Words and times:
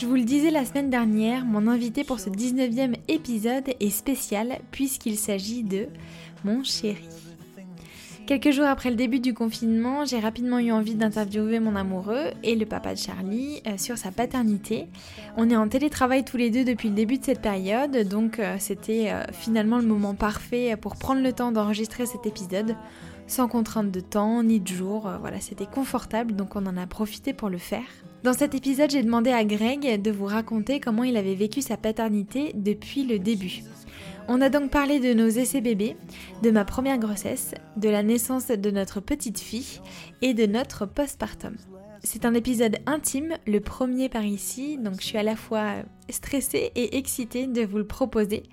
Je 0.00 0.06
vous 0.06 0.14
le 0.14 0.24
disais 0.24 0.50
la 0.50 0.64
semaine 0.64 0.88
dernière, 0.88 1.44
mon 1.44 1.66
invité 1.66 2.04
pour 2.04 2.20
ce 2.20 2.30
19e 2.30 2.94
épisode 3.08 3.68
est 3.80 3.90
spécial 3.90 4.58
puisqu'il 4.70 5.18
s'agit 5.18 5.62
de 5.62 5.88
mon 6.42 6.64
chéri. 6.64 7.06
Quelques 8.26 8.50
jours 8.50 8.64
après 8.64 8.88
le 8.88 8.96
début 8.96 9.20
du 9.20 9.34
confinement, 9.34 10.06
j'ai 10.06 10.18
rapidement 10.18 10.58
eu 10.58 10.72
envie 10.72 10.94
d'interviewer 10.94 11.60
mon 11.60 11.76
amoureux 11.76 12.30
et 12.42 12.56
le 12.56 12.64
papa 12.64 12.94
de 12.94 12.98
Charlie 12.98 13.60
euh, 13.66 13.76
sur 13.76 13.98
sa 13.98 14.10
paternité. 14.10 14.88
On 15.36 15.50
est 15.50 15.56
en 15.56 15.68
télétravail 15.68 16.24
tous 16.24 16.38
les 16.38 16.48
deux 16.48 16.64
depuis 16.64 16.88
le 16.88 16.94
début 16.94 17.18
de 17.18 17.24
cette 17.26 17.42
période, 17.42 18.08
donc 18.08 18.38
euh, 18.38 18.56
c'était 18.58 19.10
euh, 19.10 19.22
finalement 19.32 19.76
le 19.76 19.86
moment 19.86 20.14
parfait 20.14 20.78
pour 20.80 20.96
prendre 20.96 21.20
le 21.20 21.34
temps 21.34 21.52
d'enregistrer 21.52 22.06
cet 22.06 22.24
épisode 22.24 22.74
sans 23.26 23.48
contrainte 23.48 23.90
de 23.90 24.00
temps 24.00 24.42
ni 24.42 24.60
de 24.60 24.68
jour. 24.68 25.10
voilà, 25.20 25.40
c'était 25.40 25.66
confortable, 25.66 26.34
donc 26.34 26.56
on 26.56 26.64
en 26.64 26.78
a 26.78 26.86
profité 26.86 27.34
pour 27.34 27.50
le 27.50 27.58
faire. 27.58 27.84
Dans 28.22 28.34
cet 28.34 28.54
épisode, 28.54 28.90
j'ai 28.90 29.02
demandé 29.02 29.30
à 29.30 29.44
Greg 29.44 30.02
de 30.02 30.10
vous 30.10 30.26
raconter 30.26 30.78
comment 30.78 31.04
il 31.04 31.16
avait 31.16 31.34
vécu 31.34 31.62
sa 31.62 31.78
paternité 31.78 32.52
depuis 32.54 33.04
le 33.04 33.18
début. 33.18 33.62
On 34.28 34.42
a 34.42 34.50
donc 34.50 34.70
parlé 34.70 35.00
de 35.00 35.14
nos 35.14 35.28
essais 35.28 35.62
bébés, 35.62 35.96
de 36.42 36.50
ma 36.50 36.66
première 36.66 36.98
grossesse, 36.98 37.54
de 37.78 37.88
la 37.88 38.02
naissance 38.02 38.48
de 38.48 38.70
notre 38.70 39.00
petite 39.00 39.40
fille 39.40 39.80
et 40.20 40.34
de 40.34 40.44
notre 40.44 40.84
postpartum. 40.84 41.56
C'est 42.02 42.24
un 42.24 42.32
épisode 42.32 42.78
intime, 42.86 43.34
le 43.46 43.60
premier 43.60 44.08
par 44.08 44.24
ici, 44.24 44.78
donc 44.78 45.00
je 45.00 45.06
suis 45.06 45.18
à 45.18 45.22
la 45.22 45.36
fois 45.36 45.74
stressée 46.08 46.72
et 46.74 46.96
excitée 46.96 47.46
de 47.46 47.60
vous 47.62 47.76
le 47.76 47.86
proposer. 47.86 48.44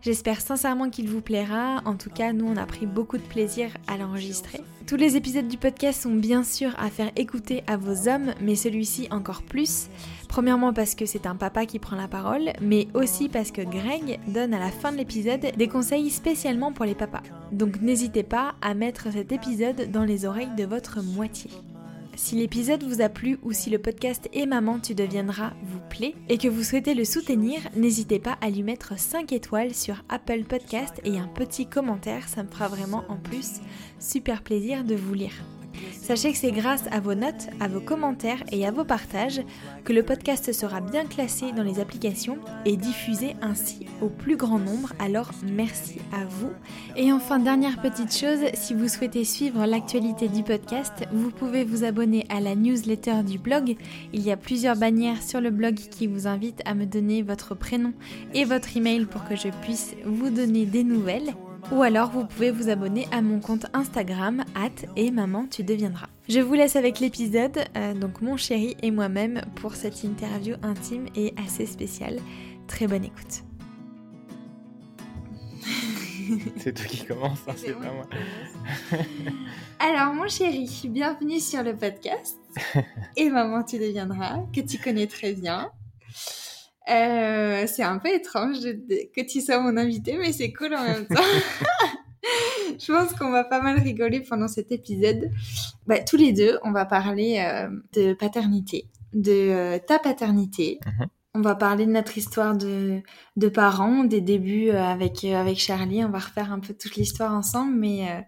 J'espère 0.00 0.40
sincèrement 0.40 0.88
qu'il 0.88 1.08
vous 1.08 1.20
plaira. 1.20 1.82
En 1.84 1.96
tout 1.96 2.08
cas, 2.08 2.32
nous, 2.32 2.46
on 2.46 2.56
a 2.56 2.64
pris 2.64 2.86
beaucoup 2.86 3.18
de 3.18 3.22
plaisir 3.22 3.68
à 3.88 3.98
l'enregistrer. 3.98 4.60
Tous 4.86 4.96
les 4.96 5.16
épisodes 5.16 5.48
du 5.48 5.58
podcast 5.58 6.02
sont 6.02 6.14
bien 6.14 6.44
sûr 6.44 6.74
à 6.78 6.88
faire 6.88 7.10
écouter 7.16 7.62
à 7.66 7.76
vos 7.76 8.08
hommes, 8.08 8.32
mais 8.40 8.54
celui-ci 8.54 9.06
encore 9.10 9.42
plus. 9.42 9.88
Premièrement 10.28 10.72
parce 10.72 10.94
que 10.94 11.04
c'est 11.04 11.26
un 11.26 11.36
papa 11.36 11.66
qui 11.66 11.78
prend 11.78 11.96
la 11.96 12.08
parole, 12.08 12.52
mais 12.62 12.88
aussi 12.94 13.28
parce 13.28 13.50
que 13.50 13.62
Greg 13.62 14.18
donne 14.28 14.54
à 14.54 14.58
la 14.58 14.70
fin 14.70 14.92
de 14.92 14.96
l'épisode 14.96 15.52
des 15.56 15.68
conseils 15.68 16.08
spécialement 16.08 16.72
pour 16.72 16.86
les 16.86 16.94
papas. 16.94 17.22
Donc 17.52 17.82
n'hésitez 17.82 18.22
pas 18.22 18.54
à 18.62 18.72
mettre 18.72 19.12
cet 19.12 19.30
épisode 19.30 19.90
dans 19.90 20.04
les 20.04 20.24
oreilles 20.24 20.54
de 20.56 20.64
votre 20.64 21.02
moitié. 21.02 21.50
Si 22.16 22.36
l'épisode 22.36 22.84
vous 22.84 23.00
a 23.00 23.08
plu 23.08 23.38
ou 23.42 23.52
si 23.52 23.70
le 23.70 23.78
podcast 23.78 24.28
Et 24.32 24.46
Maman 24.46 24.78
tu 24.78 24.94
deviendras 24.94 25.52
vous 25.64 25.80
plaît 25.90 26.14
et 26.28 26.38
que 26.38 26.48
vous 26.48 26.62
souhaitez 26.62 26.94
le 26.94 27.04
soutenir, 27.04 27.60
n'hésitez 27.74 28.18
pas 28.18 28.38
à 28.40 28.50
lui 28.50 28.62
mettre 28.62 28.98
5 28.98 29.32
étoiles 29.32 29.74
sur 29.74 30.04
Apple 30.08 30.44
Podcast 30.44 31.00
et 31.04 31.18
un 31.18 31.28
petit 31.28 31.66
commentaire, 31.66 32.28
ça 32.28 32.42
me 32.42 32.48
fera 32.48 32.68
vraiment 32.68 33.04
en 33.08 33.16
plus 33.16 33.60
super 33.98 34.42
plaisir 34.42 34.84
de 34.84 34.94
vous 34.94 35.14
lire. 35.14 35.34
Sachez 36.00 36.32
que 36.32 36.38
c'est 36.38 36.52
grâce 36.52 36.84
à 36.90 37.00
vos 37.00 37.14
notes, 37.14 37.48
à 37.60 37.68
vos 37.68 37.80
commentaires 37.80 38.42
et 38.52 38.66
à 38.66 38.70
vos 38.70 38.84
partages 38.84 39.40
que 39.84 39.92
le 39.92 40.02
podcast 40.02 40.52
sera 40.52 40.80
bien 40.80 41.04
classé 41.06 41.52
dans 41.52 41.62
les 41.62 41.80
applications 41.80 42.38
et 42.64 42.76
diffusé 42.76 43.36
ainsi 43.42 43.86
au 44.02 44.08
plus 44.08 44.36
grand 44.36 44.58
nombre. 44.58 44.92
Alors 44.98 45.30
merci 45.52 45.98
à 46.12 46.24
vous. 46.24 46.50
Et 46.96 47.12
enfin, 47.12 47.38
dernière 47.38 47.80
petite 47.80 48.14
chose, 48.14 48.40
si 48.54 48.74
vous 48.74 48.88
souhaitez 48.88 49.24
suivre 49.24 49.64
l'actualité 49.66 50.28
du 50.28 50.42
podcast, 50.42 50.92
vous 51.12 51.30
pouvez 51.30 51.64
vous 51.64 51.84
abonner 51.84 52.26
à 52.28 52.40
la 52.40 52.54
newsletter 52.54 53.22
du 53.26 53.38
blog. 53.38 53.76
Il 54.12 54.22
y 54.22 54.30
a 54.30 54.36
plusieurs 54.36 54.76
bannières 54.76 55.22
sur 55.22 55.40
le 55.40 55.50
blog 55.50 55.74
qui 55.74 56.06
vous 56.06 56.26
invitent 56.26 56.62
à 56.64 56.74
me 56.74 56.86
donner 56.86 57.22
votre 57.22 57.54
prénom 57.54 57.92
et 58.34 58.44
votre 58.44 58.76
email 58.76 59.06
pour 59.06 59.24
que 59.24 59.36
je 59.36 59.48
puisse 59.62 59.94
vous 60.04 60.30
donner 60.30 60.66
des 60.66 60.84
nouvelles. 60.84 61.34
Ou 61.72 61.82
alors 61.82 62.10
vous 62.10 62.26
pouvez 62.26 62.50
vous 62.50 62.68
abonner 62.68 63.08
à 63.10 63.22
mon 63.22 63.40
compte 63.40 63.66
Instagram, 63.72 64.44
at 64.54 64.86
et 64.96 65.10
maman 65.10 65.46
tu 65.46 65.64
deviendras. 65.64 66.08
Je 66.28 66.40
vous 66.40 66.54
laisse 66.54 66.76
avec 66.76 67.00
l'épisode, 67.00 67.58
euh, 67.76 67.94
donc 67.94 68.20
mon 68.20 68.36
chéri 68.36 68.76
et 68.82 68.90
moi-même, 68.90 69.40
pour 69.56 69.74
cette 69.74 70.04
interview 70.04 70.56
intime 70.62 71.06
et 71.16 71.34
assez 71.44 71.66
spéciale. 71.66 72.18
Très 72.66 72.86
bonne 72.86 73.04
écoute. 73.04 73.44
c'est 76.58 76.72
toi 76.72 76.86
qui 76.86 77.04
commence, 77.04 77.40
hein, 77.48 77.52
c'est 77.56 77.72
pas 77.72 77.92
moi. 77.92 78.06
Alors 79.78 80.14
mon 80.14 80.28
chéri, 80.28 80.68
bienvenue 80.88 81.40
sur 81.40 81.62
le 81.62 81.76
podcast. 81.76 82.38
Et 83.16 83.30
maman 83.30 83.62
tu 83.62 83.78
deviendras, 83.78 84.38
que 84.54 84.60
tu 84.60 84.78
connais 84.78 85.06
très 85.06 85.32
bien. 85.32 85.70
Euh, 86.90 87.66
c'est 87.66 87.82
un 87.82 87.98
peu 87.98 88.08
étrange 88.08 88.60
que 88.60 89.26
tu 89.26 89.40
sois 89.40 89.58
mon 89.60 89.76
invité, 89.76 90.18
mais 90.18 90.32
c'est 90.32 90.52
cool 90.52 90.74
en 90.74 90.82
même 90.82 91.06
temps. 91.06 91.22
Je 92.78 92.92
pense 92.92 93.12
qu'on 93.14 93.30
va 93.30 93.44
pas 93.44 93.60
mal 93.60 93.78
rigoler 93.78 94.20
pendant 94.20 94.48
cet 94.48 94.72
épisode. 94.72 95.30
Bah, 95.86 96.00
tous 96.00 96.16
les 96.16 96.32
deux, 96.32 96.58
on 96.62 96.72
va 96.72 96.84
parler 96.84 97.38
euh, 97.38 97.68
de 97.94 98.14
paternité, 98.14 98.88
de 99.12 99.30
euh, 99.30 99.78
ta 99.78 99.98
paternité. 99.98 100.78
Mhm. 100.84 101.06
On 101.36 101.40
va 101.40 101.54
parler 101.54 101.86
de 101.86 101.90
notre 101.90 102.16
histoire 102.16 102.56
de, 102.56 103.00
de 103.36 103.48
parents, 103.48 104.04
des 104.04 104.20
débuts 104.20 104.70
avec, 104.70 105.24
avec 105.24 105.58
Charlie. 105.58 106.04
On 106.04 106.10
va 106.10 106.20
refaire 106.20 106.52
un 106.52 106.60
peu 106.60 106.74
toute 106.74 106.94
l'histoire 106.94 107.32
ensemble, 107.32 107.74
mais, 107.74 108.24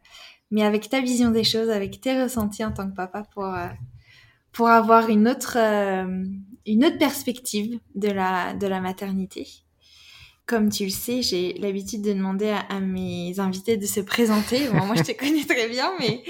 mais 0.50 0.64
avec 0.64 0.88
ta 0.88 1.00
vision 1.00 1.30
des 1.30 1.44
choses, 1.44 1.70
avec 1.70 2.00
tes 2.00 2.20
ressentis 2.20 2.64
en 2.64 2.72
tant 2.72 2.90
que 2.90 2.96
papa 2.96 3.22
pour, 3.32 3.54
pour 4.50 4.68
avoir 4.68 5.08
une 5.08 5.28
autre, 5.28 5.56
une 6.66 6.84
autre 6.84 6.98
perspective 6.98 7.78
de 7.94 8.08
la, 8.08 8.54
de 8.54 8.66
la 8.66 8.80
maternité. 8.80 9.65
Comme 10.46 10.70
tu 10.70 10.84
le 10.84 10.90
sais, 10.90 11.22
j'ai 11.22 11.54
l'habitude 11.54 12.02
de 12.02 12.12
demander 12.12 12.54
à, 12.68 12.78
mes 12.78 13.40
invités 13.40 13.76
de 13.76 13.84
se 13.84 13.98
présenter. 13.98 14.68
moi, 14.68 14.94
je 14.94 15.02
te 15.02 15.10
connais 15.18 15.44
très 15.44 15.68
bien, 15.68 15.90
mais, 15.98 16.22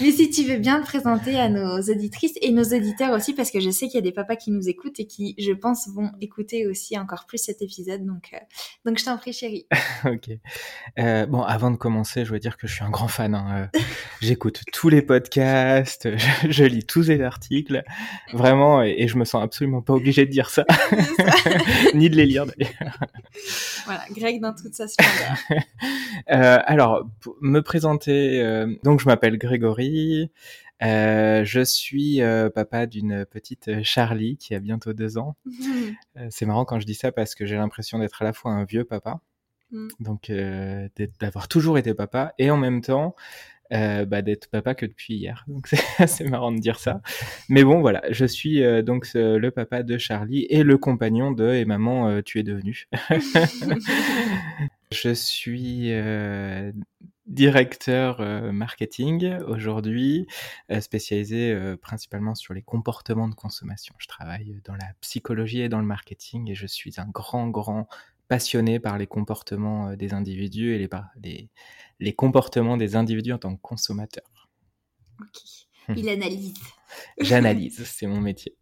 mais 0.00 0.12
si 0.12 0.30
tu 0.30 0.44
veux 0.44 0.58
bien 0.58 0.80
te 0.80 0.86
présenter 0.86 1.36
à 1.36 1.48
nos 1.48 1.80
auditrices 1.80 2.34
et 2.40 2.52
nos 2.52 2.62
auditeurs 2.62 3.12
aussi, 3.16 3.34
parce 3.34 3.50
que 3.50 3.58
je 3.58 3.70
sais 3.70 3.86
qu'il 3.86 3.96
y 3.96 3.98
a 3.98 4.02
des 4.02 4.12
papas 4.12 4.36
qui 4.36 4.52
nous 4.52 4.68
écoutent 4.68 5.00
et 5.00 5.08
qui, 5.08 5.34
je 5.38 5.50
pense, 5.50 5.88
vont 5.88 6.12
écouter 6.20 6.68
aussi 6.68 6.96
encore 6.96 7.26
plus 7.26 7.38
cet 7.38 7.60
épisode. 7.60 8.06
Donc, 8.06 8.30
euh, 8.32 8.38
donc 8.84 9.00
je 9.00 9.04
t'en 9.04 9.18
prie, 9.18 9.32
chérie. 9.32 9.66
ok. 10.04 10.30
Euh, 11.00 11.26
bon, 11.26 11.42
avant 11.42 11.72
de 11.72 11.76
commencer, 11.76 12.24
je 12.24 12.30
veux 12.30 12.38
dire 12.38 12.58
que 12.58 12.68
je 12.68 12.74
suis 12.74 12.84
un 12.84 12.90
grand 12.90 13.08
fan. 13.08 13.34
Hein. 13.34 13.68
Euh, 13.74 13.80
j'écoute 14.20 14.62
tous 14.72 14.88
les 14.88 15.02
podcasts, 15.02 16.08
je, 16.48 16.62
lis 16.62 16.84
tous 16.84 17.08
les 17.08 17.20
articles, 17.22 17.82
vraiment, 18.32 18.84
et, 18.84 18.94
et 18.98 19.08
je 19.08 19.16
me 19.16 19.24
sens 19.24 19.42
absolument 19.42 19.82
pas 19.82 19.94
obligé 19.94 20.26
de 20.26 20.30
dire 20.30 20.48
ça, 20.48 20.64
ni 21.94 22.08
de 22.08 22.14
les 22.14 22.26
lire 22.26 22.46
d'ailleurs. 22.46 22.98
Voilà, 23.88 24.04
Greg 24.10 24.40
dans 24.42 24.54
toute 24.54 24.74
sa 24.74 24.86
splendeur. 24.86 25.36
euh, 26.30 26.58
alors, 26.66 27.08
me 27.40 27.60
présenter, 27.60 28.42
euh, 28.42 28.74
donc 28.84 29.00
je 29.00 29.06
m'appelle 29.06 29.38
Grégory, 29.38 30.30
euh, 30.82 31.42
je 31.42 31.64
suis 31.64 32.20
papa 32.54 32.84
d'une 32.84 33.24
petite 33.24 33.82
Charlie 33.82 34.36
qui 34.36 34.54
a 34.54 34.58
bientôt 34.58 34.92
deux 34.92 35.16
ans. 35.16 35.36
C'est 36.30 36.44
marrant 36.44 36.66
quand 36.66 36.80
je 36.80 36.86
dis 36.86 36.94
ça 36.94 37.12
parce 37.12 37.34
que 37.34 37.46
j'ai 37.46 37.56
l'impression 37.56 37.98
d'être 37.98 38.20
à 38.20 38.26
la 38.26 38.34
fois 38.34 38.52
un 38.52 38.64
vieux 38.64 38.84
papa, 38.84 39.20
mm. 39.70 39.88
donc 40.00 40.30
d'avoir 41.18 41.48
toujours 41.48 41.78
été 41.78 41.94
papa, 41.94 42.34
et 42.38 42.50
en 42.50 42.58
même 42.58 42.82
temps 42.82 43.16
euh, 43.72 44.06
bah, 44.06 44.22
d'être 44.22 44.48
papa 44.48 44.74
que 44.74 44.86
depuis 44.86 45.14
hier. 45.14 45.44
Donc 45.46 45.66
c'est 45.68 45.82
assez 45.98 46.24
marrant 46.24 46.52
de 46.52 46.58
dire 46.58 46.78
ça. 46.78 47.02
Mais 47.50 47.64
bon, 47.64 47.80
voilà, 47.80 48.02
je 48.10 48.24
suis 48.24 48.62
euh, 48.62 48.82
donc 48.82 49.08
le 49.14 49.50
papa 49.50 49.82
de 49.82 49.98
Charlie 49.98 50.46
et 50.48 50.62
le 50.62 50.78
compagnon 50.78 51.32
de 51.32 51.52
et 51.52 51.64
maman, 51.66 52.08
euh, 52.08 52.22
tu 52.22 52.38
es 52.38 52.42
devenu. 52.42 52.88
je 54.90 55.12
suis 55.12 55.92
directeur 57.26 58.22
marketing 58.52 59.36
aujourd'hui, 59.40 60.26
spécialisé 60.80 61.54
principalement 61.82 62.34
sur 62.34 62.54
les 62.54 62.62
comportements 62.62 63.28
de 63.28 63.34
consommation. 63.34 63.94
Je 63.98 64.06
travaille 64.06 64.62
dans 64.64 64.72
la 64.72 64.94
psychologie 65.02 65.60
et 65.60 65.68
dans 65.68 65.80
le 65.80 65.84
marketing 65.84 66.50
et 66.50 66.54
je 66.54 66.66
suis 66.66 66.94
un 66.96 67.06
grand, 67.06 67.48
grand 67.48 67.86
passionné 68.28 68.78
par 68.78 68.98
les 68.98 69.06
comportements 69.06 69.94
des 69.96 70.14
individus 70.14 70.74
et 70.74 70.78
les, 70.78 70.88
les, 71.22 71.50
les 71.98 72.12
comportements 72.14 72.76
des 72.76 72.96
individus 72.96 73.32
en 73.32 73.38
tant 73.38 73.54
que 73.56 73.60
consommateurs. 73.60 74.48
Ok. 75.20 75.42
Il 75.96 76.08
analyse. 76.08 76.54
J'analyse, 77.20 77.84
c'est 77.84 78.06
mon 78.06 78.20
métier. 78.20 78.54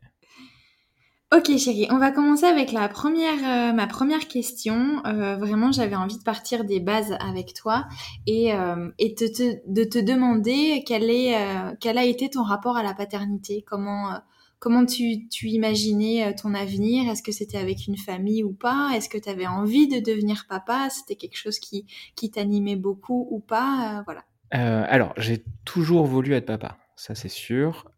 Ok 1.35 1.59
chérie, 1.59 1.89
on 1.91 1.99
va 1.99 2.13
commencer 2.13 2.47
avec 2.47 2.71
la 2.71 2.89
première, 2.89 3.71
euh, 3.71 3.73
ma 3.73 3.89
première 3.89 4.29
question. 4.29 5.05
Euh, 5.07 5.35
vraiment, 5.37 5.73
j'avais 5.73 5.97
envie 5.97 6.19
de 6.19 6.23
partir 6.23 6.65
des 6.65 6.79
bases 6.79 7.17
avec 7.19 7.53
toi 7.53 7.87
et, 8.29 8.55
euh, 8.55 8.91
et 9.01 9.09
de, 9.09 9.27
te, 9.27 9.59
de 9.67 9.83
te 9.83 9.99
demander 9.99 10.85
quel, 10.87 11.11
est, 11.11 11.35
quel 11.81 11.99
a 11.99 12.05
été 12.05 12.31
ton 12.31 12.45
rapport 12.45 12.77
à 12.77 12.85
la 12.85 12.95
paternité, 12.95 13.65
comment, 13.67 14.21
comment 14.67 14.85
tu, 14.85 15.29
imaginais 15.45 16.35
ton 16.35 16.53
avenir? 16.53 17.09
Est-ce 17.09 17.23
que 17.23 17.31
c'était 17.31 17.57
avec 17.57 17.87
une 17.87 17.97
famille 17.97 18.43
ou 18.43 18.53
pas? 18.53 18.91
Est-ce 18.97 19.09
que 19.09 19.17
tu 19.17 19.29
avais 19.29 19.47
envie 19.47 19.87
de 19.87 20.01
devenir 20.01 20.47
papa? 20.49 20.89
C'était 20.91 21.15
quelque 21.15 21.37
chose 21.37 21.61
qui, 21.61 21.87
qui 22.17 22.33
t'animait 22.33 22.75
beaucoup 22.75 23.29
ou 23.31 23.39
pas? 23.39 24.03
Voilà. 24.07 24.25
alors, 24.51 25.15
j'ai 25.19 25.45
toujours 25.65 26.07
voulu 26.07 26.35
être 26.35 26.47
papa, 26.47 26.79
ça 26.97 27.15
c'est 27.15 27.29
sûr. 27.29 27.93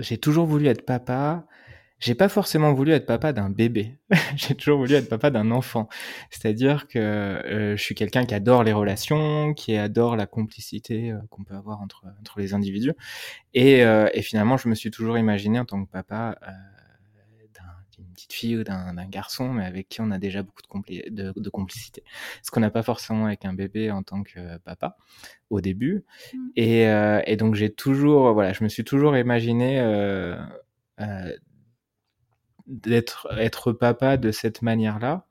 j'ai 0.00 0.18
toujours 0.18 0.46
voulu 0.46 0.66
être 0.66 0.84
papa 0.84 1.46
j'ai 2.00 2.14
pas 2.14 2.28
forcément 2.28 2.72
voulu 2.72 2.92
être 2.92 3.06
papa 3.06 3.32
d'un 3.32 3.50
bébé. 3.50 3.98
j'ai 4.36 4.54
toujours 4.54 4.78
voulu 4.78 4.94
être 4.94 5.08
papa 5.08 5.30
d'un 5.30 5.50
enfant. 5.50 5.88
C'est-à-dire 6.30 6.88
que 6.88 6.98
euh, 6.98 7.76
je 7.76 7.82
suis 7.82 7.94
quelqu'un 7.94 8.24
qui 8.24 8.34
adore 8.34 8.64
les 8.64 8.72
relations, 8.72 9.52
qui 9.52 9.76
adore 9.76 10.16
la 10.16 10.26
complicité 10.26 11.12
euh, 11.12 11.18
qu'on 11.28 11.44
peut 11.44 11.54
avoir 11.54 11.80
entre, 11.82 12.06
entre 12.20 12.40
les 12.40 12.54
individus. 12.54 12.94
Et, 13.52 13.84
euh, 13.84 14.08
et, 14.14 14.22
finalement, 14.22 14.56
je 14.56 14.68
me 14.68 14.74
suis 14.74 14.90
toujours 14.90 15.18
imaginé 15.18 15.60
en 15.60 15.66
tant 15.66 15.84
que 15.84 15.90
papa 15.90 16.38
d'une 17.92 18.06
petite 18.14 18.32
fille 18.32 18.56
ou 18.56 18.64
d'un 18.64 19.08
garçon, 19.08 19.52
mais 19.52 19.66
avec 19.66 19.88
qui 19.90 20.00
on 20.00 20.10
a 20.10 20.18
déjà 20.18 20.42
beaucoup 20.42 20.62
de, 20.62 21.10
de, 21.10 21.32
de 21.36 21.50
complicité. 21.50 22.02
Ce 22.42 22.50
qu'on 22.50 22.60
n'a 22.60 22.70
pas 22.70 22.82
forcément 22.82 23.26
avec 23.26 23.44
un 23.44 23.52
bébé 23.52 23.90
en 23.90 24.02
tant 24.02 24.22
que 24.22 24.56
papa 24.58 24.96
au 25.50 25.60
début. 25.60 26.04
Mmh. 26.32 26.38
Et, 26.56 26.82
et, 27.26 27.36
donc 27.36 27.56
j'ai 27.56 27.70
toujours, 27.70 28.32
voilà, 28.32 28.54
je 28.54 28.64
me 28.64 28.70
suis 28.70 28.84
toujours 28.84 29.18
imaginé 29.18 29.80
euh, 31.00 31.32
d'être 32.70 33.28
être 33.38 33.72
papa 33.72 34.16
de 34.16 34.30
cette 34.32 34.62
manière-là. 34.62 35.26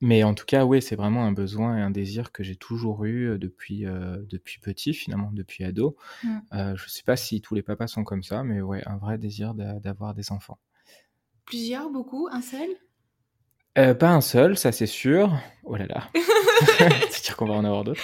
Mais 0.00 0.24
en 0.24 0.34
tout 0.34 0.44
cas, 0.44 0.64
oui, 0.64 0.82
c'est 0.82 0.96
vraiment 0.96 1.24
un 1.24 1.30
besoin 1.30 1.78
et 1.78 1.80
un 1.80 1.90
désir 1.90 2.32
que 2.32 2.42
j'ai 2.42 2.56
toujours 2.56 3.04
eu 3.04 3.30
euh, 3.30 3.38
depuis, 3.38 3.86
euh, 3.86 4.16
depuis 4.28 4.58
petit, 4.58 4.94
finalement, 4.94 5.30
depuis 5.32 5.62
ado. 5.62 5.96
Mm. 6.24 6.38
Euh, 6.54 6.76
je 6.76 6.84
ne 6.84 6.88
sais 6.88 7.04
pas 7.04 7.14
si 7.14 7.40
tous 7.40 7.54
les 7.54 7.62
papas 7.62 7.86
sont 7.86 8.02
comme 8.02 8.24
ça, 8.24 8.42
mais 8.42 8.60
ouais, 8.60 8.82
un 8.86 8.96
vrai 8.96 9.16
désir 9.16 9.54
d'avoir 9.54 10.12
des 10.12 10.32
enfants. 10.32 10.58
Plusieurs, 11.44 11.88
beaucoup, 11.88 12.28
un 12.32 12.42
seul? 12.42 12.68
Pas 13.74 14.10
un 14.10 14.20
seul, 14.20 14.58
ça 14.58 14.70
c'est 14.70 14.86
sûr. 14.86 15.32
Oh 15.64 15.76
là 15.76 15.86
là. 15.86 16.08
c'est 17.10 17.24
dire 17.24 17.36
qu'on 17.36 17.46
va 17.46 17.54
en 17.54 17.64
avoir 17.64 17.84
d'autres. 17.84 18.02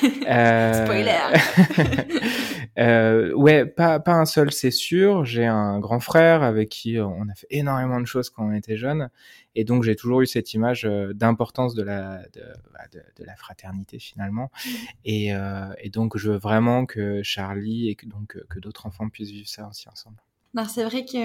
Spoiler 0.02 1.18
Euh, 2.78 3.32
ouais, 3.34 3.66
pas, 3.66 4.00
pas 4.00 4.14
un 4.14 4.24
seul, 4.24 4.52
c'est 4.52 4.70
sûr. 4.70 5.24
J'ai 5.24 5.46
un 5.46 5.78
grand 5.78 6.00
frère 6.00 6.42
avec 6.42 6.70
qui 6.70 6.98
on 6.98 7.28
a 7.28 7.34
fait 7.34 7.46
énormément 7.50 8.00
de 8.00 8.06
choses 8.06 8.30
quand 8.30 8.46
on 8.46 8.52
était 8.52 8.76
jeune. 8.76 9.10
Et 9.54 9.64
donc, 9.64 9.82
j'ai 9.82 9.96
toujours 9.96 10.22
eu 10.22 10.26
cette 10.26 10.54
image 10.54 10.86
euh, 10.86 11.12
d'importance 11.12 11.74
de 11.74 11.82
la, 11.82 12.22
de, 12.32 12.42
bah, 12.72 13.00
la 13.18 13.36
fraternité 13.36 13.98
finalement. 13.98 14.50
Et, 15.04 15.34
euh, 15.34 15.72
et, 15.78 15.90
donc, 15.90 16.16
je 16.16 16.30
veux 16.30 16.38
vraiment 16.38 16.86
que 16.86 17.22
Charlie 17.22 17.90
et 17.90 17.94
que, 17.94 18.06
donc, 18.06 18.38
que 18.48 18.58
d'autres 18.58 18.86
enfants 18.86 19.08
puissent 19.08 19.30
vivre 19.30 19.48
ça 19.48 19.68
aussi 19.68 19.88
ensemble. 19.88 20.16
c'est 20.68 20.84
vrai 20.84 21.04
que 21.04 21.18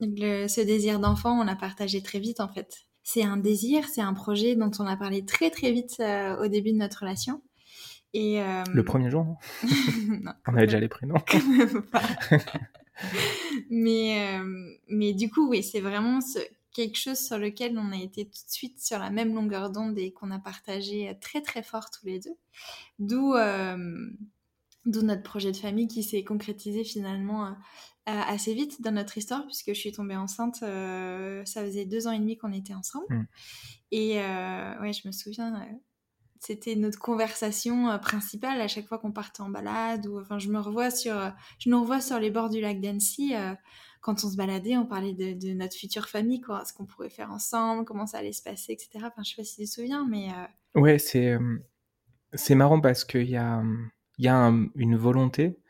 ce 0.00 0.60
désir 0.64 0.98
d'enfant, 0.98 1.40
on 1.40 1.44
l'a 1.44 1.56
partagé 1.56 2.02
très 2.02 2.20
vite 2.20 2.40
en 2.40 2.48
fait. 2.48 2.86
C'est 3.04 3.24
un 3.24 3.36
désir, 3.36 3.84
c'est 3.88 4.00
un 4.00 4.14
projet 4.14 4.54
dont 4.54 4.70
on 4.78 4.86
a 4.86 4.96
parlé 4.96 5.24
très 5.24 5.50
très 5.50 5.72
vite 5.72 6.00
au 6.40 6.46
début 6.46 6.72
de 6.72 6.78
notre 6.78 7.00
relation. 7.00 7.42
Et 8.14 8.42
euh... 8.42 8.62
Le 8.72 8.84
premier 8.84 9.10
jour, 9.10 9.24
non, 9.24 9.36
non 10.22 10.32
On 10.46 10.54
avait 10.54 10.66
déjà 10.66 10.80
les 10.80 10.88
prénoms. 10.88 11.22
mais, 13.70 14.38
euh, 14.38 14.76
mais 14.88 15.12
du 15.12 15.30
coup, 15.30 15.48
oui, 15.48 15.62
c'est 15.62 15.80
vraiment 15.80 16.20
ce, 16.20 16.38
quelque 16.72 16.98
chose 16.98 17.18
sur 17.18 17.38
lequel 17.38 17.78
on 17.78 17.92
a 17.92 17.96
été 17.96 18.26
tout 18.26 18.44
de 18.46 18.50
suite 18.50 18.80
sur 18.80 18.98
la 18.98 19.10
même 19.10 19.34
longueur 19.34 19.70
d'onde 19.70 19.98
et 19.98 20.12
qu'on 20.12 20.30
a 20.30 20.38
partagé 20.38 21.16
très 21.20 21.40
très 21.40 21.62
fort 21.62 21.90
tous 21.90 22.06
les 22.06 22.20
deux. 22.20 22.36
D'où 22.98 23.34
euh, 23.34 24.10
d'où 24.84 25.02
notre 25.02 25.22
projet 25.22 25.52
de 25.52 25.56
famille 25.56 25.88
qui 25.88 26.02
s'est 26.02 26.24
concrétisé 26.24 26.84
finalement 26.84 27.46
euh, 27.46 27.52
assez 28.04 28.52
vite 28.52 28.82
dans 28.82 28.92
notre 28.92 29.16
histoire 29.16 29.46
puisque 29.46 29.68
je 29.68 29.78
suis 29.78 29.92
tombée 29.92 30.16
enceinte, 30.16 30.56
ça 30.56 31.64
faisait 31.64 31.86
deux 31.86 32.08
ans 32.08 32.12
et 32.12 32.18
demi 32.18 32.36
qu'on 32.36 32.52
était 32.52 32.74
ensemble. 32.74 33.14
Mm. 33.14 33.26
Et 33.92 34.16
ouais, 34.16 34.92
je 34.92 35.06
me 35.06 35.12
souviens 35.12 35.66
c'était 36.42 36.74
notre 36.74 36.98
conversation 36.98 37.88
euh, 37.88 37.98
principale 37.98 38.60
à 38.60 38.66
chaque 38.66 38.86
fois 38.86 38.98
qu'on 38.98 39.12
partait 39.12 39.42
en 39.42 39.48
balade 39.48 40.08
ou 40.08 40.18
enfin 40.18 40.40
je 40.40 40.48
me 40.48 40.58
revois 40.58 40.90
sur 40.90 41.16
euh, 41.16 41.30
je 41.60 41.70
nous 41.70 41.80
revois 41.80 42.00
sur 42.00 42.18
les 42.18 42.32
bords 42.32 42.50
du 42.50 42.60
lac 42.60 42.80
d'Annecy 42.80 43.36
euh, 43.36 43.54
quand 44.00 44.24
on 44.24 44.28
se 44.28 44.36
baladait 44.36 44.76
on 44.76 44.84
parlait 44.84 45.12
de, 45.12 45.52
notre 45.52 45.76
future 45.76 46.08
famille 46.08 46.40
quoi. 46.40 46.64
Ce 46.64 46.72
qu'on 46.72 46.84
pourrait 46.84 47.10
faire 47.10 47.30
ensemble 47.30 47.84
comment 47.84 48.06
ça 48.06 48.18
allait 48.18 48.32
se 48.32 48.42
passer 48.42 48.72
etc 48.72 49.04
enfin 49.04 49.22
je 49.22 49.30
sais 49.30 49.36
pas 49.36 49.44
si 49.44 49.56
tu 49.56 49.64
te 49.66 49.70
souviens 49.70 50.04
mais 50.08 50.30
ouais 50.74 50.98
c'est 50.98 51.38
c'est 52.34 52.56
marrant 52.56 52.80
parce 52.80 53.04
qu'il 53.04 53.30
y 53.30 53.36
a 53.36 53.62
il 54.18 54.24
y 54.24 54.28
a 54.28 54.52
une 54.74 54.96
volonté 54.96 55.60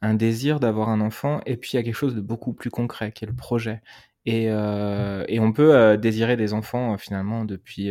un 0.00 0.14
désir 0.14 0.58
d'avoir 0.58 0.88
un 0.88 1.00
enfant 1.00 1.40
et 1.46 1.56
puis 1.56 1.70
il 1.72 1.76
y 1.76 1.78
a 1.78 1.84
quelque 1.84 1.94
chose 1.94 2.16
de 2.16 2.20
beaucoup 2.20 2.54
plus 2.54 2.70
concret 2.70 3.12
qui 3.12 3.24
est 3.24 3.28
le 3.28 3.36
projet 3.36 3.82
et, 4.24 4.46
euh, 4.48 5.24
et, 5.26 5.40
on 5.40 5.52
peut 5.52 5.74
euh, 5.74 5.96
désirer 5.96 6.36
des 6.36 6.52
enfants 6.52 6.94
euh, 6.94 6.96
finalement 6.96 7.44
depuis 7.44 7.90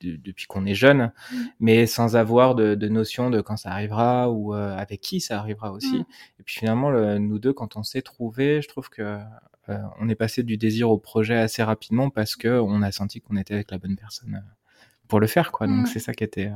depuis 0.00 0.46
qu'on 0.46 0.64
est 0.64 0.74
jeune, 0.74 1.12
mmh. 1.32 1.36
mais 1.60 1.86
sans 1.86 2.16
avoir 2.16 2.54
de, 2.54 2.74
de, 2.74 2.88
notion 2.88 3.28
de 3.28 3.40
quand 3.40 3.56
ça 3.56 3.70
arrivera 3.72 4.30
ou 4.30 4.54
avec 4.54 5.00
qui 5.00 5.20
ça 5.20 5.38
arrivera 5.38 5.72
aussi. 5.72 5.98
Mmh. 5.98 6.04
Et 6.40 6.42
puis 6.44 6.54
finalement, 6.54 6.90
le, 6.90 7.18
nous 7.18 7.38
deux, 7.38 7.52
quand 7.52 7.76
on 7.76 7.82
s'est 7.82 8.02
trouvés, 8.02 8.62
je 8.62 8.68
trouve 8.68 8.88
que 8.88 9.18
on 9.98 10.08
est 10.08 10.14
passé 10.14 10.44
du 10.44 10.56
désir 10.56 10.90
au 10.90 10.98
projet 10.98 11.34
assez 11.34 11.62
rapidement 11.62 12.08
parce 12.08 12.36
que 12.36 12.60
on 12.60 12.82
a 12.82 12.92
senti 12.92 13.20
qu'on 13.20 13.36
était 13.36 13.54
avec 13.54 13.72
la 13.72 13.78
bonne 13.78 13.96
personne 13.96 14.44
pour 15.08 15.18
le 15.18 15.26
faire, 15.26 15.50
quoi. 15.50 15.66
Donc 15.66 15.82
mmh. 15.82 15.86
c'est 15.86 15.98
ça 15.98 16.14
qui 16.14 16.24
était 16.24 16.52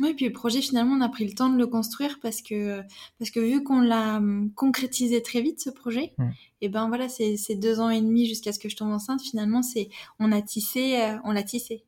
oui, 0.00 0.14
puis 0.14 0.26
le 0.26 0.32
projet, 0.32 0.60
finalement, 0.60 0.94
on 0.94 1.00
a 1.00 1.08
pris 1.08 1.26
le 1.26 1.34
temps 1.34 1.50
de 1.50 1.58
le 1.58 1.66
construire 1.66 2.18
parce 2.20 2.42
que, 2.42 2.82
parce 3.18 3.30
que 3.30 3.40
vu 3.40 3.62
qu'on 3.62 3.80
l'a 3.80 4.16
hum, 4.16 4.50
concrétisé 4.54 5.22
très 5.22 5.40
vite, 5.40 5.60
ce 5.60 5.70
projet, 5.70 6.12
mm. 6.18 6.30
et 6.62 6.68
ben 6.68 6.88
voilà, 6.88 7.08
c'est 7.08 7.54
deux 7.54 7.80
ans 7.80 7.90
et 7.90 8.00
demi 8.00 8.26
jusqu'à 8.26 8.52
ce 8.52 8.58
que 8.58 8.68
je 8.68 8.76
tombe 8.76 8.90
enceinte, 8.90 9.22
finalement, 9.22 9.62
c'est 9.62 9.88
on 10.18 10.32
a 10.32 10.42
tissé, 10.42 11.00
euh, 11.00 11.16
on 11.24 11.32
l'a 11.32 11.42
tissé. 11.42 11.84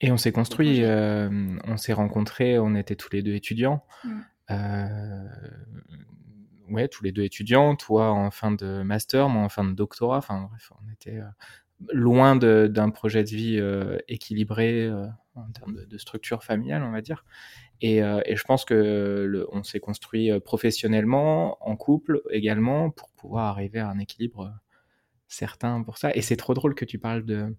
Et 0.00 0.12
on 0.12 0.16
s'est 0.16 0.32
construit, 0.32 0.84
euh, 0.84 1.56
on 1.64 1.76
s'est 1.76 1.94
rencontrés, 1.94 2.58
on 2.58 2.74
était 2.74 2.96
tous 2.96 3.10
les 3.12 3.22
deux 3.22 3.34
étudiants. 3.34 3.84
Mm. 4.04 4.20
Euh, 4.50 5.28
ouais, 6.68 6.88
tous 6.88 7.02
les 7.02 7.12
deux 7.12 7.24
étudiants, 7.24 7.74
toi 7.74 8.10
en 8.10 8.30
fin 8.30 8.52
de 8.52 8.82
master, 8.82 9.28
moi 9.28 9.42
en 9.42 9.48
fin 9.48 9.64
de 9.64 9.72
doctorat, 9.72 10.18
enfin 10.18 10.48
bref, 10.50 10.70
on 10.80 10.92
était 10.92 11.20
loin 11.92 12.36
d'un 12.36 12.90
projet 12.90 13.22
de 13.22 13.28
vie 13.28 14.02
équilibré 14.08 14.90
en 15.36 15.50
termes 15.52 15.84
de, 15.86 15.98
structure 15.98 16.42
familiale, 16.44 16.82
on 16.82 16.90
va 16.90 17.00
dire. 17.00 17.24
Et, 17.80 18.02
euh, 18.02 18.20
et 18.24 18.36
je 18.36 18.44
pense 18.44 18.64
que 18.64 19.26
le, 19.28 19.46
on 19.52 19.62
s'est 19.62 19.80
construit 19.80 20.30
euh, 20.30 20.40
professionnellement, 20.40 21.58
en 21.60 21.76
couple 21.76 22.22
également, 22.30 22.90
pour 22.90 23.10
pouvoir 23.12 23.46
arriver 23.46 23.80
à 23.80 23.88
un 23.88 23.98
équilibre 23.98 24.46
euh, 24.46 24.70
certain 25.28 25.82
pour 25.82 25.98
ça. 25.98 26.14
Et 26.14 26.22
c'est 26.22 26.36
trop 26.36 26.54
drôle 26.54 26.74
que 26.74 26.84
tu 26.84 26.98
parles 26.98 27.24
de, 27.24 27.54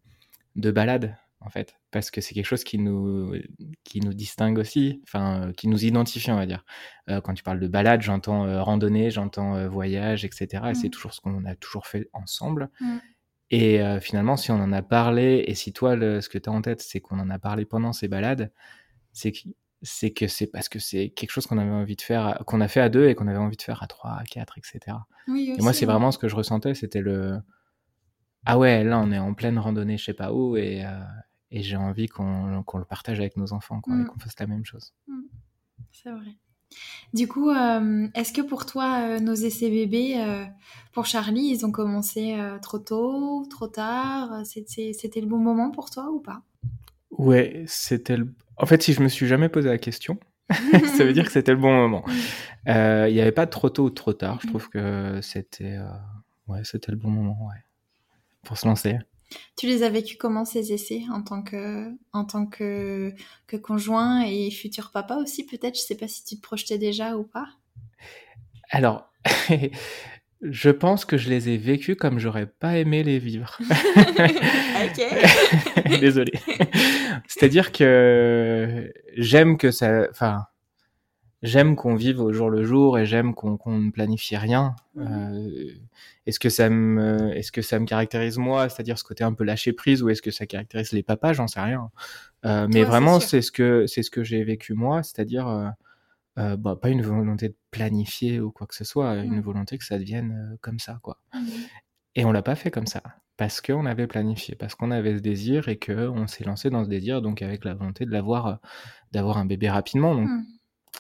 de 0.56 0.72
balade, 0.72 1.16
en 1.40 1.50
fait, 1.50 1.76
parce 1.92 2.10
que 2.10 2.20
c'est 2.20 2.34
quelque 2.34 2.46
chose 2.46 2.64
qui 2.64 2.80
nous, 2.80 3.36
qui 3.84 4.00
nous 4.00 4.14
distingue 4.14 4.58
aussi, 4.58 5.02
enfin, 5.04 5.52
qui 5.56 5.68
nous 5.68 5.86
identifie, 5.86 6.32
on 6.32 6.36
va 6.36 6.48
dire. 6.48 6.66
Euh, 7.10 7.22
quand 7.22 7.36
tu 7.36 7.44
parles 7.44 7.60
de 7.60 7.68
balade, 7.68 8.02
j'entends 8.02 8.64
randonnée, 8.64 9.12
j'entends 9.12 9.68
voyage, 9.68 10.26
etc. 10.26 10.48
Et 10.72 10.74
c'est 10.74 10.88
mmh. 10.88 10.92
toujours 10.92 11.14
ce 11.14 11.22
qu'on 11.22 11.46
a 11.46 11.56
toujours 11.56 11.86
fait 11.86 12.10
ensemble. 12.14 12.70
Mmh. 12.82 12.98
Et 13.50 13.82
euh, 13.82 14.00
finalement, 14.00 14.36
si 14.36 14.52
on 14.52 14.56
en 14.56 14.74
a 14.74 14.82
parlé, 14.82 15.44
et 15.48 15.56
si 15.56 15.72
toi, 15.72 15.96
le, 15.96 16.22
ce 16.22 16.30
que 16.30 16.38
tu 16.38 16.50
as 16.50 16.52
en 16.52 16.62
tête, 16.62 16.82
c'est 16.82 17.00
qu'on 17.00 17.20
en 17.20 17.30
a 17.30 17.40
parlé 17.40 17.66
pendant 17.66 17.94
ces 17.94 18.08
balades, 18.08 18.52
c'est 19.14 19.32
que 19.32 19.40
c'est 19.84 20.12
que 20.12 20.28
c'est 20.28 20.48
parce 20.48 20.70
que 20.70 20.80
c'est 20.80 21.10
quelque 21.10 21.30
chose 21.30 21.46
qu'on 21.46 21.60
avait 21.60 21.70
envie 21.70 21.96
de 21.96 22.02
faire, 22.02 22.42
qu'on 22.48 22.62
a 22.62 22.68
fait 22.68 22.82
à 22.82 22.90
deux 22.90 23.08
et 23.08 23.16
qu'on 23.16 23.28
avait 23.28 23.38
envie 23.38 23.58
de 23.58 23.62
faire 23.62 23.84
à 23.84 23.88
trois, 23.88 24.12
à 24.12 24.24
quatre, 24.24 24.58
etc. 24.58 24.98
Oui, 25.28 25.54
et 25.56 25.62
moi, 25.62 25.72
c'est 25.72 25.86
vraiment 25.86 26.12
ce 26.12 26.18
que 26.18 26.28
je 26.28 26.36
ressentais, 26.36 26.74
c'était 26.74 27.02
le 27.02 27.40
ah 28.50 28.58
ouais, 28.58 28.86
là, 28.86 28.98
on 29.00 29.12
est 29.12 29.20
en 29.20 29.34
pleine 29.34 29.60
randonnée, 29.60 29.98
je 29.98 30.06
sais 30.06 30.14
pas 30.14 30.32
où, 30.32 30.56
et, 30.56 30.86
euh, 30.86 31.04
et 31.52 31.62
j'ai 31.64 31.76
envie 31.76 32.08
qu'on 32.08 32.64
le 32.76 32.86
partage 32.86 33.20
avec 33.20 33.36
nos 33.36 33.52
enfants, 33.52 33.82
quoi, 33.82 33.94
et 33.94 33.98
mm. 33.98 34.08
qu'on 34.08 34.20
fasse 34.20 34.40
la 34.40 34.48
même 34.48 34.64
chose. 34.64 34.94
Mm. 35.08 35.22
C'est 35.92 36.12
vrai. 36.12 36.38
Du 37.14 37.28
coup, 37.28 37.50
euh, 37.50 38.08
est-ce 38.16 38.34
que 38.34 38.42
pour 38.42 38.66
toi, 38.66 39.00
euh, 39.02 39.20
nos 39.20 39.34
essais 39.34 39.70
bébés, 39.70 40.16
euh, 40.18 40.44
pour 40.92 41.06
Charlie, 41.06 41.48
ils 41.48 41.66
ont 41.66 41.72
commencé 41.72 42.38
trop 42.62 42.80
tôt, 42.80 43.46
trop 43.50 43.68
tard? 43.68 44.42
C'était 44.46 45.22
le 45.22 45.28
bon 45.28 45.38
moment 45.38 45.72
pour 45.72 45.90
toi 45.90 46.10
ou 46.12 46.20
pas? 46.20 46.42
Ouais, 47.12 47.64
c'était 47.68 48.18
le... 48.18 48.34
En 48.58 48.66
fait, 48.66 48.82
si 48.82 48.94
je 48.94 49.02
me 49.02 49.08
suis 49.08 49.28
jamais 49.28 49.48
posé 49.48 49.70
la 49.70 49.78
question, 49.78 50.20
ça 50.50 51.04
veut 51.04 51.14
dire 51.14 51.26
que 51.26 51.32
c'était 51.32 51.52
le 51.52 51.60
bon 51.60 51.72
moment. 51.72 52.04
Il 52.66 53.14
n'y 53.14 53.22
avait 53.22 53.32
pas 53.32 53.46
de 53.46 53.52
trop 53.52 53.70
tôt 53.70 53.86
ou 53.86 53.90
trop 53.92 54.14
tard. 54.14 54.40
Je 54.42 54.48
trouve 54.48 54.70
que 54.70 55.20
c'était 55.22 55.78
ouais, 56.48 56.62
c'était 56.64 56.92
le 56.92 56.98
bon 56.98 57.10
moment 57.10 57.48
ouais, 57.48 57.64
pour 58.44 58.58
se 58.58 58.68
lancer. 58.68 58.98
Tu 59.56 59.68
les 59.68 59.84
as 59.84 59.90
vécus 59.90 60.18
comment 60.18 60.46
ces 60.46 60.72
essais 60.72 61.04
en 61.12 61.22
tant 61.22 61.42
que, 61.42 61.92
en 62.14 62.26
tant 62.26 62.46
que, 62.46 63.14
que 63.48 63.58
conjoint 63.58 64.24
et 64.26 64.52
futur 64.52 64.92
papa 64.92 65.16
aussi 65.16 65.46
peut-être? 65.46 65.76
Je 65.76 65.82
sais 65.82 65.96
pas 65.96 66.08
si 66.08 66.24
tu 66.24 66.38
te 66.38 66.42
projetais 66.42 66.78
déjà 66.78 67.18
ou 67.18 67.24
pas. 67.24 67.48
Alors, 68.70 69.12
je 70.42 70.70
pense 70.70 71.06
que 71.06 71.18
je 71.18 71.30
les 71.30 71.50
ai 71.50 71.58
vécus 71.58 71.96
comme 71.98 72.20
j'aurais 72.20 72.46
pas 72.46 72.78
aimé 72.78 73.04
les 73.04 73.20
vivre. 73.20 73.58
ok. 73.70 75.02
Désolé. 76.00 76.34
C'est-à-dire 77.28 77.72
que 77.72 78.92
j'aime 79.16 79.58
que 79.58 79.72
ça, 79.72 80.08
enfin, 80.12 80.46
j'aime 81.44 81.76
qu'on 81.76 81.96
vive 81.96 82.20
au 82.20 82.34
jour 82.34 82.50
le 82.50 82.64
jour 82.64 82.98
et 82.98 83.06
j'aime 83.06 83.34
qu'on 83.34 83.58
ne 83.72 83.92
planifie 83.92 84.38
rien. 84.38 84.76
Mhm. 84.96 85.08
Euh, 85.10 85.72
est-ce 86.26 86.40
que 86.40 86.50
ça 86.50 86.70
me, 86.70 87.36
est-ce 87.36 87.52
que 87.52 87.62
ça 87.62 87.80
me 87.80 87.86
caractérise 87.86 88.38
moi, 88.38 88.70
c'est-à-dire 88.70 88.98
ce 88.98 89.04
côté 89.04 89.24
un 89.24 89.34
peu 89.34 89.44
lâcher 89.44 89.74
prise, 89.74 90.02
ou 90.02 90.10
est-ce 90.10 90.22
que 90.22 90.32
ça 90.32 90.46
caractérise 90.46 90.92
les 90.92 91.04
papas 91.04 91.34
J'en 91.34 91.48
sais 91.48 91.62
rien. 91.62 91.92
Euh, 92.46 92.68
mais 92.72 92.84
vraiment, 92.84 93.20
c'est 93.20 93.42
ce 93.42 93.52
que 93.52 93.86
c'est 93.88 94.04
ce 94.04 94.12
que 94.12 94.24
j'ai 94.24 94.44
vécu 94.44 94.74
moi, 94.74 95.04
c'est-à-dire 95.04 95.48
euh, 96.38 96.58
bah, 96.58 96.76
pas 96.76 96.90
une 96.90 97.02
volonté 97.02 97.50
de 97.50 97.56
planifier 97.72 98.40
ou 98.40 98.52
quoi 98.52 98.68
que 98.68 98.76
ce 98.76 98.84
soit, 98.84 99.16
une 99.16 99.36
mhm. 99.36 99.42
volonté 99.42 99.78
que 99.78 99.86
ça 99.86 99.98
devienne 99.98 100.58
comme 100.62 100.80
ça, 100.80 101.00
quoi. 101.02 101.20
Mhm. 101.34 101.48
Et 102.16 102.26
on 102.26 102.32
l'a 102.32 102.42
pas 102.42 102.56
fait 102.56 102.72
comme 102.72 102.88
ça 102.88 103.04
parce 103.38 103.62
qu'on 103.62 103.86
avait 103.86 104.08
planifié, 104.08 104.56
parce 104.56 104.74
qu'on 104.74 104.90
avait 104.90 105.16
ce 105.16 105.22
désir 105.22 105.70
et 105.70 105.78
que 105.78 106.08
on 106.08 106.26
s'est 106.26 106.44
lancé 106.44 106.72
dans 106.72 106.84
ce 106.84 106.90
désir, 106.90 107.22
donc 107.22 107.44
avec 107.44 107.64
la 107.64 107.76
volonté 107.76 108.04
de 108.04 108.10
l'avoir, 108.10 108.58
d'avoir 109.12 109.38
un 109.38 109.46
bébé 109.46 109.70
rapidement. 109.70 110.16
Donc, 110.16 110.28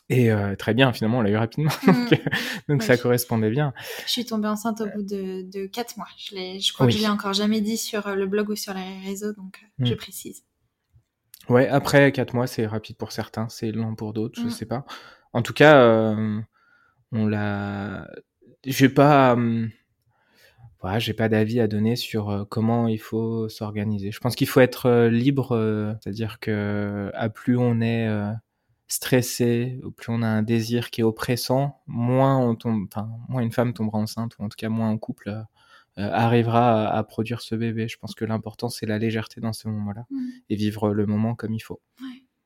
et 0.10 0.32
euh, 0.32 0.56
très 0.56 0.74
bien, 0.74 0.94
finalement, 0.94 1.20
on 1.20 1.22
l'a 1.22 1.30
eu 1.30 1.38
rapidement. 1.38 1.72
Mm. 1.88 2.74
donc, 2.74 2.84
ça 2.84 2.98
correspondait 2.98 3.50
bien. 3.50 3.74
Je 4.06 4.12
suis 4.12 4.26
tombée 4.26 4.48
enceinte 4.48 4.82
au 4.82 4.86
bout 4.86 5.04
de, 5.04 5.50
de 5.50 5.68
4 5.68 5.98
mois. 5.98 6.08
Je, 6.18 6.36
je 6.60 6.74
crois 6.74 6.86
que 6.86 6.92
je 6.92 6.98
l'ai 6.98 7.08
encore 7.08 7.34
jamais 7.34 7.62
dit 7.62 7.78
sur 7.78 8.08
euh, 8.08 8.16
le 8.16 8.26
blog 8.28 8.50
ou 8.50 8.56
sur 8.56 8.74
les 8.74 9.00
réseaux, 9.06 9.34
donc 9.34 9.62
euh, 9.64 9.86
je 9.86 9.94
mm. 9.94 9.98
précise. 9.98 10.44
Ouais, 11.50 11.68
après 11.68 12.12
4 12.12 12.34
mois, 12.34 12.48
c'est 12.48 12.66
rapide 12.66 12.98
pour 12.98 13.12
certains, 13.12 13.48
c'est 13.50 13.72
lent 13.72 13.96
pour 13.96 14.14
d'autres, 14.14 14.40
je 14.40 14.48
mm. 14.48 14.52
sais 14.52 14.66
pas. 14.66 14.86
En 15.34 15.42
tout 15.42 15.54
cas, 15.54 16.16
on 17.12 17.26
l'a. 17.26 18.08
J'ai 18.66 18.90
pas. 18.90 19.38
Voilà, 20.82 21.00
j'ai 21.00 21.14
pas 21.14 21.30
d'avis 21.30 21.60
à 21.60 21.68
donner 21.68 21.96
sur 21.96 22.48
comment 22.50 22.88
il 22.88 23.00
faut 23.00 23.50
s'organiser. 23.50 24.12
Je 24.12 24.20
pense 24.20 24.36
qu'il 24.36 24.48
faut 24.48 24.62
être 24.62 25.08
libre, 25.08 25.98
c'est-à-dire 26.02 26.40
que 26.40 27.12
à 27.14 27.30
plus 27.30 27.58
on 27.58 27.82
est 27.82 28.08
stressé, 28.88 29.80
plus 29.98 30.12
on 30.12 30.22
a 30.22 30.28
un 30.28 30.44
désir 30.44 30.90
qui 30.90 31.02
est 31.02 31.04
oppressant, 31.04 31.82
moins 31.88 32.38
on 32.38 32.56
tombe, 32.56 32.88
enfin, 32.90 33.10
moins 33.28 33.42
une 33.42 33.52
femme 33.52 33.74
tombera 33.74 33.98
enceinte, 33.98 34.38
ou 34.40 34.44
en 34.44 34.50
tout 34.50 34.56
cas 34.58 34.70
moins 34.70 34.90
un 34.90 34.98
couple 34.98 35.30
euh, 35.30 35.42
euh, 35.98 36.10
arrivera 36.12 36.90
à, 36.90 37.04
produire 37.04 37.42
ce 37.42 37.56
bébé. 37.56 37.88
Je 37.88 37.98
pense 37.98 38.16
que 38.16 38.24
l'important 38.24 38.70
c'est 38.70 38.86
la 38.86 38.98
légèreté 38.98 39.42
dans 39.42 39.54
ce 39.54 39.68
moment-là 39.68 40.06
mmh. 40.10 40.28
et 40.50 40.56
vivre 40.56 40.94
le 40.94 41.06
moment 41.06 41.36
comme 41.36 41.54
il 41.54 41.60
faut. 41.60 41.82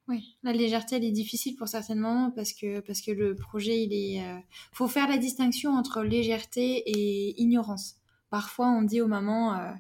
Oui, 0.08 0.36
la 0.44 0.52
légèreté 0.52 0.96
elle 0.96 1.04
est 1.04 1.12
difficile 1.12 1.56
pour 1.56 1.68
certains 1.68 1.96
moments 1.96 2.32
parce 2.32 2.54
que 2.54 2.80
parce 2.82 3.02
que 3.02 3.12
le 3.12 3.36
projet 3.36 3.84
il 3.84 3.94
est, 3.94 4.26
euh, 4.26 4.40
faut 4.74 4.88
faire 4.88 5.08
la 5.08 5.18
distinction 5.18 5.72
entre 5.72 6.02
légèreté 6.02 6.84
et 6.86 7.40
ignorance. 7.42 7.98
Parfois 8.30 8.70
on 8.70 8.82
dit 8.82 9.00
aux 9.00 9.08
mamans 9.08 9.76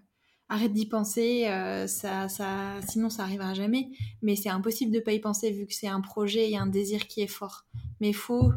arrête 0.52 0.74
d'y 0.74 0.86
penser, 0.86 1.48
euh, 1.48 1.88
ça, 1.88 2.28
ça, 2.28 2.76
sinon 2.88 3.10
ça 3.10 3.24
arrivera 3.24 3.54
jamais. 3.54 3.90
Mais 4.22 4.36
c'est 4.36 4.50
impossible 4.50 4.92
de 4.92 5.00
pas 5.00 5.14
y 5.14 5.20
penser 5.20 5.50
vu 5.50 5.66
que 5.66 5.74
c'est 5.74 5.88
un 5.88 6.02
projet 6.02 6.52
et 6.52 6.58
un 6.58 6.68
désir 6.68 7.08
qui 7.08 7.22
est 7.22 7.28
fort. 7.28 7.66
Mais 8.02 8.12
faut, 8.12 8.52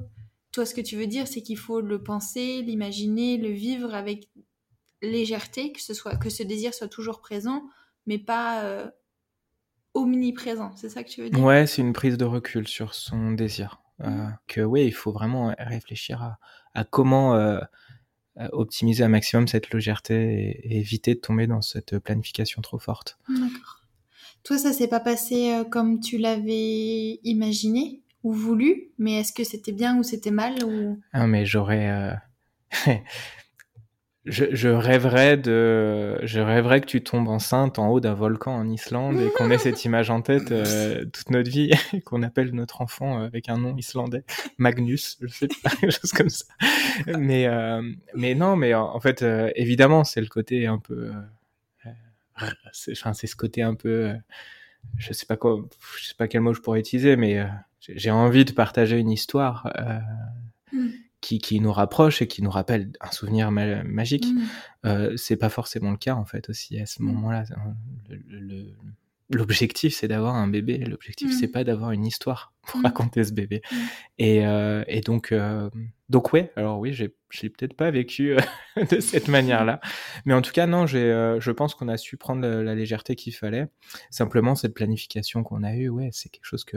toi, 0.51 0.67
ce 0.67 0.75
que 0.75 0.81
tu 0.81 0.97
veux 0.97 1.07
dire, 1.07 1.29
c'est 1.29 1.41
qu'il 1.41 1.57
faut 1.57 1.81
le 1.81 2.03
penser, 2.03 2.63
l'imaginer, 2.63 3.39
le 3.39 3.51
vivre 3.51 3.95
avec 3.95 4.29
légèreté, 5.03 5.73
que 5.73 5.81
ce 5.81 5.95
soit, 5.95 6.17
que 6.17 6.31
ce 6.31 6.43
désir 6.43 6.75
soit 6.75 6.89
toujours 6.89 7.21
présent, 7.21 7.63
mais 8.07 8.19
pas 8.19 8.65
euh, 8.65 8.91
omniprésent. 9.95 10.73
C'est 10.75 10.89
ça 10.89 11.05
que 11.05 11.11
tu 11.11 11.23
veux 11.23 11.31
dire? 11.31 11.45
Ouais, 11.45 11.67
c'est 11.69 11.83
une 11.83 11.93
prise 11.93 12.19
de 12.19 12.25
recul 12.25 12.67
sur 12.67 12.95
son 12.95 13.33
désir. 13.33 13.81
Euh, 14.01 14.27
que 14.49 14.61
oui, 14.61 14.85
il 14.85 14.93
faut 14.93 15.13
vraiment 15.13 15.55
réfléchir 15.59 16.37
à, 16.75 16.85
comment 16.85 17.39
optimiser 18.53 19.05
un 19.05 19.09
maximum 19.09 19.47
cette 19.49 19.73
légèreté 19.73 20.61
et, 20.65 20.79
éviter 20.79 21.15
de 21.15 21.21
tomber 21.21 21.47
dans 21.47 21.63
cette 21.63 21.99
planification 21.99 22.63
trop 22.63 22.79
forte. 22.79 23.19
D'accord. 23.29 23.85
Toi, 24.45 24.59
ça 24.59 24.73
s'est 24.73 24.89
pas 24.89 25.01
passé 25.01 25.53
euh, 25.53 25.65
comme 25.65 26.01
tu 26.01 26.19
l'avais 26.19 27.19
imaginé 27.25 28.03
ou 28.23 28.33
voulu, 28.33 28.91
mais 28.99 29.21
est-ce 29.21 29.33
que 29.33 29.43
c'était 29.43 29.73
bien 29.73 29.99
ou 29.99 30.03
c'était 30.03 30.31
mal 30.31 30.63
ou... 30.65 31.01
Ah, 31.13 31.27
mais 31.27 31.47
j'aurais... 31.47 31.91
Euh, 31.91 32.95
je, 34.27 34.69
rêverais 34.69 35.37
de, 35.37 36.19
je 36.25 36.41
rêverais 36.41 36.81
que 36.81 36.87
tu 36.87 37.03
tombes 37.03 37.29
enceinte 37.29 37.79
en 37.79 37.89
haut 37.89 38.01
d'un 38.01 38.15
volcan 38.15 38.55
en 38.55 38.71
Islande 38.71 39.21
et 39.21 39.31
qu'on 39.31 39.51
ait 39.51 39.59
cette 39.59 39.85
image 39.85 40.09
en 40.09 40.23
tête 40.23 40.51
euh, 40.51 41.05
toute 41.05 41.31
notre 41.31 41.51
vie 41.51 41.73
qu'on 42.05 42.23
appelle 42.23 42.53
notre 42.53 42.81
enfant 42.81 43.21
euh, 43.21 43.27
avec 43.27 43.51
un 43.51 43.59
nom 43.59 43.77
islandais, 43.77 44.25
Magnus, 44.57 45.19
je 45.21 45.27
sais 45.27 45.49
pas, 45.63 45.71
quelque 45.81 45.91
chose 45.91 46.13
comme 46.13 46.31
ça. 46.31 46.47
Mais, 47.19 47.47
euh, 47.47 47.83
mais 48.15 48.35
non, 48.35 48.57
mais 48.57 48.75
en, 48.75 48.99
fait, 49.01 49.23
évidemment, 49.57 50.05
c'est 50.05 50.23
le 50.23 50.29
côté 50.29 50.67
un 50.67 50.79
peu, 50.79 51.13
enfin, 52.35 53.13
c'est 53.13 53.27
ce 53.27 53.37
côté 53.37 53.61
un 53.61 53.75
peu, 53.75 54.15
je 54.97 55.13
sais 55.13 55.27
pas 55.27 55.37
quoi, 55.37 55.63
je 55.99 56.07
sais 56.07 56.15
pas 56.15 56.29
quel 56.29 56.41
mot 56.41 56.55
je 56.55 56.63
pourrais 56.63 56.81
utiliser, 56.81 57.17
mais 57.17 57.47
j'ai 57.81 58.11
envie 58.11 58.47
de 58.47 58.53
partager 58.53 58.99
une 58.99 59.11
histoire. 59.11 59.71
Mm 60.73 60.89
qui, 61.25 61.39
qui, 61.39 61.59
nous 61.59 61.73
rapproche 61.73 62.21
et 62.21 62.29
qui 62.29 62.43
nous 62.43 62.51
rappelle 62.51 62.93
un 63.01 63.11
souvenir 63.11 63.51
magique. 63.51 64.27
Mmh. 64.27 64.43
Euh, 64.85 65.17
c'est 65.17 65.37
pas 65.37 65.49
forcément 65.49 65.91
le 65.91 65.97
cas 65.97 66.15
en 66.15 66.27
fait 66.27 66.51
aussi 66.51 66.79
à 66.79 66.85
ce 66.85 67.03
mmh. 67.03 67.07
moment-là. 67.07 67.45
L'objectif 69.31 69.97
c'est 69.97 70.07
d'avoir 70.07 70.35
un 70.35 70.49
bébé. 70.49 70.77
L'objectif 70.79 71.33
c'est 71.33 71.47
mmh. 71.47 71.53
pas 71.53 71.65
d'avoir 71.65 71.93
une 71.93 72.05
histoire 72.05 72.53
pour 72.67 72.83
raconter 72.83 73.25
ce 73.25 73.33
bébé. 73.33 73.63
Et, 74.19 74.47
euh, 74.47 74.85
et, 74.87 75.01
donc 75.01 75.33
euh, 75.33 75.71
donc 76.11 76.35
ouais. 76.35 76.53
Alors 76.57 76.79
oui, 76.79 76.93
j'ai 76.93 77.09
peut-être 77.49 77.75
pas 77.75 77.91
vécu 77.91 78.37
euh, 78.37 78.41
de 78.91 79.01
cette 79.01 79.29
manière-là, 79.29 79.81
mais 80.27 80.35
en 80.35 80.43
tout 80.43 80.53
cas 80.53 80.67
non. 80.67 80.85
Euh, 80.93 81.41
je 81.41 81.51
pense 81.53 81.75
qu'on 81.75 81.89
a 81.89 81.97
su 81.97 82.19
prendre 82.19 82.47
la, 82.47 82.75
légèreté 82.75 83.17
qu'il 83.17 83.35
fallait. 83.35 83.69
Simplement 84.11 84.55
cette 84.55 84.75
planification 84.75 85.43
qu'on 85.43 85.63
a 85.63 85.75
eue, 85.75 85.89
ouais, 85.89 86.11
c'est 86.13 86.29
quelque 86.29 86.45
chose 86.45 86.65
que 86.65 86.77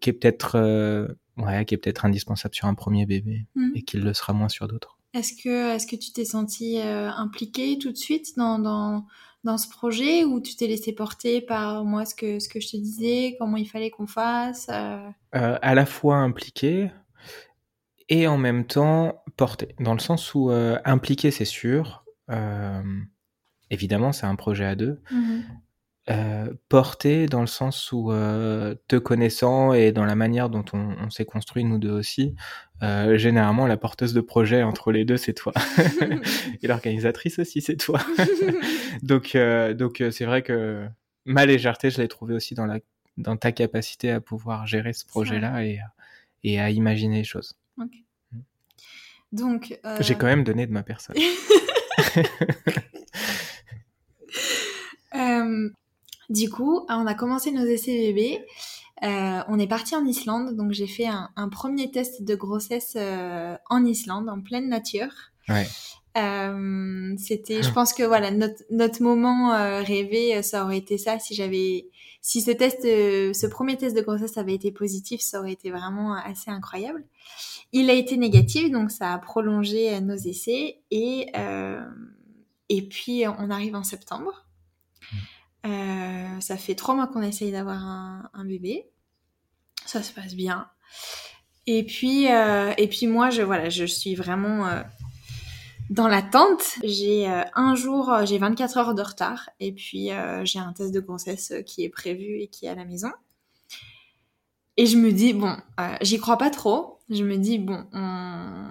qui 0.00 0.10
est 0.10 0.12
peut-être 0.12 1.16
ouais, 1.36 1.64
qui 1.64 1.74
est 1.74 1.78
peut-être 1.78 2.04
indispensable 2.04 2.54
sur 2.54 2.66
un 2.66 2.74
premier 2.74 3.06
bébé 3.06 3.46
mmh. 3.54 3.70
et 3.74 3.82
qu'il 3.82 4.02
le 4.02 4.14
sera 4.14 4.32
moins 4.32 4.48
sur 4.48 4.68
d'autres. 4.68 4.98
Est-ce 5.14 5.32
que, 5.42 5.74
est-ce 5.74 5.86
que 5.86 5.96
tu 5.96 6.12
t'es 6.12 6.24
senti 6.24 6.78
euh, 6.80 7.10
impliqué 7.10 7.78
tout 7.78 7.90
de 7.90 7.96
suite 7.96 8.36
dans, 8.36 8.58
dans, 8.58 9.06
dans 9.44 9.56
ce 9.56 9.68
projet 9.68 10.24
ou 10.24 10.40
tu 10.40 10.56
t'es 10.56 10.66
laissé 10.66 10.92
porter 10.92 11.40
par 11.40 11.84
moi 11.84 12.04
ce 12.04 12.14
que, 12.14 12.38
ce 12.38 12.48
que 12.48 12.60
je 12.60 12.68
te 12.68 12.76
disais, 12.76 13.36
comment 13.38 13.56
il 13.56 13.66
fallait 13.66 13.90
qu'on 13.90 14.06
fasse 14.06 14.68
euh? 14.70 15.08
Euh, 15.34 15.58
À 15.62 15.74
la 15.74 15.86
fois 15.86 16.16
impliqué 16.16 16.90
et 18.08 18.26
en 18.26 18.38
même 18.38 18.66
temps 18.66 19.22
porté, 19.36 19.74
dans 19.80 19.94
le 19.94 20.00
sens 20.00 20.34
où 20.34 20.50
impliqué 20.84 21.32
c'est 21.32 21.44
sûr, 21.44 22.04
évidemment 23.70 24.12
c'est 24.12 24.26
un 24.26 24.36
projet 24.36 24.64
à 24.64 24.76
deux, 24.76 25.00
mmh 25.10 25.40
euh, 26.08 26.52
porté 26.68 27.26
dans 27.26 27.40
le 27.40 27.48
sens 27.48 27.90
où 27.90 28.12
euh, 28.12 28.76
te 28.86 28.94
connaissant 28.94 29.72
et 29.72 29.90
dans 29.90 30.04
la 30.04 30.14
manière 30.14 30.48
dont 30.50 30.64
on, 30.72 30.94
on 31.00 31.10
s'est 31.10 31.24
construit 31.24 31.64
nous 31.64 31.78
deux 31.78 31.90
aussi, 31.90 32.36
euh, 32.82 33.18
généralement 33.18 33.66
la 33.66 33.76
porteuse 33.76 34.12
de 34.14 34.20
projet 34.20 34.62
entre 34.62 34.92
les 34.92 35.04
deux 35.04 35.16
c'est 35.16 35.34
toi 35.34 35.52
et 36.62 36.68
l'organisatrice 36.68 37.40
aussi 37.40 37.60
c'est 37.60 37.76
toi. 37.76 38.00
donc 39.02 39.34
euh, 39.34 39.74
donc 39.74 40.00
c'est 40.12 40.26
vrai 40.26 40.42
que 40.42 40.86
ma 41.24 41.44
légèreté 41.44 41.90
je 41.90 42.00
l'ai 42.00 42.08
trouvée 42.08 42.34
aussi 42.34 42.54
dans 42.54 42.66
la 42.66 42.78
dans 43.16 43.36
ta 43.36 43.50
capacité 43.50 44.12
à 44.12 44.20
pouvoir 44.20 44.66
gérer 44.66 44.92
ce 44.92 45.06
projet 45.06 45.40
là 45.40 45.64
et 45.64 45.80
et 46.44 46.60
à 46.60 46.70
imaginer 46.70 47.16
les 47.16 47.24
choses. 47.24 47.54
Okay. 47.80 48.04
Mm. 48.30 48.38
Donc 49.32 49.80
j'ai 50.00 50.14
quand 50.14 50.26
même 50.26 50.44
donné 50.44 50.68
de 50.68 50.72
ma 50.72 50.84
personne. 50.84 51.16
du 56.28 56.50
coup, 56.50 56.84
on 56.88 57.06
a 57.06 57.14
commencé 57.14 57.50
nos 57.50 57.64
essais 57.64 57.96
bébés. 57.96 58.44
Euh, 59.02 59.40
on 59.48 59.58
est 59.58 59.66
parti 59.66 59.94
en 59.94 60.04
Islande, 60.06 60.56
donc 60.56 60.72
j'ai 60.72 60.86
fait 60.86 61.06
un, 61.06 61.48
premier 61.50 61.90
test 61.90 62.22
de 62.22 62.34
grossesse 62.34 62.94
euh, 62.96 63.56
en 63.68 63.84
Islande, 63.84 64.28
en 64.28 64.40
pleine 64.40 64.68
nature. 64.68 65.12
Ouais. 65.48 65.66
Euh, 66.16 67.14
c'était, 67.18 67.62
je 67.62 67.70
pense 67.70 67.92
que 67.92 68.02
voilà, 68.02 68.30
notre, 68.30 68.64
notre 68.70 69.02
moment 69.02 69.50
rêvé, 69.82 70.42
ça 70.42 70.64
aurait 70.64 70.78
été 70.78 70.96
ça. 70.96 71.18
Si 71.18 71.34
j'avais, 71.34 71.88
si 72.22 72.40
ce 72.40 72.50
test, 72.50 72.82
ce 72.82 73.46
premier 73.46 73.76
test 73.76 73.94
de 73.94 74.00
grossesse 74.00 74.38
avait 74.38 74.54
été 74.54 74.72
positif, 74.72 75.20
ça 75.20 75.40
aurait 75.40 75.52
été 75.52 75.70
vraiment 75.70 76.14
assez 76.14 76.50
incroyable. 76.50 77.04
Il 77.72 77.90
a 77.90 77.92
été 77.92 78.16
négatif, 78.16 78.70
donc 78.70 78.90
ça 78.90 79.12
a 79.12 79.18
prolongé 79.18 80.00
nos 80.00 80.16
essais 80.16 80.80
et 80.90 81.30
et 82.68 82.82
puis 82.82 83.24
on 83.28 83.50
arrive 83.50 83.76
en 83.76 83.84
septembre. 83.84 84.45
Euh, 85.66 86.40
ça 86.40 86.56
fait 86.56 86.74
trois 86.74 86.94
mois 86.94 87.06
qu'on 87.06 87.22
essaye 87.22 87.52
d'avoir 87.52 87.82
un, 87.82 88.44
bébé. 88.44 88.88
Ça 89.84 90.02
se 90.02 90.12
passe 90.12 90.34
bien. 90.34 90.68
Et 91.66 91.84
puis, 91.84 92.30
euh, 92.30 92.72
et 92.78 92.88
puis 92.88 93.06
moi, 93.06 93.30
je, 93.30 93.42
voilà, 93.42 93.68
je 93.68 93.84
suis 93.84 94.14
vraiment 94.14 94.66
euh, 94.66 94.82
dans 95.90 96.06
l'attente. 96.06 96.76
J'ai 96.84 97.26
un 97.26 97.74
jour, 97.74 98.12
j'ai 98.24 98.38
24 98.38 98.76
heures 98.76 98.94
de 98.94 99.02
retard. 99.02 99.50
Et 99.58 99.72
puis, 99.72 100.10
j'ai 100.44 100.58
un 100.58 100.72
test 100.72 100.94
de 100.94 101.00
grossesse 101.00 101.52
qui 101.66 101.84
est 101.84 101.88
prévu 101.88 102.40
et 102.40 102.48
qui 102.48 102.66
est 102.66 102.68
à 102.68 102.74
la 102.74 102.84
maison. 102.84 103.10
Et 104.76 104.86
je 104.86 104.96
me 104.96 105.10
dis, 105.10 105.32
bon, 105.32 105.56
j'y 106.02 106.18
crois 106.18 106.38
pas 106.38 106.50
trop. 106.50 106.95
Je 107.08 107.22
me 107.22 107.36
dis, 107.36 107.58
bon, 107.58 107.86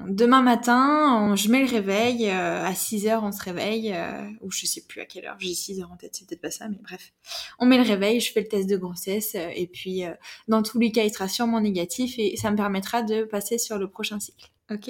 demain 0.10 0.42
matin, 0.42 1.34
je 1.36 1.50
mets 1.50 1.62
le 1.62 1.70
réveil, 1.70 2.28
euh, 2.28 2.66
à 2.66 2.76
6 2.76 3.08
heures 3.08 3.24
on 3.24 3.32
se 3.32 3.42
réveille, 3.42 3.94
euh, 3.94 4.30
ou 4.42 4.52
je 4.52 4.66
sais 4.66 4.82
plus 4.86 5.00
à 5.00 5.06
quelle 5.06 5.26
heure, 5.26 5.38
j'ai 5.40 5.54
6 5.54 5.82
heures 5.82 5.92
en 5.92 5.96
tête, 5.96 6.16
c'est 6.16 6.28
peut-être 6.28 6.42
pas 6.42 6.52
ça, 6.52 6.68
mais 6.68 6.80
bref. 6.84 7.14
On 7.60 7.66
met 7.66 7.78
le 7.78 7.84
réveil, 7.84 8.20
je 8.20 8.34
fais 8.34 8.42
le 8.42 8.50
test 8.50 8.70
de 8.70 8.76
grossesse, 8.76 9.36
euh, 9.36 9.50
et 9.56 9.68
puis 9.68 10.04
dans 10.50 10.64
tous 10.64 10.80
les 10.80 10.92
cas, 10.92 11.04
il 11.04 11.14
sera 11.14 11.30
sûrement 11.30 11.62
négatif, 11.62 12.16
et 12.18 12.36
ça 12.36 12.52
me 12.52 12.58
permettra 12.58 13.04
de 13.04 13.24
passer 13.24 13.58
sur 13.58 13.78
le 13.78 13.90
prochain 13.90 14.20
cycle. 14.20 14.52
Ok 14.70 14.90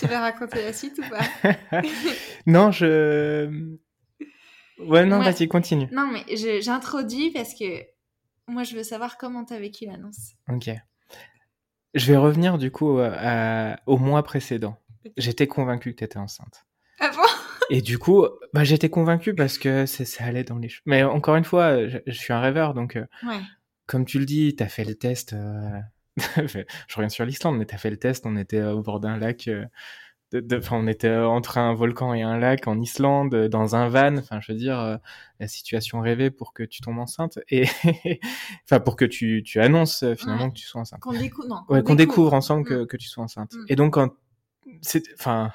Tu 0.00 0.06
veux 0.06 0.16
raconter 0.16 0.62
la 0.62 0.72
suite 0.72 0.98
ou 0.98 1.08
pas? 1.10 1.52
Non, 2.46 2.70
je... 2.70 3.68
Ouais, 4.78 5.04
non, 5.04 5.18
vas-y, 5.18 5.46
continue. 5.48 5.88
Non, 5.92 6.06
mais 6.10 6.24
j'introduis 6.62 7.32
parce 7.32 7.52
que 7.52 7.82
moi, 8.46 8.62
je 8.62 8.74
veux 8.76 8.82
savoir 8.82 9.18
comment 9.18 9.44
t'as 9.44 9.58
vécu 9.58 9.84
l'annonce. 9.84 10.32
Ok. 10.48 10.70
Je 11.98 12.06
vais 12.06 12.16
revenir 12.16 12.58
du 12.58 12.70
coup 12.70 12.98
euh, 13.00 13.74
au 13.86 13.98
mois 13.98 14.22
précédent. 14.22 14.80
J'étais 15.16 15.48
convaincue 15.48 15.92
que 15.92 15.98
tu 15.98 16.04
étais 16.04 16.18
enceinte. 16.18 16.64
Ah 17.00 17.10
bon? 17.10 17.22
Et 17.70 17.82
du 17.82 17.98
coup, 17.98 18.24
bah, 18.52 18.62
j'étais 18.62 18.88
convaincue 18.88 19.34
parce 19.34 19.58
que 19.58 19.84
ça 19.84 20.24
allait 20.24 20.44
dans 20.44 20.58
les... 20.58 20.70
Mais 20.86 21.02
encore 21.02 21.34
une 21.34 21.44
fois, 21.44 21.88
je, 21.88 22.12
suis 22.12 22.32
un 22.32 22.40
rêveur, 22.40 22.72
donc 22.72 22.94
euh, 22.94 23.04
ouais. 23.26 23.40
comme 23.86 24.04
tu 24.04 24.20
le 24.20 24.26
dis, 24.26 24.54
tu 24.54 24.62
as 24.62 24.68
fait 24.68 24.84
le 24.84 24.94
test... 24.94 25.32
Euh, 25.32 25.80
je 26.36 26.94
reviens 26.94 27.08
sur 27.08 27.24
l'Islande, 27.24 27.58
mais 27.58 27.66
tu 27.66 27.74
as 27.74 27.78
fait 27.78 27.90
le 27.90 27.96
test, 27.96 28.26
on 28.26 28.36
était 28.36 28.62
au 28.62 28.80
bord 28.80 29.00
d'un 29.00 29.16
lac 29.16 29.50
on 30.70 30.86
était 30.86 31.14
entre 31.14 31.58
un 31.58 31.74
volcan 31.74 32.14
et 32.14 32.22
un 32.22 32.38
lac 32.38 32.66
en 32.66 32.80
Islande, 32.80 33.34
dans 33.48 33.76
un 33.76 33.88
van. 33.88 34.16
Enfin, 34.16 34.40
je 34.40 34.52
veux 34.52 34.58
dire, 34.58 34.78
euh, 34.78 34.96
la 35.40 35.48
situation 35.48 36.00
rêvée 36.00 36.30
pour 36.30 36.52
que 36.52 36.62
tu 36.62 36.80
tombes 36.80 36.98
enceinte 36.98 37.38
et 37.50 37.64
enfin 38.64 38.80
pour 38.80 38.96
que 38.96 39.04
tu, 39.04 39.42
tu 39.44 39.60
annonces 39.60 40.02
euh, 40.02 40.14
finalement 40.14 40.50
que 40.50 40.54
tu 40.54 40.66
sois 40.66 40.80
enceinte. 40.80 41.00
Qu'on 41.00 41.12
découvre, 41.12 41.48
non, 41.48 41.62
ouais, 41.68 41.82
qu'on 41.82 41.94
découvre. 41.94 42.34
ensemble 42.34 42.64
que, 42.64 42.82
mm. 42.82 42.86
que 42.86 42.96
tu 42.96 43.08
sois 43.08 43.24
enceinte. 43.24 43.54
Mm. 43.54 43.64
Et 43.68 43.76
donc 43.76 43.96
c'est, 44.82 45.04
enfin, 45.14 45.52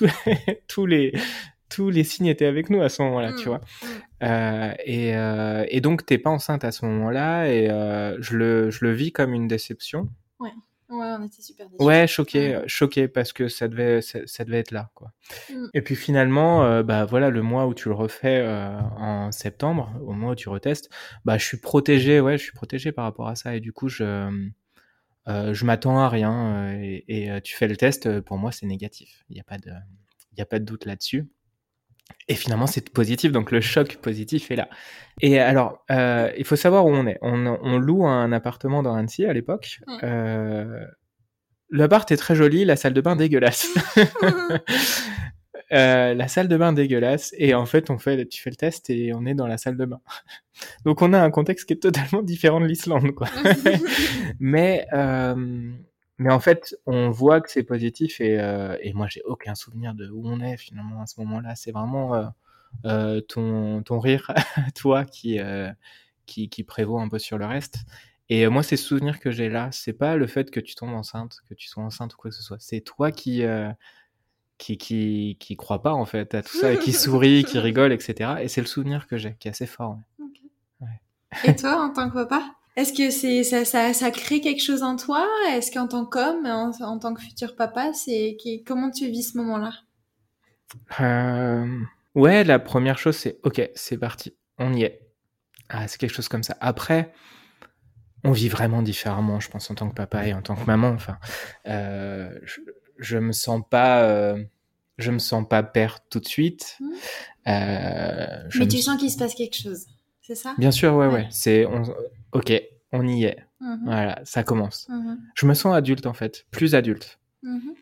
tous 0.68 0.86
les 0.86 1.12
tous 1.68 1.90
les 1.90 2.04
signes 2.04 2.26
étaient 2.26 2.46
avec 2.46 2.70
nous 2.70 2.80
à 2.80 2.88
ce 2.88 3.02
moment-là, 3.02 3.32
tu 3.32 3.44
mm. 3.44 3.48
vois. 3.48 3.60
Euh, 4.22 4.72
et, 4.84 5.14
euh, 5.16 5.64
et 5.68 5.80
donc 5.80 6.06
t'es 6.06 6.18
pas 6.18 6.30
enceinte 6.30 6.64
à 6.64 6.72
ce 6.72 6.84
moment-là 6.86 7.46
et 7.46 7.70
euh, 7.70 8.16
je 8.20 8.36
le 8.36 8.70
je 8.70 8.84
le 8.84 8.92
vis 8.92 9.12
comme 9.12 9.34
une 9.34 9.48
déception. 9.48 10.08
Ouais. 10.40 10.50
Ouais, 10.88 11.06
on 11.18 11.24
était 11.24 11.42
super 11.42 11.68
déçus. 11.68 11.84
Ouais, 11.84 12.06
choqué, 12.06 12.54
euh, 12.54 12.64
choqué 12.66 13.08
parce 13.08 13.32
que 13.34 13.48
ça 13.48 13.68
devait, 13.68 14.00
ça, 14.00 14.44
devait 14.44 14.58
être 14.58 14.70
là, 14.70 14.90
quoi. 14.94 15.12
Mm. 15.50 15.66
Et 15.74 15.82
puis 15.82 15.96
finalement, 15.96 16.64
euh, 16.64 16.82
bah 16.82 17.04
voilà, 17.04 17.28
le 17.28 17.42
mois 17.42 17.66
où 17.66 17.74
tu 17.74 17.88
le 17.88 17.94
refais 17.94 18.40
euh, 18.40 18.78
en 18.96 19.30
septembre, 19.30 19.92
au 20.02 20.12
mois 20.12 20.32
où 20.32 20.34
tu 20.34 20.48
retestes, 20.48 20.88
bah 21.26 21.36
je 21.36 21.44
suis 21.44 21.58
protégé, 21.58 22.20
ouais, 22.20 22.38
je 22.38 22.42
suis 22.44 22.52
protégé 22.52 22.92
par 22.92 23.04
rapport 23.04 23.28
à 23.28 23.34
ça 23.34 23.54
et 23.54 23.60
du 23.60 23.72
coup 23.72 23.88
je, 23.88 24.48
je 25.26 25.64
m'attends 25.66 25.98
à 25.98 26.08
rien 26.08 26.72
et, 26.80 27.04
et, 27.08 27.40
tu 27.42 27.54
fais 27.54 27.68
le 27.68 27.76
test, 27.76 28.20
pour 28.20 28.38
moi 28.38 28.50
c'est 28.50 28.66
négatif. 28.66 29.24
Il 29.28 29.34
n'y 29.34 29.40
a 29.40 29.44
pas 29.44 29.58
de, 29.58 29.70
il 30.32 30.38
y 30.38 30.42
a 30.42 30.46
pas 30.46 30.58
de 30.58 30.64
doute 30.64 30.86
là-dessus. 30.86 31.28
Et 32.28 32.34
finalement, 32.34 32.66
c'est 32.66 32.90
positif, 32.90 33.32
donc 33.32 33.50
le 33.50 33.60
choc 33.60 33.96
positif 33.96 34.50
est 34.50 34.56
là. 34.56 34.68
Et 35.20 35.38
alors, 35.38 35.84
euh, 35.90 36.30
il 36.36 36.44
faut 36.44 36.56
savoir 36.56 36.84
où 36.86 36.90
on 36.90 37.06
est. 37.06 37.18
On, 37.22 37.46
on 37.46 37.78
loue 37.78 38.06
un 38.06 38.32
appartement 38.32 38.82
dans 38.82 38.94
Annecy 38.94 39.24
à 39.24 39.32
l'époque. 39.32 39.80
Euh, 40.02 40.84
L'appart 41.70 42.10
est 42.10 42.16
très 42.16 42.34
joli, 42.34 42.64
la 42.64 42.76
salle 42.76 42.94
de 42.94 43.00
bain 43.00 43.14
dégueulasse. 43.14 43.68
euh, 45.72 46.14
la 46.14 46.28
salle 46.28 46.48
de 46.48 46.56
bain 46.56 46.72
dégueulasse. 46.72 47.34
Et 47.36 47.54
en 47.54 47.66
fait, 47.66 47.90
on 47.90 47.98
fait, 47.98 48.26
tu 48.26 48.40
fais 48.40 48.50
le 48.50 48.56
test 48.56 48.88
et 48.88 49.12
on 49.14 49.26
est 49.26 49.34
dans 49.34 49.46
la 49.46 49.58
salle 49.58 49.76
de 49.76 49.84
bain. 49.84 50.00
donc, 50.84 51.02
on 51.02 51.12
a 51.12 51.20
un 51.20 51.30
contexte 51.30 51.66
qui 51.66 51.74
est 51.74 51.82
totalement 51.82 52.22
différent 52.22 52.60
de 52.60 52.66
l'Islande, 52.66 53.12
quoi. 53.12 53.28
Mais 54.40 54.86
euh, 54.94 55.72
mais 56.18 56.32
en 56.32 56.40
fait, 56.40 56.76
on 56.86 57.10
voit 57.10 57.40
que 57.40 57.50
c'est 57.50 57.62
positif 57.62 58.20
et, 58.20 58.40
euh, 58.40 58.76
et 58.82 58.92
moi, 58.92 59.06
j'ai 59.08 59.22
aucun 59.22 59.54
souvenir 59.54 59.94
de 59.94 60.08
où 60.10 60.22
on 60.24 60.40
est 60.40 60.56
finalement 60.56 61.00
à 61.00 61.06
ce 61.06 61.20
moment-là. 61.20 61.54
C'est 61.54 61.70
vraiment 61.70 62.14
euh, 62.14 62.26
euh 62.86 63.20
ton, 63.20 63.82
ton 63.84 64.00
rire, 64.00 64.32
toi, 64.74 65.04
qui, 65.04 65.38
euh, 65.38 65.70
qui, 66.26 66.48
qui 66.48 66.64
prévaut 66.64 66.98
un 66.98 67.08
peu 67.08 67.20
sur 67.20 67.38
le 67.38 67.46
reste. 67.46 67.84
Et 68.28 68.46
moi, 68.48 68.64
c'est 68.64 68.76
ce 68.76 68.84
souvenir 68.84 69.20
que 69.20 69.30
j'ai 69.30 69.48
là. 69.48 69.70
C'est 69.70 69.92
pas 69.92 70.16
le 70.16 70.26
fait 70.26 70.50
que 70.50 70.60
tu 70.60 70.74
tombes 70.74 70.92
enceinte, 70.92 71.38
que 71.48 71.54
tu 71.54 71.68
sois 71.68 71.84
enceinte 71.84 72.14
ou 72.14 72.16
quoi 72.16 72.30
que 72.30 72.36
ce 72.36 72.42
soit. 72.42 72.58
C'est 72.60 72.80
toi 72.80 73.12
qui, 73.12 73.42
qui, 74.58 74.76
qui, 74.76 75.36
qui 75.40 75.56
croit 75.56 75.82
pas 75.82 75.94
en 75.94 76.04
fait 76.04 76.34
à 76.34 76.42
tout 76.42 76.56
ça 76.58 76.72
et 76.72 76.78
qui 76.78 76.92
sourit, 76.92 77.44
qui 77.44 77.58
rigole, 77.60 77.92
etc. 77.92 78.34
Et 78.42 78.48
c'est 78.48 78.60
le 78.60 78.66
souvenir 78.66 79.06
que 79.06 79.16
j'ai, 79.16 79.36
qui 79.36 79.48
est 79.48 79.52
assez 79.52 79.66
fort. 79.66 79.98
Ouais. 80.80 81.00
Et 81.44 81.56
toi, 81.56 81.80
en 81.80 81.90
tant 81.90 82.10
que 82.10 82.14
papa? 82.14 82.57
Est-ce 82.80 82.92
que 82.92 83.10
c'est 83.10 83.44
ça, 83.44 83.64
ça, 83.64 83.92
ça, 83.92 84.10
crée 84.10 84.40
quelque 84.40 84.62
chose 84.62 84.82
en 84.82 84.96
toi? 84.96 85.26
Est-ce 85.50 85.70
qu'en 85.72 85.88
tant 85.88 86.04
qu'homme, 86.04 86.46
en, 86.46 86.70
en, 86.80 86.98
tant 86.98 87.14
que 87.14 87.20
futur 87.20 87.56
papa, 87.56 87.92
c'est 87.92 88.36
comment 88.66 88.90
tu 88.90 89.08
vis 89.10 89.32
ce 89.32 89.38
moment-là? 89.38 89.72
Euh, 91.00 91.66
Ouais, 92.18 92.42
la 92.42 92.58
première 92.58 92.98
chose 92.98 93.16
c'est 93.16 93.38
ok, 93.44 93.70
c'est 93.76 93.96
parti, 93.96 94.34
on 94.58 94.72
y 94.74 94.82
est. 94.82 95.06
Ah, 95.68 95.86
c'est 95.86 95.98
quelque 95.98 96.14
chose 96.14 96.28
comme 96.28 96.42
ça. 96.42 96.56
Après, 96.60 97.12
on 98.24 98.32
vit 98.32 98.48
vraiment 98.48 98.82
différemment, 98.82 99.38
je 99.38 99.48
pense, 99.48 99.70
en 99.70 99.76
tant 99.76 99.88
que 99.88 99.94
papa 99.94 100.26
et 100.26 100.34
en 100.34 100.42
tant 100.42 100.56
que 100.56 100.64
maman. 100.64 100.88
Enfin, 100.88 101.18
euh, 101.68 102.36
je, 102.42 102.60
je 102.98 103.18
me 103.18 103.30
sens 103.30 103.62
pas. 103.70 104.02
Euh, 104.02 104.42
je 104.96 105.12
me 105.12 105.20
sens 105.20 105.46
pas 105.48 105.62
père 105.62 106.00
tout 106.08 106.18
de 106.18 106.26
suite. 106.26 106.76
Mmh. 106.80 106.86
Euh, 107.46 108.48
Mais 108.58 108.66
tu 108.66 108.78
sens 108.78 108.98
qu'il 108.98 109.12
se 109.12 109.18
passe 109.18 109.34
quelque 109.34 109.56
chose 109.56 109.86
c'est 110.28 110.34
ça? 110.34 110.54
Bien 110.58 110.70
sûr, 110.70 110.94
ouais, 110.94 111.06
ouais. 111.06 111.26
C'est, 111.30 111.66
ok, 112.32 112.52
on 112.92 113.08
y 113.08 113.24
est. 113.24 113.38
Mhm. 113.60 113.80
Voilà, 113.84 114.20
ça 114.24 114.44
commence. 114.44 114.86
Mhm. 114.90 115.18
Je 115.34 115.46
me 115.46 115.54
sens 115.54 115.74
adulte 115.74 116.04
en 116.04 116.12
fait, 116.12 116.44
plus 116.50 116.74
adulte. 116.74 117.18
Mhm. 117.42 117.74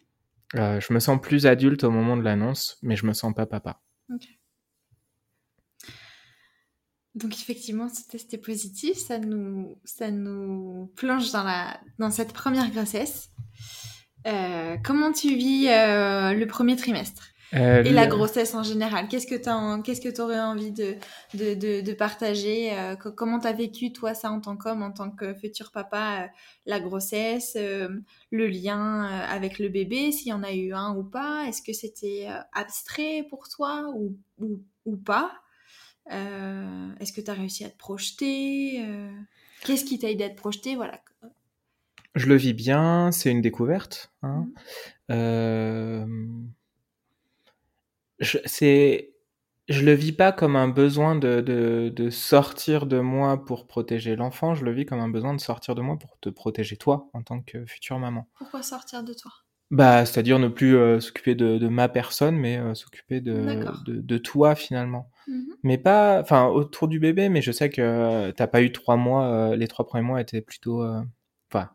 Euh, 0.55 0.81
je 0.81 0.93
me 0.93 1.01
sens 1.01 1.21
plus 1.21 1.47
adulte 1.47 1.83
au 1.83 1.91
moment 1.91 2.17
de 2.17 2.23
l'annonce, 2.23 2.79
mais 2.83 2.95
je 2.95 3.05
me 3.05 3.13
sens 3.15 3.35
pas 3.35 3.47
papa. 3.47 3.81
Donc 7.17 7.33
effectivement, 7.33 7.89
ce 7.89 8.07
test 8.07 8.33
est 8.33 8.39
positif, 8.39 8.97
ça 8.97 9.19
nous, 9.19 9.77
ça 9.85 10.13
nous 10.13 10.93
plonge 10.95 11.33
dans, 11.33 11.43
la, 11.43 11.81
dans 11.99 12.13
cette 12.13 12.33
première 12.33 12.71
grossesse. 12.71 13.31
Euh, 14.29 14.77
comment 14.85 15.11
tu 15.13 15.35
vis 15.35 15.67
euh, 15.69 16.33
le 16.33 16.47
premier 16.47 16.77
trimestre? 16.77 17.29
Euh, 17.55 17.85
et 17.85 17.93
la 17.93 18.07
grossesse 18.07 18.55
en 18.55 18.63
général. 18.63 19.07
Qu'est-ce 19.09 19.27
que 19.27 19.35
tu 19.37 19.83
qu'est-ce 19.83 20.01
que 20.01 20.21
aurais 20.21 20.41
envie 20.41 20.73
de, 20.73 20.97
de, 21.35 21.55
de, 21.55 21.81
de 21.81 21.93
partager 21.93 22.77
euh, 22.77 22.97
Comment 22.97 23.39
t'as 23.39 23.53
vécu 23.53 23.93
toi 23.93 24.15
ça 24.15 24.31
en 24.31 24.41
tant 24.41 24.57
qu'homme, 24.57 24.83
en 24.83 24.91
tant 24.91 25.11
que 25.11 25.33
futur 25.35 25.71
papa, 25.71 26.25
euh, 26.25 26.27
la 26.67 26.81
grossesse, 26.81 27.57
le 27.57 28.47
lien 28.47 29.05
avec 29.05 29.59
le 29.59 29.69
bébé, 29.69 30.11
s'il 30.11 30.29
y 30.29 30.33
en 30.33 30.43
a 30.43 30.53
eu 30.53 30.73
un 30.73 30.97
ou 30.97 31.05
pas? 31.05 31.45
Est-ce 31.47 31.63
que 31.63 31.73
c'était 31.73 32.27
abstrait 32.53 33.27
pour 33.31 33.49
toi 33.49 33.93
ou, 33.95 34.17
ou, 34.39 34.61
ou 34.85 34.97
pas? 34.97 35.33
Est-ce 36.11 37.13
que 37.13 37.21
tu 37.21 37.31
as 37.31 37.35
réussi 37.35 37.65
à 37.65 37.71
te 37.71 37.79
projeter 37.79 38.85
Qu'est-ce 39.63 39.85
qui 39.85 39.99
t'a 39.99 40.11
aidé 40.11 40.25
à 40.25 40.31
te 40.31 40.37
projeter? 40.37 40.75
Voilà. 40.75 41.01
Je 42.15 42.27
le 42.27 42.37
vis 42.37 42.55
bien, 42.55 43.13
c'est 43.13 43.31
une 43.31 43.43
découverte. 43.43 44.13
Hein. 44.23 44.49
Mmh 45.09 46.47
je, 48.19 48.39
c'est, 48.45 49.15
je 49.69 49.85
le 49.85 49.93
vis 49.93 50.13
pas 50.13 50.33
comme 50.33 50.57
un 50.57 50.69
besoin 50.69 51.17
de, 51.17 51.41
de, 51.41 51.93
de 51.95 52.11
sortir 52.11 52.87
de 52.87 53.01
moi 53.01 53.45
pour 53.45 53.67
protéger 53.67 54.17
l'enfant, 54.17 54.55
je 54.55 54.65
le 54.65 54.73
vis 54.73 54.87
comme 54.87 55.01
un 55.01 55.09
besoin 55.09 55.35
de 55.35 55.41
sortir 55.41 55.75
de 55.75 55.83
moi 55.83 55.99
pour 55.99 56.19
te 56.21 56.29
protéger 56.29 56.77
toi 56.77 57.11
en 57.13 57.23
tant 57.23 57.41
que 57.41 57.67
future 57.67 57.99
maman. 57.99 58.29
Pourquoi 58.39 58.63
sortir 58.63 59.03
de 59.03 59.13
toi? 59.13 59.33
Bah, 59.73 60.07
c'est-à-dire 60.07 60.39
ne 60.39 60.47
plus 60.47 60.77
euh, 60.77 61.01
s'occuper 61.01 61.35
de, 61.35 61.59
de, 61.59 61.69
ma 61.69 61.89
personne, 61.89 62.37
mais 62.37 62.57
euh, 62.57 62.75
s'occuper 62.75 63.21
de, 63.21 63.35
de, 63.85 64.01
de, 64.01 64.19
toi 64.19 64.55
finalement. 64.55 65.11
Mmh 65.27 65.43
mais 65.65 65.79
pas, 65.79 66.21
enfin, 66.21 66.47
autour 66.47 66.87
du 66.87 67.01
bébé, 67.01 67.29
mais 67.29 67.43
je 67.43 67.51
sais 67.51 67.71
que 67.71 67.83
euh, 67.83 68.31
t'as 68.31 68.47
pas 68.47 68.63
eu 68.63 68.71
trois 68.71 68.97
mois, 68.97 69.57
les 69.57 69.67
trois 69.67 69.85
premiers 69.85 70.05
mois 70.05 70.21
étaient 70.21 70.41
plutôt, 70.41 70.85
enfin, 71.51 71.71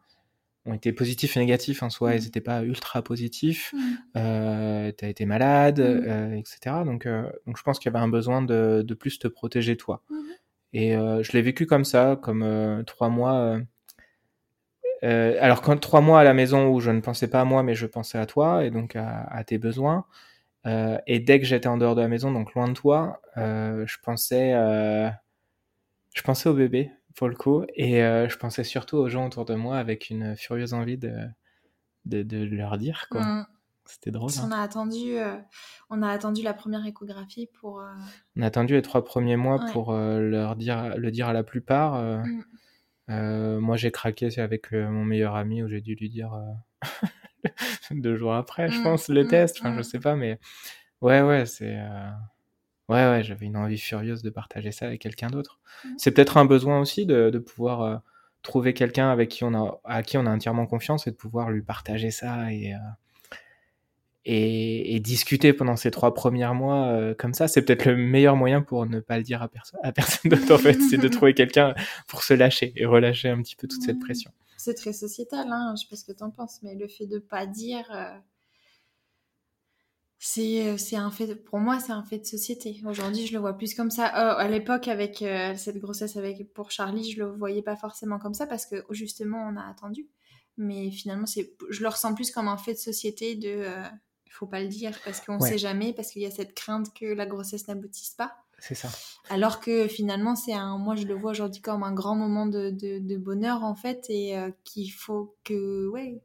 ont 0.66 0.74
été 0.74 0.94
positifs 0.94 1.38
et 1.38 1.40
négatifs 1.40 1.82
en 1.82 1.90
soi, 1.90 2.16
ils 2.16 2.24
n'étaient 2.24 2.40
mmh. 2.40 2.44
pas 2.44 2.64
ultra 2.64 3.02
positifs. 3.02 3.74
Mmh. 3.74 3.80
Euh, 4.18 4.92
tu 4.98 5.06
as 5.06 5.10
été 5.10 5.26
malade, 5.26 5.80
mmh. 5.80 5.84
euh, 5.84 6.38
etc. 6.38 6.76
Donc, 6.86 7.06
euh, 7.06 7.24
donc 7.48 7.58
je 7.58 7.64
pense 7.64 7.80
qu'il 7.80 7.92
y 7.92 7.96
avait 7.96 8.04
un 8.04 8.10
besoin 8.10 8.42
de, 8.42 8.84
de 8.86 8.94
plus 8.94 9.18
te 9.20 9.28
protéger 9.28 9.76
toi. 9.76 10.04
Et 10.74 10.96
euh, 10.96 11.24
je 11.24 11.32
l'ai 11.34 11.42
vécu 11.42 11.66
comme 11.66 11.84
ça, 11.86 12.18
comme 12.22 12.84
trois 12.86 13.10
mois. 13.10 13.60
Alors 15.02 15.62
quand 15.64 15.78
trois 15.80 16.02
mois 16.02 16.20
à 16.20 16.24
la 16.24 16.34
maison 16.34 16.70
où 16.70 16.80
je 16.80 16.92
ne 16.92 17.02
pensais 17.02 17.28
pas 17.28 17.42
à 17.42 17.46
moi, 17.46 17.64
mais 17.64 17.74
je 17.74 17.88
pensais 17.88 18.20
à 18.20 18.28
toi 18.28 18.64
et 18.64 18.70
donc 18.70 18.96
à, 18.96 19.24
à 19.24 19.44
tes 19.44 19.58
besoins. 19.58 20.06
et 20.66 21.20
dès 21.20 21.40
que 21.40 21.46
j'étais 21.46 21.68
en 21.68 21.78
dehors 21.78 21.96
de 21.96 22.02
la 22.02 22.08
maison, 22.08 22.32
donc 22.32 22.54
loin 22.54 22.68
de 22.68 22.74
toi, 22.74 23.20
je 23.36 23.98
pensais, 24.04 24.52
je 26.14 26.22
pensais 26.22 26.48
au 26.48 26.54
bébé 26.54 26.92
pour 27.16 27.28
le 27.28 27.36
coup. 27.36 27.64
Et 27.76 28.04
euh, 28.04 28.30
je 28.30 28.38
pensais 28.38 28.64
surtout 28.64 28.98
aux 28.98 29.10
gens 29.10 29.28
autour 29.28 29.46
de 29.46 29.56
moi 29.56 29.78
avec 29.78 30.10
une 30.10 30.36
furieuse 30.36 30.74
envie 30.74 30.98
de, 30.98 31.14
de, 32.06 32.24
de 32.24 32.44
leur 32.44 32.78
dire, 32.78 33.08
quoi. 33.10 33.24
Mm. 33.24 33.48
C'était 33.86 34.12
drôle. 34.12 34.32
On, 34.42 34.46
hein. 34.46 34.52
a 34.52 34.62
attendu, 34.62 35.18
euh, 35.18 35.36
on 35.90 36.02
a 36.02 36.10
attendu 36.10 36.44
la 36.44 36.54
première 36.54 36.86
échographie 36.86 37.50
pour. 37.60 37.82
Euh, 37.82 37.92
on 38.38 38.42
a 38.42 38.46
attendu 38.46 38.74
les 38.74 38.82
trois 38.82 39.04
premiers 39.04 39.36
mois 39.36 39.60
pour 39.72 39.92
leur 39.94 40.56
dire, 40.56 40.96
le 40.98 41.12
dire 41.12 41.28
à 41.28 41.34
la 41.34 41.44
plupart. 41.44 42.02
Mm. 43.10 43.58
moi, 43.58 43.76
j'ai 43.76 43.92
craqué 43.92 44.40
avec 44.40 44.72
mon 44.72 45.04
meilleur 45.04 45.36
ami 45.36 45.64
où 45.64 45.68
j'ai 45.68 45.82
dû 45.82 45.96
lui 45.96 46.10
dire 46.10 46.32
deux 47.92 48.16
jours 48.16 48.34
après, 48.34 48.70
je 48.70 48.80
Mmh, 48.80 48.84
pense, 48.84 49.10
le 49.10 49.28
test. 49.28 49.58
Enfin, 49.60 49.76
je 49.76 49.82
sais 49.82 50.00
pas, 50.00 50.16
mais 50.16 50.40
ouais, 51.02 51.22
ouais, 51.22 51.46
c'est. 51.46 51.78
Ouais, 52.92 53.10
ouais, 53.10 53.24
j'avais 53.24 53.46
une 53.46 53.56
envie 53.56 53.78
furieuse 53.78 54.22
de 54.22 54.30
partager 54.30 54.74
ça 54.74 54.88
avec 54.88 55.02
quelqu'un 55.02 55.30
d'autre. 55.30 55.62
Mmh. 55.86 55.90
C'est 55.98 56.12
peut-être 56.12 56.36
un 56.36 56.44
besoin 56.44 56.82
aussi 56.82 57.06
de, 57.06 57.30
de 57.30 57.40
pouvoir 57.40 57.82
euh, 57.84 57.96
trouver 58.42 58.74
quelqu'un 58.74 59.10
avec 59.10 59.30
qui 59.30 59.46
on 59.46 59.54
a, 59.54 59.80
à 59.86 60.04
qui 60.04 60.18
on 60.18 60.26
a 60.26 60.30
entièrement 60.30 60.66
confiance 60.66 61.08
et 61.08 61.12
de 61.12 61.16
pouvoir 61.16 61.52
lui 61.52 61.62
partager 61.62 62.12
ça 62.12 62.52
et, 62.52 62.74
euh, 62.74 62.78
et, 64.26 64.94
et 64.94 65.00
discuter 65.00 65.54
pendant 65.54 65.78
ces 65.78 65.90
trois 65.90 66.14
premiers 66.14 66.54
mois 66.54 66.88
euh, 66.88 67.16
comme 67.18 67.34
ça. 67.34 67.48
C'est 67.48 67.62
peut-être 67.62 67.86
le 67.86 67.96
meilleur 67.96 68.36
moyen 68.36 68.62
pour 68.62 68.86
ne 68.86 69.00
pas 69.00 69.16
le 69.16 69.24
dire 69.24 69.42
à 69.42 69.48
personne, 69.48 69.80
à 69.84 69.94
personne 69.94 70.30
d'autre 70.30 70.54
en 70.54 70.58
fait, 70.58 70.78
c'est 70.82 70.98
de 70.98 71.08
trouver 71.08 71.34
quelqu'un 71.34 71.74
pour 72.10 72.24
se 72.24 72.34
lâcher 72.34 72.74
et 72.76 72.86
relâcher 72.86 73.30
un 73.30 73.42
petit 73.42 73.56
peu 73.56 73.70
toute 73.70 73.84
cette 73.84 74.00
pression. 74.00 74.32
C'est 74.58 74.74
très 74.74 74.92
sociétal, 74.92 75.48
hein, 75.50 75.76
je 75.78 75.84
sais 75.84 75.90
pas 75.90 75.96
ce 75.96 76.04
que 76.04 76.12
t'en 76.12 76.30
penses, 76.30 76.60
mais 76.62 76.76
le 76.76 76.90
fait 76.90 77.08
de 77.08 77.20
pas 77.20 77.48
dire, 77.48 77.86
c'est 80.24 80.68
euh, 80.68 80.78
c'est 80.78 80.98
un 80.98 81.10
fait, 81.10 81.34
pour 81.36 81.58
moi, 81.58 81.80
c'est 81.80 81.92
un 81.94 82.04
fait 82.04 82.20
de 82.20 82.26
société. 82.26 82.80
Aujourd'hui, 82.86 83.26
je 83.26 83.34
le 83.34 83.40
vois 83.40 83.54
plus 83.58 83.74
comme 83.74 83.90
ça. 83.90 84.06
Euh, 84.06 84.38
à 84.38 84.48
l'époque, 84.48 84.88
avec 84.88 85.24
euh, 85.24 85.56
cette 85.58 85.78
grossesse 85.80 86.16
avec 86.16 86.54
pour 86.54 86.70
Charlie, 86.70 87.10
je 87.12 87.18
le 87.20 87.32
voyais 87.32 87.64
pas 87.64 87.76
forcément 87.76 88.20
comme 88.20 88.36
ça 88.36 88.46
parce 88.46 88.68
que 88.68 88.86
justement, 88.92 89.50
on 89.52 89.58
a 89.58 89.64
attendu. 89.68 90.08
Mais 90.58 90.92
finalement, 90.92 91.26
c'est, 91.26 91.56
je 91.72 91.82
le 91.82 91.88
ressens 91.90 92.14
plus 92.14 92.30
comme 92.30 92.48
un 92.48 92.58
fait 92.58 92.74
de 92.74 92.78
société 92.78 93.34
de, 93.36 93.50
euh, 93.50 93.84
faut 94.30 94.46
pas 94.46 94.62
le 94.62 94.68
dire 94.68 94.92
parce 95.04 95.22
qu'on 95.22 95.40
Ouais. 95.40 95.50
sait 95.50 95.58
jamais, 95.58 95.92
parce 95.92 96.12
qu'il 96.12 96.22
y 96.22 96.28
a 96.28 96.32
cette 96.32 96.54
crainte 96.54 96.94
que 96.94 97.06
la 97.06 97.26
grossesse 97.26 97.68
n'aboutisse 97.68 98.12
pas. 98.12 98.36
C'est 98.60 98.76
ça. 98.76 98.90
Alors 99.30 99.60
que 99.60 99.88
finalement, 99.88 100.36
c'est 100.36 100.54
un, 100.54 100.78
moi 100.78 100.96
je 100.96 101.08
le 101.08 101.16
vois 101.16 101.32
aujourd'hui 101.32 101.62
comme 101.62 101.82
un 101.82 101.94
grand 101.94 102.16
moment 102.16 102.46
de, 102.46 102.70
de, 102.70 103.00
de 103.00 103.18
bonheur 103.18 103.64
en 103.64 103.74
fait, 103.74 104.06
et 104.10 104.38
euh, 104.38 104.52
qu'il 104.66 104.92
faut 104.92 105.36
que, 105.44 105.88
ouais, 105.88 106.22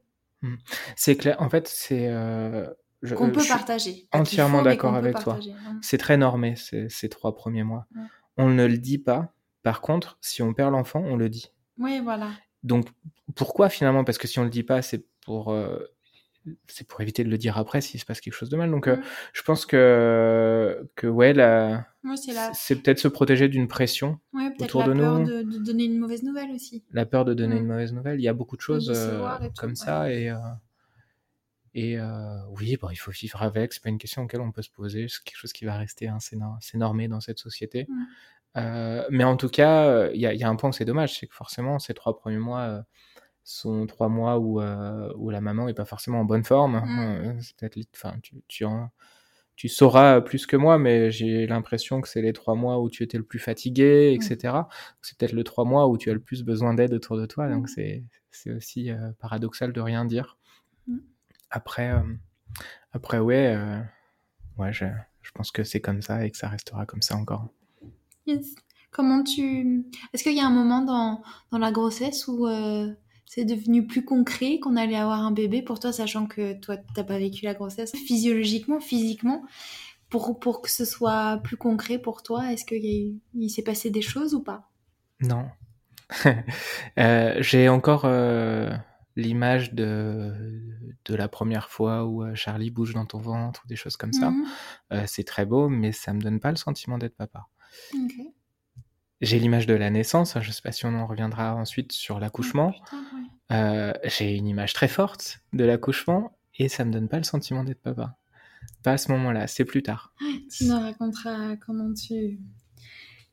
C'est 0.95 1.17
clair. 1.17 1.41
En 1.41 1.49
fait, 1.49 1.67
c'est. 1.67 2.07
Euh, 3.05 3.13
qu'on 3.15 3.29
peut 3.31 3.45
partager. 3.47 4.07
Entièrement 4.11 4.61
d'accord 4.63 4.95
avec 4.95 5.19
toi. 5.19 5.39
hein. 5.41 5.79
C'est 5.81 5.97
très 5.97 6.17
normé 6.17 6.55
ces, 6.55 6.89
ces 6.89 7.09
trois 7.09 7.35
premiers 7.35 7.63
mois. 7.63 7.85
Ouais. 7.95 8.01
On 8.37 8.49
ne 8.49 8.65
le 8.65 8.77
dit 8.77 8.97
pas. 8.97 9.33
Par 9.63 9.81
contre, 9.81 10.17
si 10.21 10.41
on 10.41 10.53
perd 10.53 10.71
l'enfant, 10.71 11.01
on 11.05 11.15
le 11.17 11.29
dit. 11.29 11.51
Oui, 11.77 11.99
voilà. 12.03 12.29
Donc 12.63 12.87
pourquoi 13.35 13.69
finalement? 13.69 14.03
Parce 14.03 14.17
que 14.17 14.27
si 14.27 14.39
on 14.39 14.43
le 14.43 14.49
dit 14.49 14.63
pas, 14.63 14.81
c'est 14.81 15.05
pour 15.25 15.51
euh, 15.51 15.79
c'est 16.67 16.87
pour 16.87 17.01
éviter 17.01 17.23
de 17.25 17.29
le 17.29 17.37
dire 17.37 17.57
après 17.57 17.81
s'il 17.81 17.99
se 17.99 18.05
passe 18.05 18.21
quelque 18.21 18.33
chose 18.33 18.49
de 18.49 18.55
mal. 18.57 18.71
Donc 18.71 18.87
euh, 18.87 18.95
Mm. 18.95 19.01
je 19.33 19.41
pense 19.43 19.65
que 19.65 20.89
que 20.95 21.05
ouais, 21.07 21.33
la- 21.33 21.85
c'est 22.15 22.33
la, 22.33 22.51
peut-être 22.81 22.99
se 22.99 23.07
protéger 23.09 23.49
d'une 23.49 23.67
pression, 23.67 24.19
ouais, 24.33 24.49
peut-être 24.51 24.75
autour 24.75 24.81
la 24.81 24.87
de 24.87 24.93
peur 24.99 25.19
nous. 25.19 25.25
de, 25.25 25.41
de 25.43 25.57
donner 25.57 25.83
une 25.85 25.97
mauvaise 25.99 26.23
nouvelle 26.23 26.51
aussi. 26.51 26.83
la 26.91 27.05
peur 27.05 27.25
de 27.25 27.33
donner 27.33 27.55
Mm. 27.55 27.59
une 27.59 27.67
mauvaise 27.67 27.93
nouvelle. 27.93 28.19
Il 28.19 28.23
y 28.23 28.27
a 28.29 28.33
beaucoup 28.33 28.55
de 28.55 28.61
choses 28.61 28.91
euh, 28.95 29.19
tout, 29.39 29.51
comme 29.57 29.71
ouais. 29.71 29.75
ça 29.75 30.11
et 30.11 30.29
et 31.73 31.99
euh, 31.99 32.05
oui, 32.51 32.77
bon, 32.81 32.89
il 32.89 32.95
faut 32.95 33.11
vivre 33.11 33.41
avec. 33.43 33.73
C'est 33.73 33.83
pas 33.83 33.89
une 33.89 33.97
question 33.97 34.23
auquel 34.23 34.41
on 34.41 34.51
peut 34.51 34.61
se 34.61 34.69
poser. 34.71 35.07
C'est 35.09 35.23
quelque 35.23 35.37
chose 35.37 35.53
qui 35.53 35.65
va 35.65 35.77
rester, 35.77 36.07
hein, 36.07 36.17
c'est 36.19 36.35
nor- 36.35 36.57
c'est 36.61 36.77
normé 36.77 37.07
dans 37.07 37.21
cette 37.21 37.39
société. 37.39 37.87
Euh, 38.57 39.05
mais 39.11 39.23
en 39.23 39.37
tout 39.37 39.49
cas, 39.49 40.09
il 40.11 40.19
y, 40.21 40.25
a, 40.25 40.33
il 40.33 40.39
y 40.39 40.43
a 40.43 40.49
un 40.49 40.55
point 40.55 40.69
où 40.71 40.73
c'est 40.73 40.85
dommage, 40.85 41.19
c'est 41.19 41.27
que 41.27 41.35
forcément, 41.35 41.79
ces 41.79 41.93
trois 41.93 42.15
premiers 42.17 42.39
mois 42.39 42.61
euh, 42.61 42.81
sont 43.43 43.85
trois 43.87 44.09
mois 44.09 44.39
où, 44.39 44.61
où 45.15 45.29
la 45.29 45.41
maman 45.41 45.67
est 45.69 45.73
pas 45.73 45.85
forcément 45.85 46.21
en 46.21 46.25
bonne 46.25 46.43
forme. 46.43 46.81
C'est 47.41 47.55
peut-être, 47.57 47.87
enfin, 47.95 48.15
tu, 48.23 48.35
tu, 48.47 48.65
en- 48.65 48.89
tu 49.55 49.69
sauras 49.69 50.21
plus 50.21 50.45
que 50.45 50.55
moi, 50.57 50.77
mais 50.77 51.11
j'ai 51.11 51.47
l'impression 51.47 52.01
que 52.01 52.07
c'est 52.09 52.21
les 52.21 52.33
trois 52.33 52.55
mois 52.55 52.79
où 52.79 52.89
tu 52.89 53.03
étais 53.03 53.17
le 53.17 53.23
plus 53.23 53.39
fatigué, 53.39 54.13
etc. 54.19 54.69
C'est 55.01 55.17
peut-être 55.17 55.33
le 55.33 55.43
trois 55.43 55.65
mois 55.65 55.87
où 55.87 55.97
tu 55.97 56.09
as 56.09 56.13
le 56.13 56.19
plus 56.19 56.43
besoin 56.43 56.73
d'aide 56.75 56.93
autour 56.93 57.17
de 57.17 57.25
toi, 57.25 57.49
donc 57.49 57.69
c'est, 57.69 58.03
aussi 58.55 58.91
paradoxal 59.19 59.73
de 59.73 59.81
rien 59.81 60.05
dire. 60.05 60.36
Après, 61.49 61.91
euh, 61.91 62.01
après, 62.91 63.19
ouais, 63.19 63.55
euh, 63.55 63.79
ouais, 64.57 64.73
je, 64.73 64.85
je 65.21 65.31
pense 65.31 65.51
que 65.51 65.63
c'est 65.63 65.81
comme 65.81 66.01
ça 66.01 66.25
et 66.25 66.31
que 66.31 66.37
ça 66.37 66.49
restera 66.49 66.85
comme 66.85 67.01
ça 67.01 67.15
encore. 67.15 67.47
Yes. 68.25 68.55
Comment 68.91 69.23
tu. 69.23 69.85
Est-ce 70.13 70.23
qu'il 70.23 70.35
y 70.35 70.39
a 70.39 70.45
un 70.45 70.51
moment 70.51 70.81
dans, 70.81 71.21
dans 71.51 71.57
la 71.59 71.71
grossesse 71.71 72.27
où 72.27 72.47
euh, 72.47 72.91
c'est 73.25 73.45
devenu 73.45 73.85
plus 73.85 74.03
concret 74.03 74.59
qu'on 74.59 74.75
allait 74.75 74.95
avoir 74.95 75.19
un 75.19 75.31
bébé 75.31 75.61
pour 75.61 75.79
toi, 75.79 75.91
sachant 75.91 76.25
que 76.25 76.53
toi, 76.59 76.77
t'as 76.95 77.03
pas 77.03 77.19
vécu 77.19 77.45
la 77.45 77.53
grossesse? 77.53 77.91
Physiologiquement, 77.91 78.79
physiquement, 78.79 79.43
pour, 80.09 80.39
pour 80.39 80.61
que 80.61 80.71
ce 80.71 80.85
soit 80.85 81.39
plus 81.43 81.57
concret 81.57 81.99
pour 81.99 82.23
toi 82.23 82.51
Est-ce 82.51 82.65
qu'il 82.65 83.19
il 83.35 83.49
s'est 83.49 83.63
passé 83.63 83.89
des 83.89 84.01
choses 84.01 84.33
ou 84.33 84.41
pas? 84.41 84.69
Non. 85.21 85.45
Euh, 86.97 87.35
j'ai 87.41 87.69
encore 87.69 88.05
euh, 88.05 88.71
l'image 89.17 89.73
de, 89.73 90.31
de 91.05 91.15
la 91.15 91.27
première 91.27 91.69
fois 91.69 92.05
où 92.05 92.23
euh, 92.23 92.35
Charlie 92.35 92.69
bouge 92.69 92.93
dans 92.93 93.05
ton 93.05 93.19
ventre 93.19 93.63
ou 93.65 93.67
des 93.67 93.75
choses 93.75 93.97
comme 93.97 94.13
ça. 94.13 94.29
Mhm. 94.29 94.45
Euh, 94.93 95.03
c'est 95.07 95.23
très 95.23 95.45
beau, 95.45 95.67
mais 95.67 95.91
ça 95.91 96.13
me 96.13 96.21
donne 96.21 96.39
pas 96.39 96.51
le 96.51 96.55
sentiment 96.55 96.97
d'être 96.97 97.15
papa. 97.15 97.47
J'ai 99.19 99.39
l'image 99.39 99.65
de 99.65 99.73
la 99.73 99.89
naissance, 99.89 100.35
hein, 100.35 100.41
je 100.41 100.51
sais 100.51 100.61
pas 100.61 100.71
si 100.71 100.85
on 100.85 100.93
en 100.93 101.07
reviendra 101.07 101.55
ensuite 101.55 101.91
sur 101.91 102.19
l'accouchement. 102.19 102.73
Oh, 102.93 102.95
ouais. 102.95 103.57
Euh, 103.57 103.93
j'ai 104.03 104.35
une 104.35 104.47
image 104.47 104.73
très 104.73 104.87
forte 104.87 105.39
de 105.51 105.63
l'accouchement 105.63 106.37
et 106.53 106.69
ça 106.69 106.85
me 106.85 106.91
donne 106.91 107.09
pas 107.09 107.17
le 107.17 107.23
sentiment 107.23 107.63
d'être 107.63 107.81
papa. 107.81 108.15
Pas 108.83 108.93
à 108.93 108.97
ce 108.97 109.11
moment-là, 109.13 109.47
c'est 109.47 109.65
plus 109.65 109.81
tard. 109.81 110.13
Tu 110.51 110.65
nous 110.65 110.79
raconteras 110.79 111.55
comment 111.57 111.91
tu. 111.93 112.39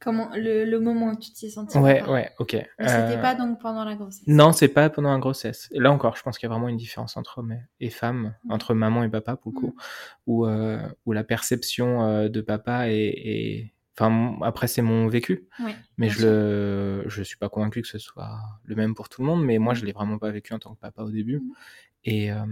Comment, 0.01 0.29
le, 0.35 0.65
le 0.67 0.81
moment 0.81 1.13
où 1.13 1.17
tu 1.19 1.31
t'y 1.33 1.47
es 1.47 1.51
senti. 1.51 1.79
Ouais, 1.79 2.03
ouais, 2.09 2.31
ok. 2.39 2.53
Mais 2.53 2.89
c'était 2.89 3.17
Euh, 3.17 3.23
pas 3.23 3.35
donc 3.35 3.59
pendant 3.61 3.85
la 3.85 3.95
grossesse. 3.95 4.27
Non, 4.27 4.53
c'est 4.53 4.69
pas 4.69 4.91
pendant 4.91 5.13
la 5.13 5.19
grossesse. 5.19 5.69
Et 5.73 5.81
là 5.81 5.91
encore, 5.93 6.17
je 6.17 6.23
pense 6.23 6.37
qu'il 6.37 6.47
y 6.47 6.51
a 6.51 6.55
vraiment 6.55 6.69
une 6.69 6.77
différence 6.77 7.17
entre 7.17 7.39
hommes 7.39 7.57
et 7.81 7.89
femmes, 7.91 8.35
Mm. 8.45 8.53
entre 8.53 8.75
maman 8.75 9.03
et 9.05 9.09
papa 9.09 9.37
pour 9.37 9.53
le 9.53 9.59
coup, 9.61 9.75
où, 10.27 10.47
euh, 10.47 10.79
où 11.07 11.13
la 11.13 11.25
perception 11.25 12.05
euh, 12.05 12.29
de 12.29 12.41
papa 12.41 12.89
est, 12.91 12.95
est- 13.15 13.71
Enfin, 13.97 14.37
après, 14.43 14.67
c'est 14.67 14.83
mon 14.83 15.07
vécu, 15.07 15.47
Ouais, 15.61 15.77
mais 15.99 16.09
je 16.09 16.27
le, 16.27 17.05
je 17.09 17.23
suis 17.23 17.37
pas 17.37 17.49
convaincu 17.49 17.81
que 17.81 17.87
ce 17.87 17.99
soit 18.01 18.41
le 18.65 18.75
même 18.75 18.93
pour 18.97 19.09
tout 19.09 19.23
le 19.23 19.29
monde, 19.29 19.45
mais 19.45 19.59
moi, 19.59 19.73
je 19.73 19.85
l'ai 19.87 19.93
vraiment 19.93 20.19
pas 20.19 20.33
vécu 20.33 20.53
en 20.53 20.59
tant 20.59 20.75
que 20.75 20.81
papa 20.81 21.03
au 21.05 21.11
début. 21.13 21.39
Mm. 21.39 21.53
Et, 22.07 22.33
euh, 22.33 22.45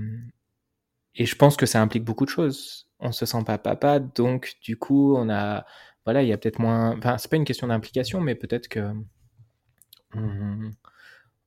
et 1.15 1.27
je 1.27 1.37
pense 1.37 1.57
que 1.57 1.67
ça 1.67 1.81
implique 1.83 2.05
beaucoup 2.05 2.25
de 2.25 2.31
choses. 2.31 2.89
On 3.01 3.13
se 3.13 3.27
sent 3.27 3.43
pas 3.45 3.59
papa, 3.59 3.99
donc 3.99 4.55
du 4.63 4.77
coup, 4.77 5.17
on 5.17 5.29
a, 5.29 5.67
voilà, 6.05 6.23
il 6.23 6.29
y 6.29 6.33
a 6.33 6.39
peut-être 6.39 6.59
moins. 6.59 6.97
Enfin, 6.99 7.19
c'est 7.19 7.31
pas 7.31 7.37
une 7.37 7.45
question 7.45 7.67
d'implication, 7.69 8.21
mais 8.21 8.35
peut-être 8.35 8.69
que 8.69 8.93
on, 10.15 10.71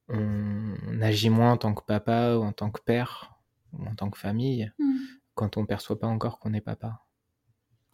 on 0.09 1.01
agit 1.01 1.29
moins 1.29 1.51
en 1.53 1.57
tant 1.57 1.73
que 1.73 1.83
papa 1.83 2.35
ou 2.35 2.43
en 2.43 2.51
tant 2.53 2.69
que 2.71 2.81
père 2.81 3.39
ou 3.73 3.85
en 3.85 3.95
tant 3.95 4.09
que 4.09 4.17
famille 4.17 4.71
Mm. 4.79 4.95
quand 5.33 5.57
on 5.57 5.65
perçoit 5.65 5.99
pas 5.99 6.07
encore 6.07 6.39
qu'on 6.39 6.53
est 6.53 6.61
papa. 6.61 7.01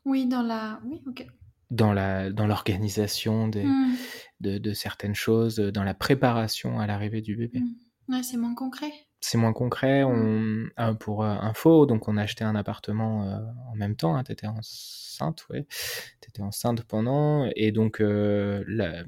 Oui, 0.05 0.25
dans 0.27 0.41
la. 0.43 0.79
Oui, 0.85 1.01
ok. 1.07 1.25
Dans 1.71 1.93
la, 1.93 2.31
dans 2.31 2.47
l'organisation 2.47 3.47
des, 3.47 3.63
Mm. 3.63 3.95
de, 4.41 4.57
de 4.57 4.73
certaines 4.73 5.15
choses, 5.15 5.55
dans 5.57 5.83
la 5.83 5.93
préparation 5.93 6.79
à 6.79 6.87
l'arrivée 6.87 7.21
du 7.21 7.35
bébé. 7.35 7.59
Mm. 7.61 8.13
Ouais, 8.13 8.23
c'est 8.23 8.37
moins 8.37 8.55
concret. 8.55 8.91
C'est 9.21 9.37
moins 9.37 9.53
concret. 9.53 10.03
On, 10.03 10.65
euh, 10.79 10.93
pour 10.95 11.23
euh, 11.23 11.29
info, 11.29 11.85
donc 11.85 12.07
on 12.07 12.17
a 12.17 12.23
acheté 12.23 12.43
un 12.43 12.55
appartement 12.55 13.23
euh, 13.27 13.37
en 13.71 13.75
même 13.75 13.95
temps. 13.95 14.15
Hein, 14.15 14.23
T'étais 14.23 14.47
enceinte, 14.47 15.45
ouais. 15.49 15.65
T'étais 16.21 16.41
enceinte 16.41 16.83
pendant, 16.83 17.49
et 17.55 17.71
donc 17.71 18.01
euh, 18.01 18.63
la- 18.67 19.03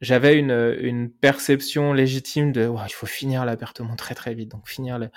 j'avais 0.00 0.36
une, 0.38 0.76
une 0.80 1.10
perception 1.10 1.92
légitime 1.92 2.50
de, 2.52 2.68
il 2.86 2.92
faut 2.92 3.06
finir 3.06 3.44
l'appartement 3.44 3.94
très 3.94 4.14
très 4.14 4.34
vite. 4.34 4.50
Donc 4.50 4.68
finir 4.68 4.98
le, 4.98 5.10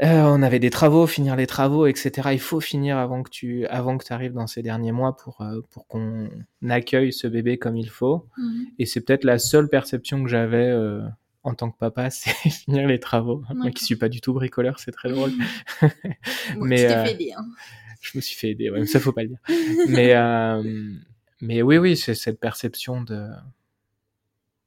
on 0.00 0.42
avait 0.42 0.58
des 0.58 0.70
travaux, 0.70 1.06
finir 1.06 1.36
les 1.36 1.46
travaux, 1.46 1.86
etc. 1.86 2.34
Il 2.34 2.38
faut 2.40 2.60
finir 2.60 2.98
avant 2.98 3.22
que 3.22 3.30
tu, 3.30 3.66
avant 3.66 3.96
que 3.96 4.04
tu 4.04 4.12
arrives 4.12 4.34
dans 4.34 4.46
ces 4.46 4.62
derniers 4.62 4.92
mois 4.92 5.16
pour 5.16 5.42
pour 5.70 5.86
qu'on 5.86 6.28
accueille 6.68 7.12
ce 7.12 7.26
bébé 7.26 7.58
comme 7.58 7.76
il 7.76 7.88
faut. 7.88 8.26
Mhm. 8.36 8.66
Et 8.78 8.86
c'est 8.86 9.00
peut-être 9.00 9.24
la 9.24 9.38
seule 9.38 9.68
perception 9.68 10.22
que 10.22 10.28
j'avais 10.28 10.70
en 11.46 11.54
tant 11.54 11.70
que 11.70 11.78
papa, 11.78 12.10
c'est 12.10 12.30
finir 12.50 12.86
les 12.86 13.00
travaux. 13.00 13.42
Moi 13.54 13.70
qui 13.70 13.84
suis 13.84 13.96
pas 13.96 14.08
du 14.08 14.20
tout 14.20 14.32
bricoleur, 14.34 14.78
c'est 14.78 14.92
très 14.92 15.08
drôle. 15.10 15.32
Bon, 15.80 15.88
Mais, 16.64 16.86
tu 16.86 16.92
euh, 16.92 17.04
fait 17.04 17.12
aider. 17.12 17.32
Hein. 17.36 17.46
Je 18.00 18.18
me 18.18 18.20
suis 18.20 18.36
fait 18.36 18.50
aider, 18.50 18.70
ouais, 18.70 18.86
ça 18.86 19.00
faut 19.00 19.12
pas 19.12 19.22
le 19.22 19.28
dire. 19.30 19.38
mais 19.88 20.14
euh, 20.16 20.62
mais 21.40 21.62
oui, 21.62 21.78
oui, 21.78 21.96
c'est 21.96 22.14
cette 22.14 22.38
perception 22.40 23.02
de 23.02 23.26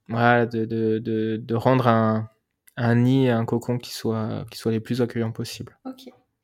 voilà, 0.07 0.45
de, 0.45 0.65
de, 0.65 0.97
de, 0.99 1.37
de 1.37 1.55
rendre 1.55 1.87
un, 1.87 2.29
un 2.77 2.95
nid, 2.95 3.29
un 3.29 3.45
cocon 3.45 3.77
qui 3.77 3.93
soit 3.93 4.45
qui 4.49 4.57
soit 4.57 4.71
les 4.71 4.79
plus 4.79 5.01
accueillants 5.01 5.31
possible. 5.31 5.77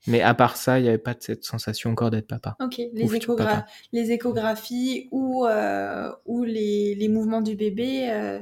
Mais 0.07 0.21
à 0.21 0.35
part 0.35 0.55
ça, 0.55 0.77
il 0.79 0.83
n'y 0.83 0.89
avait 0.89 0.99
pas 0.99 1.15
de 1.15 1.23
cette 1.23 1.43
sensation 1.43 1.89
encore 1.89 2.11
d'être 2.11 2.27
papa. 2.27 2.55
Ok, 2.61 2.77
les, 2.77 3.07
futur 3.07 3.33
échogra- 3.33 3.45
papa. 3.45 3.65
les 3.91 4.11
échographies 4.11 5.07
ou, 5.11 5.47
euh, 5.47 6.11
ou 6.25 6.43
les, 6.43 6.93
les 6.93 7.07
mouvements 7.07 7.41
du 7.41 7.55
bébé 7.55 8.11
euh, 8.11 8.39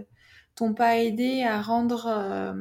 t'ont 0.55 0.73
pas 0.73 0.97
aidé 0.99 1.43
à 1.43 1.61
rendre, 1.61 2.05
euh, 2.07 2.53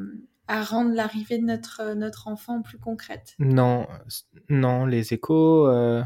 à 0.48 0.62
rendre 0.62 0.92
l'arrivée 0.94 1.38
de 1.38 1.44
notre, 1.44 1.94
notre 1.94 2.28
enfant 2.28 2.62
plus 2.62 2.78
concrète. 2.78 3.34
Non, 3.38 3.86
non, 4.48 4.86
les 4.86 5.12
échos, 5.14 5.66
euh, 5.68 6.02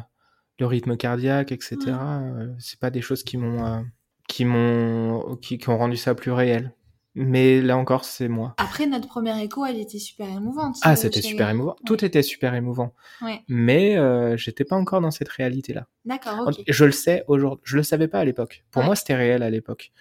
le 0.58 0.66
rythme 0.66 0.96
cardiaque, 0.96 1.52
etc. 1.52 1.76
Ouais. 1.86 1.92
euh, 1.92 2.54
c'est 2.58 2.78
pas 2.80 2.90
des 2.90 3.02
choses 3.02 3.22
qui 3.22 3.36
m'ont 3.36 3.64
euh, 3.66 3.80
qui 4.28 4.44
m'ont 4.44 5.36
qui, 5.36 5.58
qui 5.58 5.68
ont 5.68 5.78
rendu 5.78 5.96
ça 5.96 6.14
plus 6.14 6.32
réel. 6.32 6.74
mais 7.14 7.62
là 7.62 7.76
encore, 7.78 8.04
c'est 8.04 8.28
moi. 8.28 8.54
Après, 8.58 8.86
notre 8.86 9.06
première 9.08 9.38
écho, 9.38 9.64
elle 9.64 9.78
était 9.78 9.98
super 9.98 10.28
émouvante. 10.28 10.76
Ah, 10.82 10.96
c'était 10.96 11.22
super 11.22 11.48
émouvant. 11.48 11.76
Tout 11.86 12.04
était 12.04 12.22
super 12.22 12.54
émouvant. 12.54 12.92
Ouais. 13.22 13.42
Mais 13.48 13.96
euh, 13.96 14.36
j'étais 14.36 14.64
pas 14.64 14.76
encore 14.76 15.00
dans 15.00 15.10
cette 15.12 15.28
réalité-là. 15.30 15.86
D'accord, 16.04 16.46
ok. 16.48 16.62
Je 16.68 16.84
le 16.84 16.92
sais 16.92 17.24
aujourd'hui. 17.28 17.62
Je 17.64 17.76
le 17.76 17.82
savais 17.82 18.08
pas 18.08 18.18
à 18.20 18.24
l'époque. 18.24 18.64
Pour 18.70 18.80
Ouais. 18.80 18.86
moi, 18.86 18.96
c'était 18.96 19.14
réel 19.14 19.42
à 19.42 19.48
l'époque. 19.50 19.92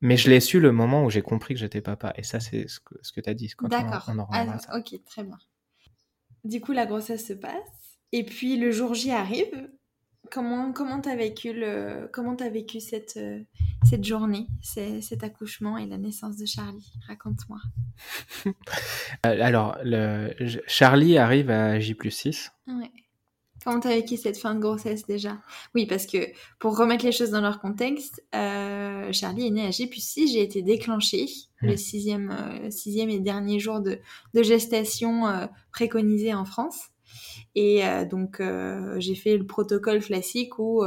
Mais 0.00 0.16
je 0.16 0.28
l'ai 0.28 0.40
su 0.40 0.60
le 0.60 0.72
moment 0.72 1.04
où 1.04 1.10
j'ai 1.10 1.22
compris 1.22 1.54
que 1.54 1.60
j'étais 1.60 1.80
papa. 1.80 2.12
Et 2.16 2.22
ça, 2.22 2.40
c'est 2.40 2.68
ce 2.68 2.80
que, 2.80 2.94
ce 3.02 3.12
que 3.12 3.20
tu 3.20 3.30
as 3.30 3.34
dit. 3.34 3.52
D'accord. 3.62 4.10
Ah, 4.30 4.58
ok, 4.76 5.02
très 5.04 5.24
bien. 5.24 5.38
Du 6.44 6.60
coup, 6.60 6.72
la 6.72 6.86
grossesse 6.86 7.26
se 7.26 7.32
passe. 7.32 7.98
Et 8.12 8.24
puis, 8.24 8.56
le 8.56 8.70
jour 8.70 8.94
J 8.94 9.12
arrive. 9.12 9.68
Comment 10.30 10.72
comment 10.72 11.00
t'as 11.00 11.14
vécu 11.14 11.52
le 11.52 12.10
comment 12.12 12.34
t'as 12.34 12.48
vécu 12.48 12.80
cette 12.80 13.16
euh, 13.16 13.44
cette 13.84 14.02
journée, 14.02 14.48
cet 14.60 15.22
accouchement 15.22 15.78
et 15.78 15.86
la 15.86 15.98
naissance 15.98 16.36
de 16.36 16.46
Charlie? 16.46 16.92
Raconte-moi. 17.06 17.58
Euh, 19.24 19.40
alors, 19.40 19.78
le, 19.84 20.34
Charlie 20.66 21.16
arrive 21.16 21.48
à 21.48 21.78
J 21.78 21.94
plus 21.94 22.10
6. 22.10 22.52
Ouais. 22.66 22.90
Comment 23.66 23.80
t'as 23.80 23.96
vécu 23.96 24.16
cette 24.16 24.38
fin 24.38 24.54
de 24.54 24.60
grossesse 24.60 25.06
déjà? 25.06 25.38
Oui, 25.74 25.86
parce 25.86 26.06
que 26.06 26.18
pour 26.60 26.78
remettre 26.78 27.04
les 27.04 27.10
choses 27.10 27.30
dans 27.30 27.40
leur 27.40 27.60
contexte, 27.60 28.24
euh, 28.32 29.12
Charlie 29.12 29.48
est 29.48 29.50
né 29.50 29.66
à 29.66 29.70
plus 29.88 30.00
6, 30.00 30.32
j'ai 30.32 30.40
été 30.40 30.62
déclenchée 30.62 31.26
le 31.62 31.76
sixième, 31.76 32.30
euh, 32.30 32.70
sixième 32.70 33.10
et 33.10 33.18
dernier 33.18 33.58
jour 33.58 33.80
de, 33.80 33.98
de 34.34 34.42
gestation 34.44 35.26
euh, 35.26 35.46
préconisé 35.72 36.32
en 36.32 36.44
France. 36.44 36.78
Et 37.56 37.84
euh, 37.84 38.04
donc 38.04 38.40
j'ai 38.98 39.16
fait 39.16 39.36
le 39.36 39.44
protocole 39.44 39.98
classique 39.98 40.60
où 40.60 40.84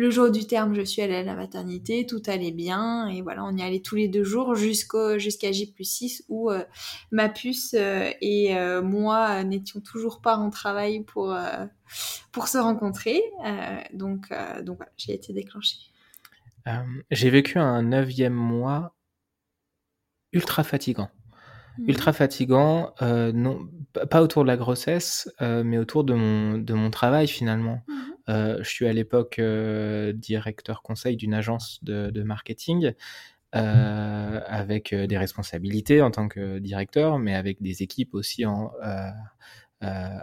le 0.00 0.10
jour 0.10 0.30
du 0.30 0.46
terme, 0.46 0.74
je 0.74 0.80
suis 0.80 1.02
allée 1.02 1.16
à 1.16 1.22
la 1.22 1.34
maternité, 1.34 2.06
tout 2.06 2.22
allait 2.26 2.52
bien, 2.52 3.06
et 3.08 3.20
voilà, 3.20 3.44
on 3.44 3.54
y 3.54 3.60
allait 3.60 3.80
tous 3.80 3.96
les 3.96 4.08
deux 4.08 4.24
jours 4.24 4.54
jusqu'au 4.54 5.18
jusqu'à 5.18 5.52
J 5.52 5.70
plus 5.70 5.84
6 5.84 6.24
où 6.30 6.50
euh, 6.50 6.64
ma 7.10 7.28
puce 7.28 7.74
euh, 7.74 8.10
et 8.22 8.56
euh, 8.56 8.80
moi 8.80 9.44
n'étions 9.44 9.82
toujours 9.82 10.22
pas 10.22 10.38
en 10.38 10.48
travail 10.48 11.04
pour, 11.04 11.36
pour 12.32 12.48
se 12.48 12.56
rencontrer. 12.56 13.20
Donc, 13.92 14.32
donc 14.64 14.78
voilà, 14.78 14.92
j'ai 14.96 15.12
été 15.12 15.34
déclenchée. 15.34 15.76
J'ai 17.10 17.28
vécu 17.28 17.58
un 17.58 17.82
neuvième 17.82 18.32
mois 18.32 18.94
ultra 20.32 20.64
fatigant. 20.64 21.10
Mhm. 21.78 21.88
Ultra 21.88 22.12
fatigant, 22.12 22.94
euh, 23.02 23.32
non, 23.32 23.68
pas 24.10 24.22
autour 24.22 24.42
de 24.42 24.48
la 24.48 24.56
grossesse, 24.56 25.30
euh, 25.40 25.62
mais 25.64 25.78
autour 25.78 26.04
de 26.04 26.14
mon, 26.14 26.58
de 26.58 26.74
mon 26.74 26.90
travail 26.90 27.28
finalement. 27.28 27.82
Mhm. 27.88 28.09
Euh, 28.30 28.58
je 28.62 28.68
suis 28.68 28.86
à 28.86 28.92
l'époque 28.92 29.38
euh, 29.38 30.12
directeur 30.12 30.82
conseil 30.82 31.16
d'une 31.16 31.34
agence 31.34 31.82
de, 31.82 32.22
marketing 32.22 32.92
euh, 33.56 34.40
avec 34.46 34.94
des 34.94 35.18
responsabilités 35.18 36.00
en 36.02 36.10
tant 36.10 36.28
que 36.28 36.58
directeur, 36.58 37.18
mais 37.18 37.34
avec 37.34 37.60
des 37.60 37.82
équipes 37.82 38.14
aussi 38.14 38.44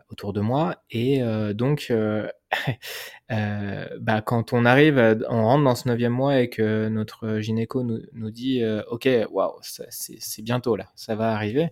autour 0.10 0.34
de 0.34 0.42
moi. 0.42 0.84
Et 0.90 1.22
donc, 1.54 1.92
bah, 3.30 4.22
quand 4.22 4.54
on 4.54 4.66
arrive, 4.66 5.26
on 5.30 5.44
rentre 5.44 5.64
dans 5.66 5.76
ce 5.76 5.90
neuvième 5.90 6.14
mois 6.14 6.40
et 6.40 6.50
que 6.50 6.88
notre 6.88 7.40
gynéco 7.40 7.84
nous, 7.84 8.32
dit 8.32 8.64
Ok, 8.90 9.10
waouh, 9.32 9.58
c'est 9.62 10.42
bientôt 10.44 10.76
là, 10.76 10.88
ça 10.96 11.16
va 11.16 11.34
arriver. 11.34 11.72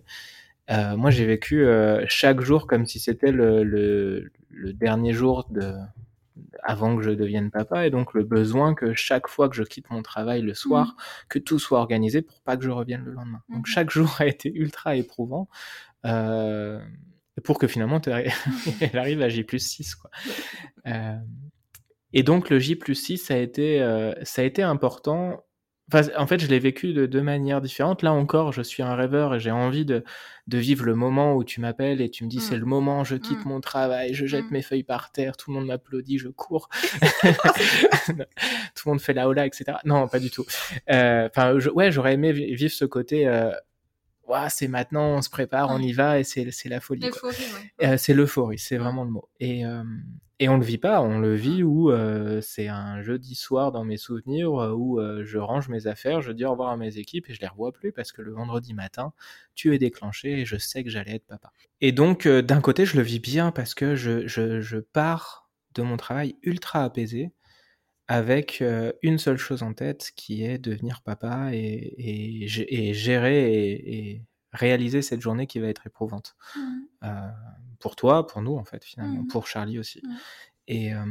Moi, 0.68 1.10
j'ai 1.10 1.24
vécu 1.24 1.66
chaque 2.08 2.40
jour 2.42 2.66
comme 2.66 2.84
si 2.84 2.98
c'était 2.98 3.32
le 3.32 4.30
dernier 4.74 5.14
jour 5.14 5.46
de 5.48 5.72
avant 6.62 6.96
que 6.96 7.02
je 7.02 7.10
devienne 7.10 7.50
papa 7.50 7.86
et 7.86 7.90
donc 7.90 8.14
le 8.14 8.24
besoin 8.24 8.74
que 8.74 8.94
chaque 8.94 9.28
fois 9.28 9.48
que 9.48 9.56
je 9.56 9.62
quitte 9.62 9.90
mon 9.90 10.02
travail 10.02 10.42
le 10.42 10.54
soir, 10.54 10.96
que 11.28 11.38
tout 11.38 11.58
soit 11.58 11.78
organisé 11.78 12.22
pour 12.22 12.40
pas 12.42 12.56
que 12.56 12.64
je 12.64 12.70
revienne 12.70 13.02
le 13.04 13.12
lendemain. 13.12 13.42
Donc 13.48 13.66
Mhm. 13.66 13.66
chaque 13.66 13.90
jour 13.96 14.16
a 14.18 14.26
été 14.26 14.52
ultra 14.54 14.96
éprouvant 14.96 15.48
euh, 16.04 16.80
pour 17.44 17.58
que 17.58 17.66
finalement 17.66 18.00
elle 18.80 18.98
arrive 18.98 19.22
à 19.22 19.28
J 19.28 19.44
plus 19.44 19.58
6. 19.66 19.94
Quoi. 19.96 20.10
Euh, 20.86 21.16
et 22.12 22.22
donc 22.22 22.50
le 22.50 22.58
J 22.58 22.76
plus 22.76 22.94
6 22.94 23.18
ça 23.18 23.34
a 23.34 23.38
été, 23.38 23.82
euh, 23.82 24.12
ça 24.22 24.42
a 24.42 24.44
été 24.44 24.62
important. 24.62 25.45
Enfin, 25.92 26.08
en 26.16 26.26
fait, 26.26 26.40
je 26.40 26.48
l'ai 26.48 26.58
vécu 26.58 26.92
de 26.92 27.06
deux 27.06 27.22
manières 27.22 27.60
différentes. 27.60 28.02
Là 28.02 28.12
encore, 28.12 28.52
je 28.52 28.60
suis 28.62 28.82
un 28.82 28.96
rêveur 28.96 29.34
et 29.36 29.40
j'ai 29.40 29.52
envie 29.52 29.84
de, 29.84 30.02
de 30.48 30.58
vivre 30.58 30.84
le 30.84 30.96
moment 30.96 31.34
où 31.36 31.44
tu 31.44 31.60
m'appelles 31.60 32.00
et 32.00 32.10
tu 32.10 32.24
me 32.24 32.28
dis 32.28 32.38
Mm. 32.38 32.40
c'est 32.40 32.56
le 32.56 32.64
moment, 32.64 33.04
je 33.04 33.14
quitte 33.16 33.44
Mm. 33.44 33.48
mon 33.48 33.60
travail, 33.60 34.12
je 34.12 34.26
jette 34.26 34.46
Mm. 34.46 34.52
mes 34.52 34.62
feuilles 34.62 34.82
par 34.82 35.12
terre, 35.12 35.36
tout 35.36 35.50
le 35.52 35.58
monde 35.58 35.66
m'applaudit, 35.66 36.18
je 36.18 36.28
cours. 36.28 36.68
tout 38.74 38.88
le 38.88 38.90
monde 38.90 39.00
fait 39.00 39.12
la 39.14 39.28
hola, 39.28 39.46
etc. 39.46 39.64
Non, 39.84 40.08
pas 40.08 40.18
du 40.18 40.30
tout. 40.30 40.44
Euh, 40.90 41.28
Enfin, 41.28 41.54
ouais, 41.74 41.92
j'aurais 41.92 42.14
aimé 42.14 42.32
vi- 42.32 42.54
vivre 42.54 42.72
ce 42.72 42.84
côté. 42.84 43.26
Euh, 43.28 43.50
C'est 44.48 44.68
maintenant, 44.68 45.16
on 45.16 45.22
se 45.22 45.30
prépare, 45.30 45.70
on 45.70 45.78
y 45.78 45.92
va 45.92 46.18
et 46.18 46.24
c'est 46.24 46.50
c'est 46.50 46.68
la 46.68 46.80
folie. 46.80 47.08
quoi. 47.10 47.30
L'euphorie, 47.30 47.44
ouais. 47.80 47.86
Euh, 47.86 47.96
c'est 47.96 48.14
l'euphorie, 48.14 48.58
c'est 48.58 48.76
vraiment 48.76 49.04
le 49.04 49.10
mot. 49.10 49.28
Et, 49.40 49.64
euh, 49.64 49.82
et 50.38 50.48
on 50.48 50.58
le 50.58 50.64
vit 50.64 50.78
pas, 50.78 51.00
on 51.00 51.18
le 51.18 51.34
vit 51.34 51.62
où 51.62 51.90
euh, 51.90 52.40
c'est 52.42 52.68
un 52.68 53.00
jeudi 53.02 53.34
soir 53.34 53.72
dans 53.72 53.84
mes 53.84 53.96
souvenirs 53.96 54.54
euh, 54.60 54.72
où 54.72 55.00
je 55.24 55.38
range 55.38 55.68
mes 55.68 55.86
affaires, 55.86 56.20
je 56.20 56.32
dis 56.32 56.44
au 56.44 56.50
revoir 56.50 56.70
à 56.70 56.76
mes 56.76 56.98
équipes 56.98 57.30
et 57.30 57.34
je 57.34 57.40
les 57.40 57.46
revois 57.46 57.72
plus 57.72 57.92
parce 57.92 58.12
que 58.12 58.20
le 58.20 58.32
vendredi 58.32 58.74
matin, 58.74 59.12
tu 59.54 59.74
es 59.74 59.78
déclenché 59.78 60.40
et 60.40 60.44
je 60.44 60.56
sais 60.56 60.84
que 60.84 60.90
j'allais 60.90 61.14
être 61.16 61.26
papa. 61.26 61.50
Et 61.80 61.92
donc, 61.92 62.28
d'un 62.28 62.60
côté, 62.60 62.84
je 62.84 62.96
le 62.96 63.02
vis 63.02 63.20
bien 63.20 63.50
parce 63.50 63.74
que 63.74 63.96
je, 63.96 64.26
je, 64.26 64.60
je 64.60 64.78
pars 64.78 65.48
de 65.74 65.82
mon 65.82 65.96
travail 65.96 66.36
ultra 66.42 66.84
apaisé 66.84 67.32
avec 68.08 68.60
euh, 68.62 68.92
une 69.02 69.18
seule 69.18 69.36
chose 69.38 69.62
en 69.62 69.72
tête 69.74 70.12
qui 70.16 70.44
est 70.44 70.58
devenir 70.58 71.02
papa 71.02 71.50
et, 71.52 71.94
et, 71.98 72.46
gé- 72.46 72.66
et 72.68 72.94
gérer 72.94 73.52
et, 73.52 73.98
et 73.98 74.22
réaliser 74.52 75.02
cette 75.02 75.20
journée 75.20 75.46
qui 75.46 75.58
va 75.58 75.68
être 75.68 75.86
éprouvante 75.86 76.36
Mhm. 76.56 76.82
euh, 77.04 77.28
pour 77.80 77.96
toi, 77.96 78.26
pour 78.26 78.42
nous 78.42 78.56
en 78.56 78.64
fait 78.64 78.84
finalement, 78.84 79.20
Mhm. 79.22 79.26
pour 79.28 79.46
Charlie 79.46 79.78
aussi. 79.78 80.00
Et, 80.68 80.92
euh, 80.94 81.04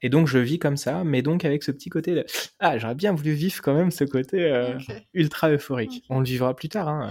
et 0.00 0.08
donc 0.10 0.28
je 0.28 0.38
vis 0.38 0.58
comme 0.60 0.76
ça, 0.76 1.02
mais 1.04 1.22
donc 1.22 1.44
avec 1.44 1.62
ce 1.64 1.70
petit 1.72 1.88
côté 1.90 2.14
de 2.14 2.24
ah 2.60 2.78
j'aurais 2.78 2.94
bien 2.94 3.12
voulu 3.12 3.32
vivre 3.32 3.60
quand 3.62 3.74
même 3.74 3.90
ce 3.90 4.04
côté 4.04 4.42
euh, 4.44 4.78
ultra 5.14 5.50
euphorique. 5.50 6.04
On 6.08 6.18
le 6.20 6.24
vivra 6.24 6.54
plus 6.54 6.68
tard. 6.68 6.88
Hein. 6.88 7.10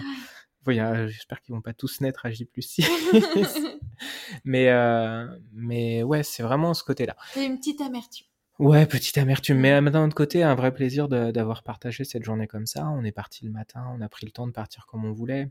Voilà, 0.64 1.08
J'espère 1.08 1.42
qu'ils 1.42 1.56
vont 1.56 1.62
pas 1.62 1.74
tous 1.74 2.00
naître 2.02 2.26
à 2.26 2.32
J 2.32 2.46
plus 2.46 2.62
6. 2.62 2.86
mais, 4.46 4.70
euh, 4.70 5.26
mais 5.54 6.04
ouais, 6.04 6.24
c'est 6.24 6.44
vraiment 6.44 6.74
ce 6.74 6.84
côté-là. 6.84 7.16
T'as 7.34 7.44
une 7.46 7.58
petite 7.58 7.82
amertume. 7.82 8.28
Ouais, 8.60 8.86
petite 8.86 9.18
amertume. 9.18 9.58
Mais 9.58 9.74
euh, 9.74 9.90
d'un 9.90 10.06
autre 10.06 10.16
côté, 10.16 10.44
un 10.44 10.56
vrai 10.56 10.74
plaisir 10.74 11.08
d'avoir 11.08 11.64
partagé 11.64 12.04
cette 12.04 12.24
journée 12.24 12.48
comme 12.48 12.66
ça. 12.66 12.88
On 12.90 13.04
est 13.04 13.12
parti 13.12 13.46
le 13.46 13.52
matin, 13.52 13.84
on 13.96 14.02
a 14.02 14.10
pris 14.10 14.26
le 14.26 14.32
temps 14.32 14.48
de 14.48 14.52
partir 14.52 14.86
comme 14.86 15.06
on 15.06 15.12
voulait. 15.12 15.50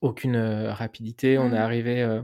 Aucune 0.00 0.36
euh, 0.36 0.72
rapidité. 0.72 1.38
On 1.38 1.52
est 1.52 1.58
arrivé 1.58 2.02
euh, 2.02 2.22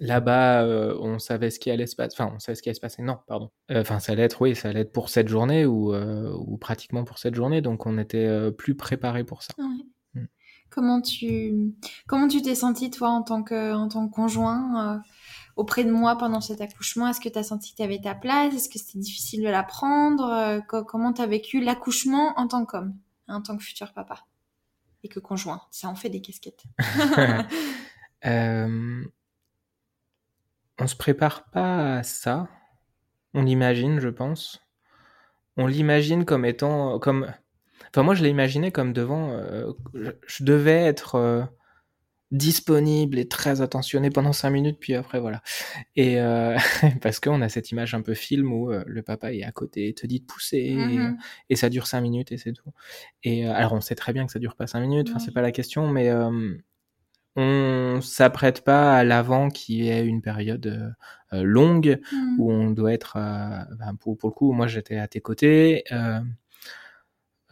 là-bas, 0.00 0.62
euh, 0.62 0.96
on 1.00 1.18
savait 1.18 1.50
ce 1.50 1.58
qui 1.58 1.70
allait 1.70 1.86
se 1.86 1.96
passer. 1.96 2.14
Enfin, 2.18 2.32
on 2.34 2.38
savait 2.38 2.54
ce 2.54 2.62
qui 2.62 2.68
allait 2.68 2.74
se 2.74 2.80
passer. 2.80 3.02
Non, 3.02 3.18
pardon. 3.26 3.50
Enfin, 3.70 3.98
ça 3.98 4.12
allait 4.12 4.22
être, 4.22 4.40
oui, 4.40 4.54
ça 4.54 4.68
allait 4.68 4.80
être 4.80 4.92
pour 4.92 5.08
cette 5.08 5.28
journée 5.28 5.66
ou, 5.66 5.94
ou 5.94 6.56
pratiquement 6.58 7.04
pour 7.04 7.18
cette 7.18 7.34
journée. 7.34 7.60
Donc, 7.60 7.86
on 7.86 7.98
était 7.98 8.52
plus 8.52 8.74
préparé 8.74 9.24
pour 9.24 9.42
ça. 9.42 9.52
Ouais. 9.58 10.20
Mm. 10.20 10.26
Comment 10.70 11.00
tu 11.00 11.74
comment 12.06 12.28
tu 12.28 12.42
t'es 12.42 12.54
senti 12.54 12.90
toi 12.90 13.08
en 13.08 13.22
tant 13.22 13.42
que 13.42 13.74
en 13.74 13.88
tant 13.88 14.06
que 14.06 14.14
conjoint 14.14 15.02
auprès 15.58 15.84
de 15.84 15.90
moi 15.92 16.16
pendant 16.16 16.40
cet 16.40 16.60
accouchement? 16.62 17.08
Est-ce 17.08 17.20
que 17.20 17.28
tu 17.28 17.38
as 17.38 17.42
senti 17.42 17.72
que 17.72 17.76
tu 17.76 17.82
avais 17.82 18.00
ta 18.00 18.14
place? 18.14 18.54
Est-ce 18.54 18.68
que 18.70 18.78
c'était 18.78 18.98
difficile 18.98 19.42
de 19.42 19.48
la 19.50 19.62
prendre? 19.62 20.24
Euh, 20.24 20.60
co- 20.60 20.84
Comment 20.84 21.12
tu 21.12 21.20
as 21.22 21.26
vécu 21.26 21.60
l'accouchement 21.60 22.32
en 22.38 22.48
tant 22.48 22.64
qu'homme, 22.64 22.94
en 23.28 23.42
tant 23.42 23.56
que 23.56 23.62
futur 23.64 23.92
papa? 23.92 24.24
Et 25.04 25.08
que 25.08 25.20
conjoint? 25.20 25.62
Ça 25.70 25.88
en 25.88 25.94
fait 25.94 26.08
des 26.10 26.20
casquettes. 26.22 26.64
Euh, 28.26 29.04
on 30.80 30.86
se 30.88 30.96
prépare 30.96 31.44
pas 31.50 31.98
à 31.98 32.02
ça. 32.02 32.48
On 33.34 33.42
l'imagine, 33.42 34.00
je 34.00 34.08
pense. 34.08 34.60
On 35.56 35.66
l'imagine 35.68 36.24
comme 36.24 36.44
étant, 36.44 36.98
comme, 36.98 37.32
enfin 37.90 38.02
moi 38.02 38.14
je 38.14 38.22
l'ai 38.24 38.30
imaginé 38.30 38.72
comme 38.72 38.92
devant, 38.92 39.30
euh, 39.30 39.72
je, 39.94 40.10
je 40.26 40.44
devais 40.44 40.84
être 40.84 41.14
euh, 41.16 41.44
disponible 42.30 43.18
et 43.18 43.26
très 43.28 43.62
attentionné 43.62 44.10
pendant 44.10 44.32
cinq 44.34 44.50
minutes, 44.50 44.78
puis 44.80 44.94
après 44.94 45.20
voilà. 45.20 45.42
Et 45.96 46.20
euh, 46.20 46.56
parce 47.02 47.20
qu'on 47.20 47.42
a 47.42 47.48
cette 47.48 47.70
image 47.72 47.94
un 47.94 48.02
peu 48.02 48.14
film 48.14 48.52
où 48.52 48.72
euh, 48.72 48.84
le 48.86 49.02
papa 49.02 49.32
est 49.32 49.44
à 49.44 49.52
côté, 49.52 49.88
et 49.88 49.94
te 49.94 50.06
dit 50.06 50.20
de 50.20 50.26
pousser, 50.26 50.58
et, 50.58 50.98
et 51.50 51.56
ça 51.56 51.70
dure 51.70 51.86
cinq 51.86 52.02
minutes 52.02 52.32
et 52.32 52.38
c'est 52.38 52.52
tout. 52.52 52.72
Et 53.24 53.46
euh, 53.48 53.52
alors 53.54 53.72
on 53.74 53.80
sait 53.80 53.94
très 53.96 54.12
bien 54.12 54.26
que 54.26 54.32
ça 54.32 54.38
dure 54.40 54.56
pas 54.56 54.66
cinq 54.66 54.80
minutes, 54.80 55.08
enfin 55.10 55.18
c'est 55.20 55.32
pas 55.34 55.42
la 55.42 55.52
question, 55.52 55.88
mais 55.88 56.10
euh, 56.10 56.54
on 57.36 58.00
s'apprête 58.02 58.64
pas 58.64 58.96
à 58.96 59.04
l'avant 59.04 59.48
qui 59.50 59.88
est 59.88 60.04
une 60.04 60.22
période 60.22 60.66
euh, 61.32 61.42
longue 61.42 62.00
Mhm. 62.12 62.40
où 62.40 62.52
on 62.52 62.70
doit 62.70 62.92
être, 62.92 63.14
ben, 63.78 63.94
pour, 64.00 64.16
pour 64.18 64.30
le 64.30 64.34
coup, 64.34 64.52
moi 64.52 64.66
j'étais 64.66 64.96
à 64.98 65.06
tes 65.08 65.20
côtés. 65.20 65.84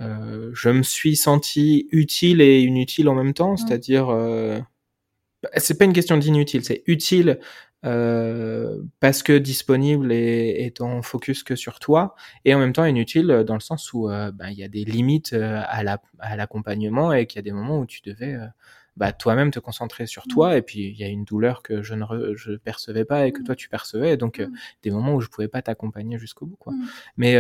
Euh, 0.01 0.51
je 0.55 0.69
me 0.71 0.83
suis 0.83 1.17
senti 1.17 1.89
utile 1.91 2.41
et 2.41 2.61
inutile 2.61 3.09
en 3.09 3.15
même 3.15 3.35
temps, 3.35 3.57
c'est-à-dire, 3.57 4.09
euh, 4.11 4.59
bah, 5.43 5.51
c'est 5.57 5.79
pas 5.79 5.85
une 5.85 5.93
question 5.93 6.17
d'inutile, 6.17 6.65
c'est 6.65 6.83
utile 6.87 7.39
euh, 7.85 8.83
parce 9.01 9.23
que 9.23 9.39
disponible 9.39 10.11
et 10.13 10.65
étant 10.67 11.03
focus 11.03 11.43
que 11.43 11.55
sur 11.55 11.79
toi, 11.79 12.15
et 12.45 12.55
en 12.55 12.59
même 12.59 12.73
temps 12.73 12.85
inutile 12.85 13.45
dans 13.47 13.55
le 13.55 13.61
sens 13.61 13.93
où 13.93 14.11
euh, 14.11 14.33
ben, 14.33 14.49
il 14.49 14.59
y 14.59 14.65
a 14.65 14.69
des 14.69 14.85
limites 14.85 15.35
euh, 15.35 15.63
à 15.69 16.37
l'accompagnement 16.37 17.13
et 17.13 17.27
qu'il 17.27 17.39
y 17.39 17.41
a 17.41 17.43
des 17.43 17.53
moments 17.53 17.79
où 17.79 17.87
tu 17.87 18.01
devais 18.03 18.37
bah, 18.97 19.13
toi-même 19.13 19.51
te 19.51 19.59
concentrer 19.59 20.07
sur 20.07 20.27
toi, 20.27 20.55
mmh. 20.55 20.59
et 20.59 20.63
puis 20.63 20.89
il 20.89 20.97
y 20.97 21.05
a 21.05 21.09
une 21.09 21.25
douleur 21.25 21.63
que 21.63 21.83
je 21.83 21.95
ne 21.95 22.05
je 22.35 22.53
percevais 22.53 23.05
pas 23.05 23.27
et 23.27 23.33
que 23.33 23.41
mmh. 23.41 23.45
toi 23.45 23.55
tu 23.57 23.69
percevais, 23.69 24.13
et 24.13 24.17
donc 24.17 24.43
des 24.83 24.91
moments 24.91 25.15
où 25.15 25.21
je 25.21 25.29
pouvais 25.29 25.49
pas 25.49 25.63
t'accompagner 25.63 26.19
jusqu'au 26.19 26.47
bout. 26.47 26.57
Quoi. 26.57 26.73
Mais 27.17 27.37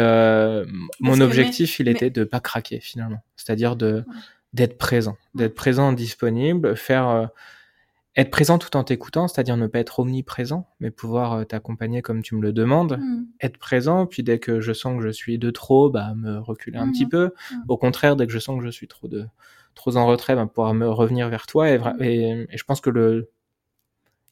mon 1.01 1.21
objectif, 1.21 1.81
il 1.81 1.88
était 1.88 2.11
de 2.11 2.25
pas 2.25 2.40
craquer 2.40 2.81
finalement, 2.81 3.23
c'est-à-dire 3.37 3.77
de 3.77 4.05
d'être 4.53 4.79
présent, 4.79 5.16
d'être 5.35 5.55
présent, 5.55 5.92
disponible, 5.92 6.77
faire 6.77 7.31
être 8.16 8.31
présent 8.31 8.59
tout 8.59 8.75
en 8.77 8.85
t'écoutant, 8.85 9.29
c'est-à-dire 9.29 9.57
ne 9.57 9.66
pas 9.66 9.79
être 9.79 10.01
omniprésent, 10.01 10.66
mais 10.81 10.90
pouvoir 10.90 11.33
euh, 11.35 11.45
t'accompagner 11.45 12.01
comme 12.01 12.23
tu 12.23 12.35
me 12.35 12.40
le 12.40 12.53
demandes, 12.53 12.99
mm. 12.99 13.27
être 13.40 13.59
présent, 13.59 14.07
puis 14.07 14.23
dès 14.23 14.38
que 14.38 14.61
je 14.61 14.73
sens 14.73 14.97
que 14.97 15.03
je 15.03 15.11
suis 15.11 15.38
de 15.38 15.51
trop, 15.51 15.90
bah 15.90 16.14
me 16.14 16.38
reculer 16.38 16.79
un 16.79 16.90
petit 16.90 17.05
mm. 17.05 17.11
peu. 17.11 17.33
Mm. 17.53 17.57
Au 17.69 17.77
contraire, 17.77 18.16
dès 18.16 18.27
que 18.27 18.33
je 18.33 18.38
sens 18.38 18.59
que 18.59 18.64
je 18.64 18.71
suis 18.71 18.88
trop 18.88 19.07
de 19.07 19.27
trop 19.77 19.97
en 19.97 20.07
retrait, 20.07 20.35
bah, 20.35 20.47
pouvoir 20.47 20.75
me 20.75 20.89
revenir 20.89 21.29
vers 21.29 21.47
toi. 21.47 21.71
Et, 21.71 21.79
et, 22.01 22.57
je 22.57 22.65
pense 22.65 22.81
que 22.81 22.91
le 22.91 23.31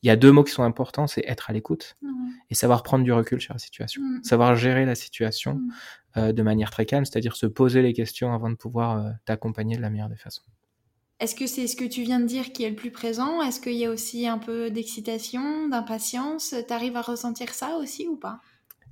il 0.03 0.09
y 0.09 0.11
a 0.11 0.17
deux 0.17 0.33
mots 0.33 0.45
qui 0.45 0.53
sont 0.53 0.65
importants, 0.65 1.07
c'est 1.07 1.25
être 1.27 1.49
à 1.49 1.55
l'écoute 1.55 1.97
et 2.51 2.55
savoir 2.55 2.83
prendre 2.83 3.05
du 3.05 3.13
recul 3.13 3.41
sur 3.41 3.55
la 3.55 3.59
situation, 3.59 4.03
savoir 4.23 4.55
gérer 4.55 4.85
la 4.85 4.95
situation 4.95 5.63
euh, 6.19 6.31
de 6.31 6.43
manière 6.43 6.71
très 6.71 6.85
calme, 6.85 7.07
c'est-à-dire 7.07 7.37
se 7.37 7.47
poser 7.47 7.81
les 7.81 7.95
questions 7.95 8.35
avant 8.35 8.51
de 8.51 8.55
pouvoir 8.55 8.99
euh, 8.99 9.11
t'accompagner 9.25 9.79
de 9.79 9.81
la 9.81 9.89
meilleure 9.89 10.11
des 10.11 10.17
façons. 10.17 10.43
Est-ce 11.21 11.35
que 11.35 11.47
c'est 11.47 11.67
ce 11.67 11.75
que 11.75 11.87
tu 11.87 12.03
viens 12.03 12.21
de 12.21 12.27
dire 12.27 12.53
qui 12.53 12.65
est 12.65 12.69
le 12.69 12.77
plus 12.77 12.91
présent? 12.91 13.41
Est-ce 13.41 13.61
qu'il 13.61 13.77
y 13.77 13.87
a 13.87 13.91
aussi 13.91 14.27
un 14.27 14.37
peu 14.37 14.71
d'excitation, 14.71 15.69
d'impatience? 15.69 16.55
T'arrives 16.69 16.97
à 16.97 17.03
ressentir 17.03 17.55
ça 17.55 17.77
aussi 17.81 18.07
ou 18.07 18.17
pas? 18.17 18.41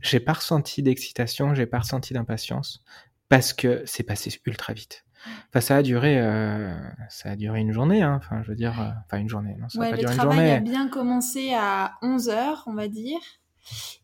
J'ai 0.00 0.20
pas 0.20 0.32
ressenti 0.32 0.82
d'excitation, 0.82 1.54
j'ai 1.54 1.66
pas 1.66 1.80
ressenti 1.80 2.14
d'impatience 2.14 2.82
parce 3.28 3.52
que 3.52 3.82
c'est 3.84 4.02
passé 4.02 4.30
ultra 4.46 4.72
vite. 4.72 5.04
Enfin, 5.48 5.60
ça 5.60 5.76
a 5.76 5.82
duré, 5.82 6.20
euh, 6.20 6.74
ça 7.08 7.30
a 7.30 7.36
duré 7.36 7.60
une 7.60 7.72
journée. 7.72 8.02
Hein. 8.02 8.16
Enfin, 8.16 8.42
je 8.42 8.48
veux 8.48 8.56
dire, 8.56 8.80
euh, 8.80 8.90
enfin 9.04 9.18
une 9.18 9.28
journée. 9.28 9.56
Non, 9.58 9.68
ça 9.68 9.78
ouais, 9.78 9.86
a 9.86 9.90
pas 9.90 9.96
le 9.96 10.02
duré 10.02 10.14
travail 10.14 10.38
une 10.38 10.44
journée. 10.44 10.56
a 10.56 10.60
bien 10.60 10.88
commencé 10.88 11.52
à 11.54 11.92
11 12.02 12.28
h 12.28 12.54
on 12.66 12.74
va 12.74 12.88
dire, 12.88 13.20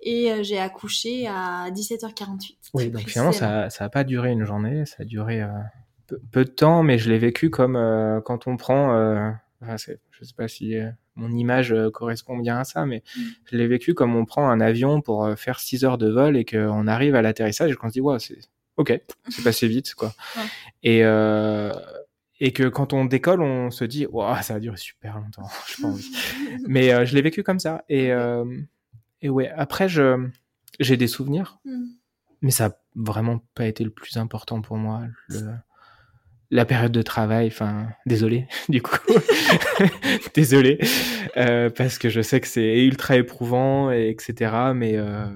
et 0.00 0.30
euh, 0.30 0.42
j'ai 0.42 0.58
accouché 0.58 1.26
à 1.26 1.70
17h48. 1.70 2.56
Oui, 2.74 2.90
donc 2.90 3.02
finalement, 3.08 3.32
ça, 3.32 3.70
ça 3.70 3.84
a 3.84 3.88
pas 3.88 4.04
duré 4.04 4.32
une 4.32 4.44
journée, 4.44 4.86
ça 4.86 4.96
a 5.00 5.04
duré 5.04 5.42
peu, 6.06 6.44
de 6.44 6.50
temps, 6.50 6.82
mais 6.82 6.98
je 6.98 7.10
l'ai 7.10 7.18
vécu 7.18 7.50
comme 7.50 7.74
quand 8.24 8.46
on 8.46 8.56
prend. 8.56 8.90
Enfin, 9.60 9.76
je 9.76 10.24
sais 10.24 10.34
pas 10.36 10.46
si 10.46 10.76
mon 11.16 11.32
image 11.32 11.74
correspond 11.92 12.38
bien 12.38 12.58
à 12.58 12.64
ça, 12.64 12.86
mais 12.86 13.02
mm. 13.16 13.20
je 13.46 13.56
l'ai 13.56 13.66
vécu 13.66 13.94
comme 13.94 14.14
on 14.14 14.24
prend 14.24 14.48
un 14.48 14.60
avion 14.60 15.00
pour 15.00 15.28
faire 15.36 15.58
6 15.58 15.84
heures 15.84 15.98
de 15.98 16.08
vol 16.08 16.36
et 16.36 16.44
qu'on 16.44 16.86
arrive 16.86 17.16
à 17.16 17.22
l'atterrissage 17.22 17.72
et 17.72 17.74
qu'on 17.74 17.88
se 17.88 17.94
dit, 17.94 18.00
ouais, 18.00 18.20
c'est 18.20 18.38
ok, 18.78 19.00
c'est 19.28 19.44
passé 19.44 19.68
vite, 19.68 19.94
quoi. 19.94 20.14
Et, 20.82 21.00
et 22.40 22.52
que 22.52 22.68
quand 22.68 22.92
on 22.92 23.04
décolle, 23.04 23.42
on 23.42 23.70
se 23.70 23.84
dit, 23.84 24.06
wow, 24.06 24.34
ça 24.42 24.54
va 24.54 24.60
durer 24.60 24.76
super 24.76 25.18
longtemps, 25.18 25.48
je 25.68 25.82
pas 25.82 25.88
envie. 25.88 26.10
mais 26.66 27.06
je 27.06 27.14
l'ai 27.14 27.22
vécu 27.22 27.42
comme 27.42 27.60
ça. 27.60 27.84
Et, 27.88 28.10
et 29.20 29.28
ouais, 29.28 29.50
après, 29.50 29.88
je, 29.88 30.28
j'ai 30.80 30.96
des 30.96 31.08
souvenirs, 31.08 31.58
mm. 31.64 31.84
mais 32.42 32.50
ça 32.50 32.66
a 32.66 32.70
vraiment 32.94 33.42
pas 33.54 33.66
été 33.66 33.84
le 33.84 33.90
plus 33.90 34.16
important 34.16 34.60
pour 34.62 34.76
moi. 34.76 35.02
Le, 35.28 35.52
la 36.50 36.64
période 36.64 36.92
de 36.92 37.02
travail, 37.02 37.48
enfin, 37.48 37.88
désolé, 38.06 38.46
du 38.68 38.80
coup, 38.80 38.96
désolé, 40.34 40.78
euh, 41.36 41.70
parce 41.70 41.98
que 41.98 42.08
je 42.08 42.22
sais 42.22 42.40
que 42.40 42.48
c'est 42.48 42.84
ultra 42.84 43.16
éprouvant, 43.16 43.90
et 43.90 44.08
etc. 44.08 44.72
Mais 44.74 44.96
euh, 44.96 45.26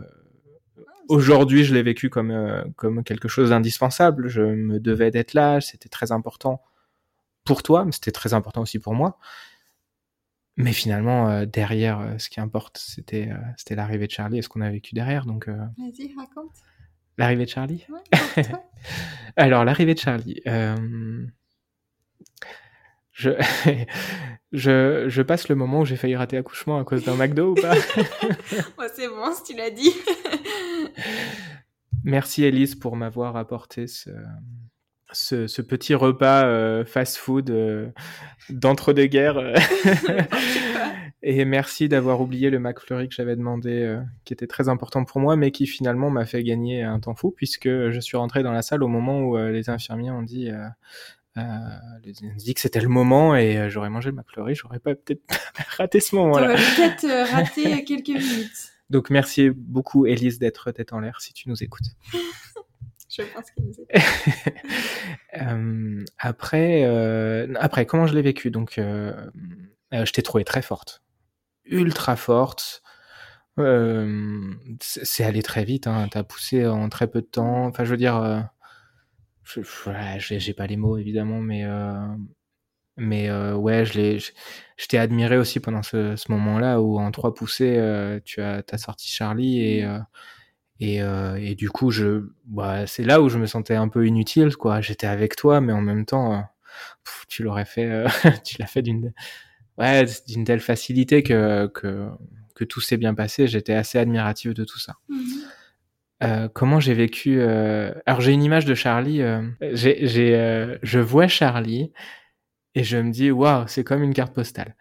aujourd'hui, 1.13 1.65
je 1.65 1.75
l'ai 1.75 1.83
vécu 1.83 2.11
comme 2.11 2.31
euh, 2.31 2.63
comme 2.77 3.05
quelque 3.05 3.29
chose 3.29 3.51
d'indispensable. 3.51 4.29
Je 4.29 4.43
me 4.43 4.81
devais 4.81 5.11
d'être 5.11 5.35
là, 5.35 5.61
c'était 5.61 5.89
très 5.89 6.13
important 6.13 6.63
pour 7.45 7.63
toi, 7.63 7.85
mais 7.85 7.93
c'était 7.93 8.13
très 8.13 8.35
important 8.35 8.63
aussi 8.63 8.79
pour 8.79 8.95
moi. 8.95 9.19
Mais 10.57 10.73
finalement, 10.73 11.45
derrière, 11.47 12.15
ce 12.19 12.29
qui 12.29 12.41
importe, 12.41 12.79
c'était 12.79 13.31
c'était 13.57 13.75
l'arrivée 13.75 14.07
de 14.07 14.13
Charlie 14.13 14.39
et 14.39 14.43
ce 14.43 14.51
qu'on 14.51 14.61
a 14.61 14.71
vécu 14.71 14.95
derrière. 14.95 15.25
Donc, 15.25 15.49
vas-y, 15.49 16.15
raconte. 16.15 16.53
L'arrivée 17.19 17.45
de 17.45 17.51
Charlie? 17.51 17.87
Alors, 19.37 19.65
l'arrivée 19.65 19.95
de 19.95 19.99
Charlie. 19.99 20.41
Euh, 20.47 21.27
je... 23.13 23.31
je... 24.53 25.05
je, 25.09 25.23
passe 25.23 25.49
le 25.49 25.55
moment 25.55 25.81
où 25.81 25.85
j'ai 25.85 25.97
failli 25.97 26.17
rater 26.17 26.39
accouchement 26.39 26.79
à 26.79 26.85
cause 26.85 27.05
d'un 27.05 27.15
McDo 27.15 27.53
ou 27.53 27.55
pas? 27.55 27.75
C'est 28.95 29.09
bon, 29.09 29.33
si 29.35 29.53
tu 29.53 29.57
l'as 29.57 29.71
dit. 29.71 29.93
Merci 32.05 32.45
Elise 32.45 32.75
pour 32.75 32.97
m'avoir 32.97 33.37
apporté 33.37 33.87
ce, 33.87 34.11
ce, 35.13 35.63
petit 35.63 35.95
repas 35.95 36.47
euh, 36.47 36.85
fast-food 36.85 37.51
euh, 37.51 37.91
d'entre-deux-guerres. 38.49 39.41
Et 41.25 41.45
merci 41.45 41.89
d'avoir 41.89 42.21
oublié 42.21 42.51
le 42.51 42.59
McFlurry 42.59 43.09
que 43.09 43.15
j'avais 43.15 43.37
demandé, 43.37 43.71
euh, 43.71 44.01
qui 44.25 44.33
était 44.33 44.49
très 44.49 44.69
important 44.69 45.05
pour 45.05 45.21
moi, 45.21 45.37
mais 45.37 45.53
qui 45.53 45.67
finalement 45.67 46.11
m'a 46.11 46.25
fait 46.25 46.43
gagner 46.43 46.83
un 46.83 46.99
temps 46.99 47.15
fou, 47.15 47.31
puisque 47.31 47.69
je 47.69 47.99
suis 48.01 48.17
rentré 48.17 48.43
dans 48.43 48.51
la 48.51 48.63
salle 48.63 48.83
au 48.83 48.89
moment 48.89 49.21
où 49.21 49.37
euh, 49.37 49.53
les 49.53 49.71
infirmiers 49.71 50.11
ont 50.11 50.23
dit, 50.23 50.51
euh, 50.51 50.67
que 51.37 52.61
c'était 52.61 52.81
le 52.81 52.89
moment 52.89 53.37
et 53.37 53.71
j'aurais 53.71 53.89
mangé 53.89 54.11
le 54.11 54.17
McFlurry, 54.17 54.57
j'aurais 54.57 54.81
pas 54.81 54.97
peut-être 54.97 55.23
raté 55.79 56.01
ce 56.01 56.17
moment-là. 56.17 56.57
peut-être 56.57 57.31
raté 57.31 57.85
quelques 57.85 58.09
minutes. 58.09 58.72
Donc 58.93 59.11
merci 59.11 59.51
beaucoup, 59.51 60.07
Elise, 60.07 60.39
d'être 60.39 60.71
tête 60.71 60.93
en 60.93 61.01
l'air 61.01 61.21
si 61.21 61.33
tu 61.33 61.49
nous 61.49 61.63
écoutes. 61.65 61.97
je 63.09 63.23
pense 63.23 63.51
qu'elle 63.51 63.65
nous 63.65 63.73
écoute. 63.73 64.03
après, 66.19 66.85
après, 67.57 67.87
comment 67.87 68.07
je 68.07 68.15
l'ai 68.15 68.23
vécu? 68.23 68.53
Donc, 68.53 68.75
je 68.77 70.13
t'ai 70.13 70.23
trouvé 70.23 70.45
très 70.45 70.63
forte 70.63 71.03
ultra 71.65 72.17
forte. 72.17 72.83
Euh, 73.59 74.55
c'est 74.81 75.25
allé 75.25 75.43
très 75.43 75.65
vite, 75.65 75.87
hein. 75.87 76.09
t'as 76.11 76.23
poussé 76.23 76.67
en 76.67 76.89
très 76.89 77.07
peu 77.07 77.21
de 77.21 77.27
temps. 77.27 77.67
Enfin, 77.67 77.85
je 77.85 77.91
veux 77.91 77.97
dire, 77.97 78.17
euh, 78.17 78.41
j'ai 80.19 80.55
pas 80.55 80.67
les 80.67 80.77
mots 80.77 80.97
évidemment, 80.97 81.41
mais 81.41 81.65
euh, 81.65 82.07
mais 82.97 83.31
euh, 83.31 83.55
ouais, 83.55 83.85
je 83.85 83.95
l'ai, 83.95 84.19
je, 84.19 84.87
t'ai 84.89 84.99
admiré 84.99 85.37
aussi 85.37 85.61
pendant 85.61 85.83
ce, 85.83 86.17
ce 86.17 86.31
moment-là 86.33 86.81
où 86.81 86.99
en 86.99 87.11
trois 87.11 87.35
poussées, 87.35 87.79
tu 88.25 88.41
as, 88.43 88.63
as 88.71 88.79
sorti 88.79 89.09
Charlie 89.11 89.61
et 89.61 89.87
mmh. 89.87 90.07
et, 90.81 91.51
et 91.51 91.55
du 91.55 91.71
coup, 91.71 91.91
je, 91.91 92.29
bah, 92.47 92.87
c'est 92.87 93.05
là 93.05 93.23
où 93.23 93.29
je 93.29 93.39
me 93.39 93.47
sentais 93.47 93.77
un 93.77 93.89
peu 93.89 94.07
inutile, 94.07 94.57
quoi. 94.57 94.81
J'étais 94.81 95.07
avec 95.07 95.37
toi, 95.37 95.61
mais 95.61 95.73
en 95.73 95.81
même 95.81 96.05
temps, 96.07 96.45
tu 97.29 97.43
l'aurais 97.43 97.65
fait, 97.65 98.05
tu 98.45 98.57
l'as 98.59 98.67
fait 98.67 98.83
d'une 98.83 99.13
ouais, 99.79 100.05
d'une 100.27 100.45
telle 100.45 100.61
facilité 100.61 101.23
que, 101.23 101.67
que, 101.69 102.09
que 102.55 102.65
tout 102.65 102.81
s'est 102.81 102.97
bien 102.97 103.15
passé. 103.15 103.47
J'étais 103.47 103.75
assez 103.75 103.99
admiratif 103.99 104.55
de 104.55 104.65
tout 104.65 104.79
ça. 104.79 104.95
Mhm. 105.09 105.25
Euh, 106.23 106.49
comment 106.53 106.79
j'ai 106.79 106.95
vécu 106.95 107.41
euh... 107.41 107.93
Alors 108.07 108.21
j'ai 108.21 108.33
une 108.33 108.45
image 108.45 108.65
de 108.65 108.75
Charlie. 108.75 109.23
Euh... 109.23 109.43
J'ai, 109.73 110.07
j'ai, 110.07 110.37
euh, 110.37 110.79
je 110.83 111.01
vois 111.01 111.27
Charlie 111.27 111.93
et 112.75 112.85
je 112.85 112.99
me 112.99 113.11
dis 113.11 113.31
waouh, 113.31 113.67
c'est 113.69 113.85
comme 113.85 114.03
une 114.03 114.15
carte 114.15 114.35
postale. 114.35 114.77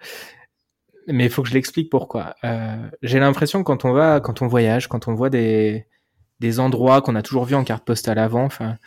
Mais 1.08 1.25
il 1.25 1.30
faut 1.32 1.41
que 1.43 1.49
je 1.49 1.54
l'explique 1.54 1.89
pourquoi. 1.89 2.36
Euh, 2.43 2.89
j'ai 3.01 3.19
l'impression 3.19 3.63
quand 3.63 3.86
on 3.86 3.91
va, 3.91 4.19
quand 4.19 4.41
on 4.41 4.47
voyage, 4.47 4.88
quand 4.88 5.08
on 5.08 5.15
voit 5.15 5.30
des 5.30 5.88
des 6.41 6.60
endroits 6.60 7.04
qu'on 7.04 7.15
a 7.15 7.21
toujours 7.21 7.45
vus 7.45 7.54
en 7.54 7.63
carte 7.63 7.86
postale 7.86 8.17
avant. 8.17 8.43
Enfin, 8.43 8.77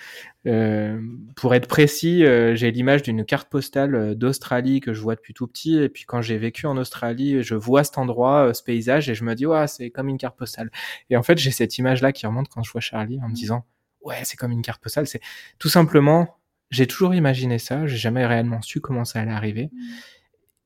euh, 0.47 1.01
pour 1.37 1.55
être 1.55 1.69
précis, 1.69 2.25
euh, 2.25 2.57
j'ai 2.57 2.73
l'image 2.73 3.03
d'une 3.03 3.25
carte 3.25 3.49
postale 3.49 3.95
euh, 3.95 4.15
d'Australie 4.17 4.81
que 4.81 4.93
je 4.93 5.01
vois 5.01 5.15
depuis 5.15 5.35
tout 5.35 5.47
petit. 5.47 5.79
Et 5.79 5.89
puis 5.89 6.05
quand 6.05 6.21
j'ai 6.21 6.37
vécu 6.37 6.67
en 6.67 6.77
Australie, 6.77 7.45
je 7.45 7.55
vois 7.55 7.85
cet 7.85 7.97
endroit, 7.97 8.53
ce 8.53 8.63
paysage, 8.65 9.09
et 9.09 9.15
je 9.15 9.23
me 9.25 9.37
dis, 9.37 9.47
ouais, 9.47 9.69
c'est 9.69 9.91
comme 9.91 10.09
une 10.09 10.19
carte 10.19 10.37
postale. 10.37 10.71
Et 11.11 11.17
en 11.17 11.23
fait, 11.23 11.39
j'ai 11.39 11.53
cette 11.53 11.79
image-là 11.79 12.13
qui 12.13 12.27
remonte 12.27 12.49
quand 12.49 12.65
je 12.65 12.73
vois 12.73 12.81
Charlie 12.81 13.21
en 13.23 13.29
me 13.29 13.35
disant, 13.35 13.65
ouais, 14.03 14.19
c'est 14.25 14.37
comme 14.37 14.51
une 14.51 14.63
carte 14.63 14.83
postale. 14.83 15.07
C'est 15.07 15.21
tout 15.61 15.69
simplement, 15.69 16.37
j'ai 16.71 16.87
toujours 16.87 17.15
imaginé 17.15 17.59
ça. 17.59 17.87
J'ai 17.87 17.97
jamais 17.97 18.27
réellement 18.27 18.63
su 18.63 18.81
comment 18.81 19.05
ça 19.05 19.21
allait 19.21 19.33
arriver. 19.33 19.71
Mm. 19.73 19.79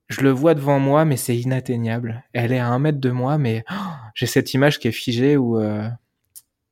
Je 0.09 0.21
le 0.23 0.31
vois 0.31 0.55
devant 0.55 0.79
moi, 0.81 1.05
mais 1.05 1.19
c'est 1.19 1.37
inatteignable. 1.37 2.25
Elle 2.33 2.53
est 2.53 2.59
à 2.59 2.69
un 2.69 2.79
mètre 2.79 2.99
de 2.99 3.11
moi, 3.11 3.37
mais 3.37 3.65
oh, 3.71 3.75
j'ai 4.15 4.25
cette 4.25 4.55
image 4.55 4.79
qui 4.79 4.89
est 4.89 4.93
figée 4.93 5.37
où 5.37 5.59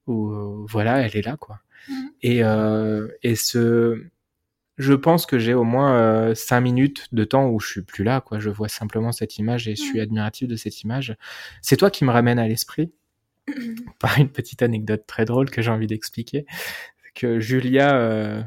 où 0.07 0.31
euh, 0.31 0.65
voilà, 0.69 1.01
elle 1.01 1.17
est 1.17 1.23
là, 1.23 1.37
quoi. 1.37 1.61
Mhm. 1.89 2.11
Et, 2.23 2.43
euh, 2.43 3.09
et 3.23 3.37
ce, 3.37 4.03
je 4.79 4.95
pense 4.95 5.27
que 5.27 5.39
j'ai 5.39 5.55
au 5.55 5.65
moins 5.65 5.97
euh, 5.97 6.35
cinq 6.35 6.61
minutes 6.61 7.09
de 7.13 7.25
temps 7.25 7.49
où 7.49 7.61
je 7.61 7.69
suis 7.69 7.83
plus 7.83 8.05
là, 8.05 8.21
quoi. 8.21 8.39
Je 8.39 8.51
vois 8.51 8.69
simplement 8.69 9.13
cette 9.13 9.39
image 9.39 9.69
et 9.69 9.77
je 9.77 9.83
suis 9.83 10.01
admiratif 10.01 10.49
de 10.49 10.57
cette 10.57 10.83
image. 10.83 11.17
C'est 11.63 11.77
toi 11.77 11.91
qui 11.91 12.05
me 12.05 12.11
ramène 12.11 12.39
à 12.39 12.49
l'esprit 12.49 12.93
par 13.99 14.19
une 14.19 14.31
petite 14.31 14.63
anecdote 14.63 15.05
très 15.07 15.25
drôle 15.25 15.51
que 15.51 15.63
j'ai 15.63 15.71
envie 15.71 15.87
d'expliquer. 15.87 16.47
Que 17.15 17.41
Julia, 17.41 18.45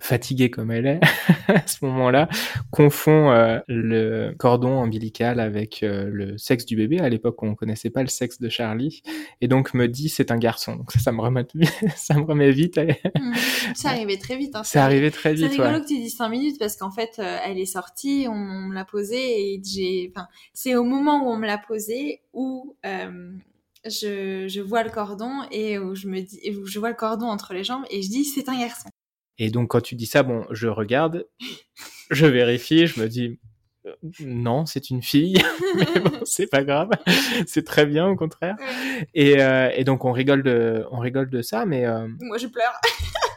fatiguée 0.00 0.50
comme 0.50 0.70
elle 0.70 0.86
est 0.86 1.00
à 1.48 1.66
ce 1.66 1.84
moment-là, 1.84 2.28
confond 2.70 3.30
euh, 3.30 3.58
le 3.68 4.34
cordon 4.38 4.82
ombilical 4.82 5.40
avec 5.40 5.82
euh, 5.82 6.08
le 6.10 6.38
sexe 6.38 6.64
du 6.64 6.76
bébé. 6.76 6.98
À 7.00 7.08
l'époque, 7.08 7.42
on 7.42 7.54
connaissait 7.54 7.90
pas 7.90 8.02
le 8.02 8.08
sexe 8.08 8.40
de 8.40 8.48
Charlie, 8.48 9.02
et 9.40 9.48
donc 9.48 9.74
me 9.74 9.86
dit 9.86 10.08
c'est 10.08 10.30
un 10.30 10.38
garçon. 10.38 10.76
Donc 10.76 10.92
ça, 10.92 10.98
ça 10.98 11.12
me 11.12 11.20
remet, 11.20 11.46
ça 11.96 12.14
me 12.14 12.22
remet 12.22 12.50
vite. 12.50 12.78
Mmh. 12.78 13.32
Ça 13.74 13.90
arrivait 13.90 14.16
très 14.16 14.36
vite. 14.36 14.56
Hein, 14.56 14.62
c'est 14.64 14.78
arrivé 14.78 15.10
très 15.10 15.32
vite. 15.32 15.50
C'est 15.52 15.62
rigolo 15.62 15.80
que 15.80 15.86
tu 15.86 15.98
dis 15.98 16.10
5 16.10 16.28
minutes 16.28 16.58
parce 16.58 16.76
qu'en 16.76 16.90
fait, 16.90 17.18
euh, 17.18 17.38
elle 17.44 17.58
est 17.58 17.66
sortie, 17.66 18.26
on, 18.28 18.34
me 18.34 18.74
l'a 18.74 18.84
posée 18.84 19.54
et 19.54 19.62
j'ai. 19.62 20.12
Enfin, 20.14 20.26
c'est 20.52 20.74
au 20.74 20.82
moment 20.82 21.24
où 21.24 21.30
on 21.30 21.36
me 21.36 21.46
l'a 21.46 21.58
posée 21.58 22.20
où 22.32 22.74
je, 23.84 24.46
je, 24.48 24.60
vois 24.60 24.82
le 24.82 24.90
cordon 24.90 25.42
et 25.50 25.78
où 25.78 25.94
je 25.94 26.08
me 26.08 26.20
dis, 26.20 26.40
où 26.50 26.66
je 26.66 26.78
vois 26.78 26.90
le 26.90 26.96
cordon 26.96 27.26
entre 27.26 27.54
les 27.54 27.64
jambes 27.64 27.84
et 27.90 28.02
je 28.02 28.08
dis 28.08 28.24
c'est 28.24 28.48
un 28.48 28.58
garçon. 28.58 28.89
Et 29.40 29.50
donc 29.50 29.68
quand 29.70 29.80
tu 29.80 29.94
dis 29.94 30.04
ça, 30.04 30.22
bon, 30.22 30.44
je 30.50 30.68
regarde, 30.68 31.26
je 32.10 32.26
vérifie, 32.26 32.86
je 32.86 33.00
me 33.00 33.08
dis 33.08 33.40
non, 34.20 34.66
c'est 34.66 34.90
une 34.90 35.02
fille, 35.02 35.38
mais 35.76 36.00
bon, 36.00 36.20
c'est 36.24 36.46
pas 36.46 36.62
grave, 36.62 36.90
c'est 37.46 37.64
très 37.64 37.86
bien 37.86 38.06
au 38.06 38.16
contraire. 38.16 38.56
Et, 39.14 39.40
euh, 39.40 39.70
et, 39.74 39.84
donc 39.84 40.04
on 40.04 40.12
rigole 40.12 40.42
de, 40.42 40.84
on 40.90 40.98
rigole 40.98 41.30
de 41.30 41.40
ça, 41.40 41.64
mais 41.64 41.86
euh... 41.86 42.06
moi 42.20 42.36
je 42.36 42.48
pleure. 42.48 42.78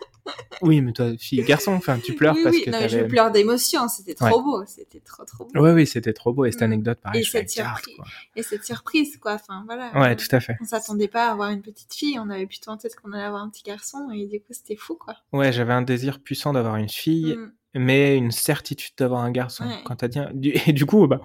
Oui, 0.62 0.82
mais 0.82 0.94
toi, 0.94 1.12
fille, 1.18 1.44
garçon, 1.44 1.74
enfin, 1.74 2.00
tu 2.00 2.16
pleures 2.16 2.36
parce 2.44 2.58
que 2.58 2.70
non, 2.70 2.88
je 2.88 3.00
pleure 3.06 3.32
d'émotion. 3.32 3.88
C'était 3.88 4.14
trop 4.14 4.42
beau. 4.42 4.64
C'était 4.66 5.00
trop, 5.00 5.26
trop 5.26 5.46
beau. 5.46 5.62
Oui, 5.62 5.72
oui, 5.72 5.88
c'était 5.88 6.14
trop 6.14 6.34
beau. 6.34 6.46
Et 6.46 6.52
cette 6.52 6.62
mm. 6.62 6.66
anecdote, 6.66 7.00
pareil, 7.02 7.22
et 7.22 7.24
cette 7.24 7.50
surprise, 7.50 7.98
et 8.36 8.44
cette 8.44 8.66
surprise, 8.66 9.18
quoi. 9.18 9.34
Enfin, 9.34 9.64
voilà. 9.66 9.92
Ouais, 10.00 10.16
tout 10.16 10.28
à 10.32 10.40
fait. 10.40 10.56
On 10.62 10.66
s'attendait 10.66 11.08
pas 11.08 11.28
à 11.28 11.32
avoir 11.32 11.50
une 11.50 11.62
petite 11.62 11.94
fille. 11.94 12.18
On 12.20 12.30
avait 12.30 12.48
plutôt 12.48 12.72
en 12.72 12.78
tête 12.78 12.96
qu'on 12.96 13.12
allait 13.12 13.24
avoir 13.24 13.44
un 13.44 13.50
petit 13.50 13.64
garçon. 13.64 14.10
Et 14.14 14.26
du 14.28 14.40
coup, 14.40 14.52
c'était 14.52 14.76
fou, 14.76 14.96
quoi. 14.96 15.16
Ouais, 15.34 15.52
j'avais 15.52 15.74
un 15.74 15.82
désir 15.82 16.20
puissant 16.22 16.54
d'avoir 16.54 16.78
une 16.78 16.90
fille, 16.90 17.36
mm. 17.36 17.52
mais 17.76 18.18
une 18.18 18.32
certitude 18.32 18.94
d'avoir 18.98 19.22
un 19.22 19.32
garçon. 19.32 19.66
Quand 19.86 19.98
t'as 19.98 20.08
dit, 20.08 20.54
et 20.68 20.74
du 20.74 20.86
coup, 20.86 21.08
bah, 21.08 21.22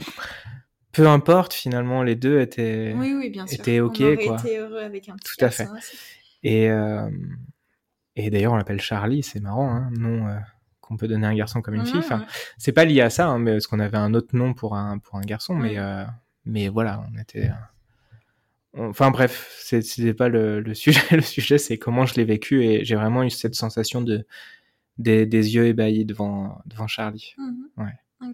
peu 0.92 1.06
importe, 1.06 1.54
finalement, 1.54 2.02
les 2.02 2.16
deux 2.16 2.40
étaient, 2.40 2.94
oui, 2.96 3.14
oui, 3.14 3.30
bien 3.30 3.46
sûr. 3.46 3.60
étaient 3.60 3.80
ok, 3.80 4.00
on 4.00 4.16
quoi. 4.16 4.36
été 4.40 4.58
heureux 4.58 4.80
avec 4.80 5.08
un 5.08 5.14
petit 5.14 5.36
Tout 5.36 5.44
à 5.44 5.50
fait. 5.50 5.68
Et, 6.42 6.70
euh, 6.70 7.08
et 8.18 8.30
d'ailleurs, 8.30 8.52
on 8.52 8.56
l'appelle 8.56 8.80
Charlie, 8.80 9.22
c'est 9.22 9.38
marrant, 9.38 9.70
hein, 9.70 9.90
nom 9.96 10.26
euh, 10.26 10.36
qu'on 10.80 10.96
peut 10.96 11.06
donner 11.06 11.26
à 11.26 11.30
un 11.30 11.34
garçon 11.34 11.62
comme 11.62 11.74
une 11.74 11.86
fille. 11.86 11.98
Enfin, 11.98 12.26
c'est 12.56 12.72
pas 12.72 12.84
lié 12.84 13.00
à 13.00 13.10
ça, 13.10 13.28
hein, 13.28 13.38
mais 13.38 13.52
parce 13.52 13.68
qu'on 13.68 13.78
avait 13.78 13.96
un 13.96 14.12
autre 14.12 14.36
nom 14.36 14.54
pour 14.54 14.74
un 14.74 14.98
pour 14.98 15.16
un 15.16 15.22
garçon, 15.22 15.54
mais 15.54 15.78
euh, 15.78 16.04
mais 16.44 16.68
voilà, 16.68 17.04
on 17.12 17.18
était. 17.18 17.50
Euh, 18.74 18.88
enfin 18.88 19.12
bref, 19.12 19.56
c'était 19.60 20.14
pas 20.14 20.28
le, 20.28 20.60
le, 20.60 20.74
sujet. 20.74 21.00
Le 21.12 21.22
sujet, 21.22 21.58
c'est 21.58 21.78
comment 21.78 22.06
je 22.06 22.14
l'ai 22.14 22.24
vécu 22.24 22.64
et 22.64 22.84
j'ai 22.84 22.96
vraiment 22.96 23.22
eu 23.22 23.30
cette 23.30 23.54
sensation 23.54 24.02
de 24.02 24.26
des, 24.98 25.24
des 25.24 25.54
yeux 25.54 25.66
ébahis 25.66 26.04
devant 26.04 26.60
devant 26.66 26.88
Charlie. 26.88 27.34
Mmh 27.38 27.82
ouais. 27.82 28.32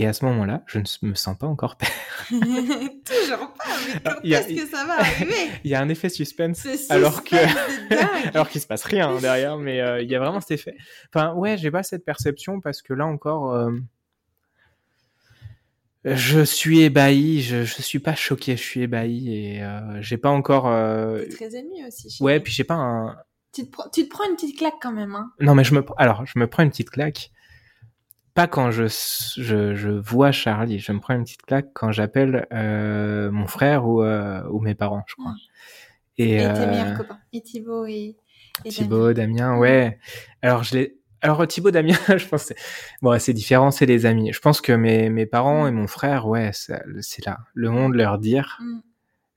Et 0.00 0.06
à 0.06 0.12
ce 0.12 0.24
moment-là, 0.26 0.62
je 0.66 0.78
ne 0.78 1.08
me 1.08 1.14
sens 1.14 1.36
pas 1.36 1.48
encore 1.48 1.76
père. 1.76 1.90
Toujours 2.30 3.52
pas, 3.52 3.64
mais 3.88 4.00
quand 4.04 4.22
est-ce 4.22 4.62
que 4.62 4.70
ça 4.70 4.84
va 4.86 5.00
arriver? 5.00 5.50
Il 5.64 5.72
y 5.72 5.74
a 5.74 5.80
un 5.80 5.88
effet 5.88 6.08
suspense, 6.08 6.64
alors 6.88 7.24
que 7.24 7.34
alors 8.32 8.48
qu'il 8.48 8.60
se 8.60 8.68
passe 8.68 8.84
rien 8.84 9.08
hein, 9.08 9.18
derrière, 9.20 9.58
mais 9.58 9.80
euh, 9.80 10.00
il 10.00 10.08
y 10.08 10.14
a 10.14 10.20
vraiment 10.20 10.40
cet 10.40 10.52
effet. 10.52 10.76
Enfin, 11.12 11.34
ouais, 11.34 11.58
j'ai 11.58 11.72
pas 11.72 11.82
cette 11.82 12.04
perception 12.04 12.60
parce 12.60 12.80
que 12.80 12.94
là 12.94 13.06
encore, 13.06 13.52
euh, 13.52 13.72
je 16.04 16.44
suis 16.44 16.82
ébahi. 16.82 17.42
Je, 17.42 17.64
je 17.64 17.82
suis 17.82 17.98
pas 17.98 18.14
choqué, 18.14 18.56
je 18.56 18.62
suis 18.62 18.82
ébahi 18.82 19.34
et 19.34 19.64
euh, 19.64 20.00
j'ai 20.00 20.16
pas 20.16 20.30
encore. 20.30 20.66
T'es 21.22 21.28
très 21.28 21.56
ému 21.56 21.84
aussi. 21.88 22.22
Ouais, 22.22 22.38
puis 22.38 22.52
j'ai 22.52 22.64
pas 22.64 22.74
un. 22.74 23.16
Tu 23.52 23.68
te, 23.68 23.76
tu 23.92 24.04
te, 24.04 24.08
prends 24.10 24.28
une 24.28 24.36
petite 24.36 24.56
claque 24.56 24.76
quand 24.80 24.92
même, 24.92 25.16
hein 25.16 25.32
Non, 25.40 25.56
mais 25.56 25.64
je 25.64 25.74
me 25.74 25.84
alors 25.96 26.24
je 26.24 26.38
me 26.38 26.46
prends 26.46 26.62
une 26.62 26.70
petite 26.70 26.90
claque 26.90 27.32
pas 28.38 28.46
quand 28.46 28.70
je, 28.70 28.86
je, 29.36 29.74
je, 29.74 29.90
vois 29.90 30.30
Charlie. 30.30 30.78
Je 30.78 30.92
me 30.92 31.00
prends 31.00 31.14
une 31.14 31.24
petite 31.24 31.42
claque 31.42 31.70
quand 31.74 31.90
j'appelle 31.90 32.46
euh, 32.52 33.32
mon 33.32 33.48
frère 33.48 33.84
ou, 33.84 34.00
euh, 34.00 34.44
ou 34.52 34.60
mes 34.60 34.76
parents, 34.76 35.02
je 35.08 35.16
crois. 35.16 35.34
Et, 36.18 36.36
et 36.36 36.38
tes 36.38 36.44
euh, 36.46 36.70
meilleurs 36.70 36.96
copains. 36.96 37.18
Et 37.32 37.42
Thibaut 37.42 37.84
et, 37.86 38.16
et 38.64 38.68
Thibaut, 38.68 39.12
Damien, 39.12 39.58
ouais. 39.58 39.98
Alors 40.40 40.62
je 40.62 40.76
l'ai. 40.76 41.00
Alors 41.20 41.44
Thibaut, 41.48 41.72
Damien, 41.72 41.96
je 42.16 42.28
pense 42.28 42.52
bon, 43.02 43.18
c'est 43.18 43.32
différent, 43.32 43.72
c'est 43.72 43.86
les 43.86 44.06
amis. 44.06 44.32
Je 44.32 44.38
pense 44.38 44.60
que 44.60 44.70
mes, 44.70 45.10
mes 45.10 45.26
parents 45.26 45.66
et 45.66 45.72
mon 45.72 45.88
frère, 45.88 46.28
ouais, 46.28 46.52
c'est 46.52 47.26
là. 47.26 47.38
Le 47.54 47.70
monde 47.70 47.96
leur 47.96 48.20
dire. 48.20 48.60
Mm. 48.60 48.78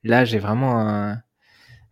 Là, 0.04 0.24
j'ai 0.24 0.38
vraiment 0.38 0.78
un... 0.78 1.18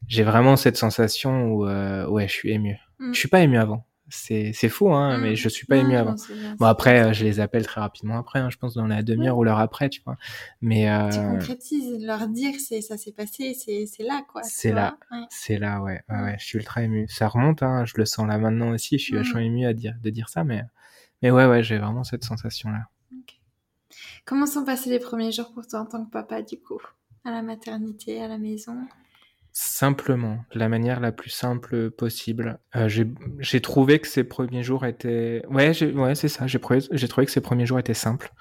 j'ai 0.07 0.23
vraiment 0.23 0.55
cette 0.55 0.77
sensation 0.77 1.49
où 1.49 1.67
euh, 1.67 2.07
ouais, 2.07 2.29
je 2.29 2.35
suis 2.35 2.53
ému. 2.53 2.79
Mm. 3.01 3.13
Je 3.15 3.19
suis 3.19 3.29
pas 3.29 3.41
ému 3.41 3.59
avant 3.59 3.85
c'est 4.11 4.53
c'est 4.53 4.69
fou 4.69 4.93
hein 4.93 5.19
mais 5.19 5.33
mmh. 5.33 5.37
je 5.37 5.49
suis 5.49 5.67
pas 5.67 5.77
ému 5.77 5.97
avant. 5.97 6.17
bon 6.59 6.67
après 6.67 7.03
euh, 7.03 7.13
je 7.13 7.25
les 7.25 7.41
appelle 7.41 7.65
très 7.65 7.81
rapidement 7.81 8.19
après 8.19 8.41
hein, 8.41 8.51
je 8.51 8.57
pense 8.57 8.75
dans 8.75 8.87
la 8.87 9.03
demi-heure 9.03 9.39
ou 9.39 9.45
l'heure 9.45 9.59
après 9.59 9.89
tu 9.89 10.03
vois. 10.05 10.17
Mais 10.61 10.91
euh... 10.91 11.09
tu 11.09 11.19
concrétises 11.19 12.05
leur 12.05 12.29
dire 12.29 12.55
c'est 12.59 12.81
ça 12.81 12.97
s'est 12.97 13.13
passé 13.13 13.55
c'est 13.55 13.87
c'est 13.87 14.03
là 14.03 14.23
quoi 14.31 14.43
c'est 14.43 14.73
là. 14.73 14.99
c'est 15.31 15.59
là 15.59 15.81
ouais. 15.81 16.03
ouais. 16.09 16.23
ouais. 16.23 16.37
je 16.39 16.45
suis 16.45 16.59
ultra 16.59 16.83
ému. 16.83 17.07
Ça 17.09 17.29
remonte 17.29 17.63
hein 17.63 17.85
je 17.87 17.95
le 17.97 18.05
sens 18.05 18.27
là 18.27 18.39
maintenant 18.39 18.71
aussi 18.71 18.99
je 18.99 19.05
suis 19.05 19.15
mmh. 19.15 19.19
vachement 19.19 19.41
ému 19.41 19.67
à 19.67 19.73
dire 19.73 19.95
de 20.03 20.11
dire 20.11 20.29
ça 20.29 20.45
mais 20.45 20.63
mais 21.23 21.31
ouais 21.31 21.47
ouais 21.47 21.63
j'ai 21.63 21.79
vraiment 21.79 22.05
cette 22.05 22.25
sensation 22.25 22.71
là 22.71 22.89
comment 24.25 24.47
sont 24.47 24.65
passés 24.65 24.91
les 24.91 24.99
premiers 24.99 25.33
jours 25.33 25.53
pour 25.53 25.67
toi 25.67 25.81
en 25.81 25.87
tant 25.87 26.05
que 26.05 26.11
papa 26.11 26.43
du 26.43 26.59
coup? 26.59 26.81
À 27.25 27.31
la 27.31 27.43
maternité 27.43 28.23
à 28.23 28.29
la 28.29 28.39
maison? 28.39 28.77
Simplement, 29.63 30.43
de 30.55 30.59
la 30.59 30.71
manière 30.71 31.01
la 31.01 31.13
plus 31.13 31.29
simple 31.29 31.91
possible. 31.91 32.59
Euh, 32.77 32.89
j'ai 32.89 33.61
trouvé 33.61 33.99
que 33.99 34.09
ces 34.09 34.25
premiers 34.25 34.63
jours 34.63 34.87
étaient... 34.87 35.43
Ouais, 35.51 35.73
ouais 35.93 36.15
c'est 36.15 36.29
ça, 36.29 36.47
j'ai 36.47 36.59
trouvé, 36.59 36.81
trouvé 36.81 37.27
que 37.27 37.31
ces 37.31 37.43
premiers 37.43 37.67
jours 37.67 37.79
étaient 37.79 37.93
simples, 37.93 38.33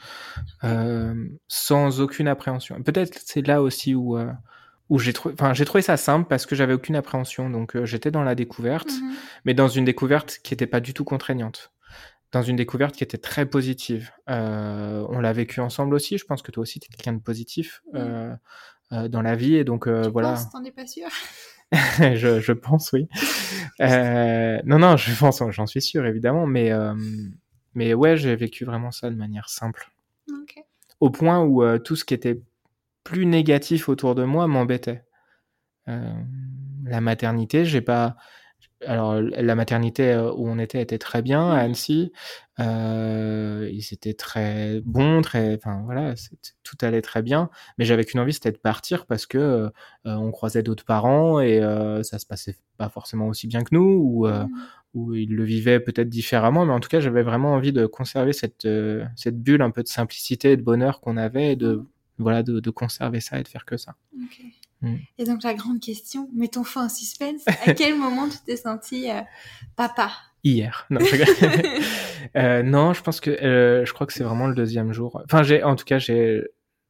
euh, 0.63 1.13
sans 1.49 1.99
aucune 1.99 2.29
appréhension. 2.29 2.81
Peut-être 2.83 3.19
c'est 3.25 3.45
là 3.45 3.61
aussi 3.61 3.95
où, 3.95 4.17
euh, 4.17 4.31
où 4.87 4.97
j'ai 4.97 5.11
trouvé... 5.11 5.35
Enfin, 5.37 5.53
j'ai 5.53 5.65
trouvé 5.65 5.81
ça 5.81 5.97
simple 5.97 6.25
parce 6.29 6.45
que 6.45 6.55
j'avais 6.55 6.73
aucune 6.73 6.95
appréhension. 6.95 7.49
Donc 7.49 7.83
j'étais 7.83 8.11
dans 8.11 8.23
la 8.23 8.33
découverte, 8.33 8.89
mmh 8.89 9.11
mais 9.43 9.53
dans 9.53 9.67
une 9.67 9.83
découverte 9.83 10.39
qui 10.41 10.53
n'était 10.53 10.67
pas 10.67 10.79
du 10.79 10.93
tout 10.93 11.03
contraignante. 11.03 11.73
Dans 12.31 12.43
une 12.43 12.55
découverte 12.55 12.95
qui 12.95 13.03
était 13.03 13.17
très 13.17 13.45
positive. 13.45 14.11
Euh, 14.29 15.05
on 15.09 15.19
l'a 15.19 15.33
vécu 15.33 15.59
ensemble 15.59 15.95
aussi, 15.95 16.17
je 16.17 16.23
pense 16.23 16.41
que 16.41 16.51
toi 16.51 16.61
aussi 16.61 16.79
tu 16.79 16.87
es 16.89 16.95
quelqu'un 16.95 17.11
de 17.11 17.21
positif. 17.21 17.81
Euh, 17.93 18.33
dans 18.91 19.21
la 19.21 19.35
vie. 19.35 19.55
Et 19.55 19.63
donc, 19.63 19.87
euh, 19.87 20.03
tu 20.03 20.09
voilà. 20.11 20.37
T'en 20.51 20.63
es 20.63 20.71
pas 20.71 20.87
sûr? 20.87 21.07
Je, 21.99 22.39
je, 22.39 22.51
pense, 22.51 22.91
oui. 22.93 23.07
euh, 23.81 24.59
non, 24.65 24.79
non, 24.79 24.97
je 24.97 25.17
pense, 25.17 25.43
j'en 25.49 25.67
suis 25.67 25.81
sûr, 25.81 26.05
évidemment. 26.05 26.47
Mais, 26.47 26.71
euh, 26.71 26.95
mais 27.75 27.93
ouais, 27.93 28.17
j'ai 28.17 28.35
vécu 28.35 28.65
vraiment 28.65 28.91
ça 28.91 29.09
de 29.09 29.15
manière 29.15 29.49
simple. 29.49 29.91
Okay. 30.43 30.63
Au 30.99 31.11
point 31.11 31.39
où 31.43 31.63
euh, 31.63 31.77
tout 31.77 31.95
ce 31.95 32.05
qui 32.05 32.13
était 32.15 32.41
plus 33.03 33.25
négatif 33.25 33.87
autour 33.87 34.15
de 34.15 34.23
moi 34.23 34.47
m'embêtait. 34.47 35.03
la 35.85 37.01
maternité, 37.01 37.65
j'ai 37.65 37.81
pas 37.81 38.15
alors 38.85 39.21
la 39.21 39.55
maternité 39.55 40.11
euh, 40.11 40.31
où 40.31 40.47
on 40.47 40.57
était 40.59 40.81
était 40.81 40.97
très 40.97 41.21
bien 41.21 41.51
à 41.51 41.57
Annecy. 41.57 42.11
Euh, 42.59 43.69
ils 43.71 43.93
étaient 43.93 44.13
très 44.13 44.81
bons, 44.83 45.21
très, 45.21 45.55
enfin 45.55 45.81
voilà, 45.85 46.13
tout 46.63 46.77
allait 46.81 47.01
très 47.01 47.21
bien. 47.21 47.49
Mais 47.77 47.85
j'avais 47.85 48.05
qu'une 48.05 48.19
envie, 48.19 48.33
c'était 48.33 48.51
de 48.51 48.57
partir 48.57 49.05
parce 49.05 49.25
que 49.25 49.37
euh, 49.37 49.69
on 50.05 50.31
croisait 50.31 50.63
d'autres 50.63 50.85
parents 50.85 51.39
et 51.39 51.61
euh, 51.61 52.03
ça 52.03 52.19
se 52.19 52.25
passait 52.25 52.55
pas 52.77 52.89
forcément 52.89 53.27
aussi 53.27 53.47
bien 53.47 53.63
que 53.63 53.69
nous 53.71 54.01
ou 54.03 54.27
euh, 54.27 54.43
mmh. 54.43 54.49
ou 54.93 55.15
ils 55.15 55.33
le 55.33 55.43
vivaient 55.43 55.79
peut-être 55.79 56.09
différemment. 56.09 56.65
Mais 56.65 56.73
en 56.73 56.79
tout 56.79 56.89
cas, 56.89 56.99
j'avais 56.99 57.23
vraiment 57.23 57.53
envie 57.53 57.73
de 57.73 57.85
conserver 57.85 58.33
cette 58.33 58.67
cette 59.15 59.41
bulle 59.41 59.61
un 59.61 59.71
peu 59.71 59.83
de 59.83 59.87
simplicité 59.87 60.53
et 60.53 60.57
de 60.57 60.63
bonheur 60.63 60.99
qu'on 61.01 61.17
avait, 61.17 61.53
et 61.53 61.55
de 61.55 61.85
voilà, 62.17 62.43
de, 62.43 62.59
de, 62.59 62.69
conserver 62.69 63.21
ça 63.21 63.39
et 63.39 63.43
de 63.43 63.47
faire 63.47 63.63
que 63.63 63.77
ça. 63.77 63.95
Okay. 64.13 64.51
Mm. 64.81 64.95
Et 65.17 65.23
donc 65.25 65.43
la 65.43 65.53
grande 65.53 65.79
question, 65.79 66.29
mettons 66.33 66.63
fin 66.63 66.85
au 66.85 66.89
suspense, 66.89 67.41
à 67.47 67.73
quel 67.73 67.95
moment 67.95 68.27
tu 68.29 68.37
t'es 68.45 68.55
senti 68.55 69.09
euh, 69.09 69.21
papa? 69.75 70.11
Hier. 70.43 70.85
Non, 70.89 71.01
je, 71.01 71.81
euh, 72.37 72.63
non, 72.63 72.93
je 72.93 73.01
pense 73.01 73.19
que 73.19 73.29
euh, 73.29 73.85
je 73.85 73.93
crois 73.93 74.07
que 74.07 74.13
c'est 74.13 74.23
vraiment 74.23 74.47
le 74.47 74.55
deuxième 74.55 74.93
jour. 74.93 75.21
Enfin, 75.25 75.43
j'ai 75.43 75.63
en 75.63 75.75
tout 75.75 75.83
cas 75.83 75.99
j'ai 75.99 76.41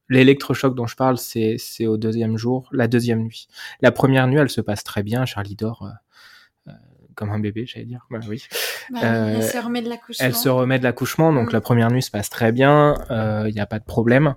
l'électrochoc 0.08 0.74
dont 0.74 0.86
je 0.86 0.94
parle, 0.94 1.18
c'est 1.18 1.56
c'est 1.58 1.86
au 1.86 1.96
deuxième 1.96 2.36
jour, 2.36 2.68
la 2.70 2.86
deuxième 2.86 3.22
nuit. 3.22 3.48
La 3.80 3.90
première 3.90 4.28
nuit, 4.28 4.38
elle 4.38 4.50
se 4.50 4.60
passe 4.60 4.84
très 4.84 5.02
bien. 5.02 5.24
Charlie 5.24 5.56
dort. 5.56 5.88
Comme 7.16 7.30
un 7.30 7.40
bébé, 7.40 7.66
j'allais 7.66 7.84
dire. 7.84 8.06
Bah, 8.08 8.20
oui. 8.28 8.44
Bah, 8.90 9.00
elle 9.02 9.42
se 9.42 9.58
remet 9.58 9.82
de 9.82 9.90
l'accouchement. 9.90 10.24
Elle 10.24 10.34
se 10.34 10.48
remet 10.48 10.78
de 10.78 10.84
l'accouchement, 10.84 11.34
donc 11.34 11.50
mm. 11.50 11.52
la 11.52 11.60
première 11.60 11.90
nuit 11.90 12.02
se 12.02 12.10
passe 12.10 12.30
très 12.30 12.50
bien. 12.50 12.94
Il 13.10 13.52
n'y 13.52 13.60
a 13.60 13.66
pas 13.66 13.80
de 13.80 13.84
problème. 13.84 14.36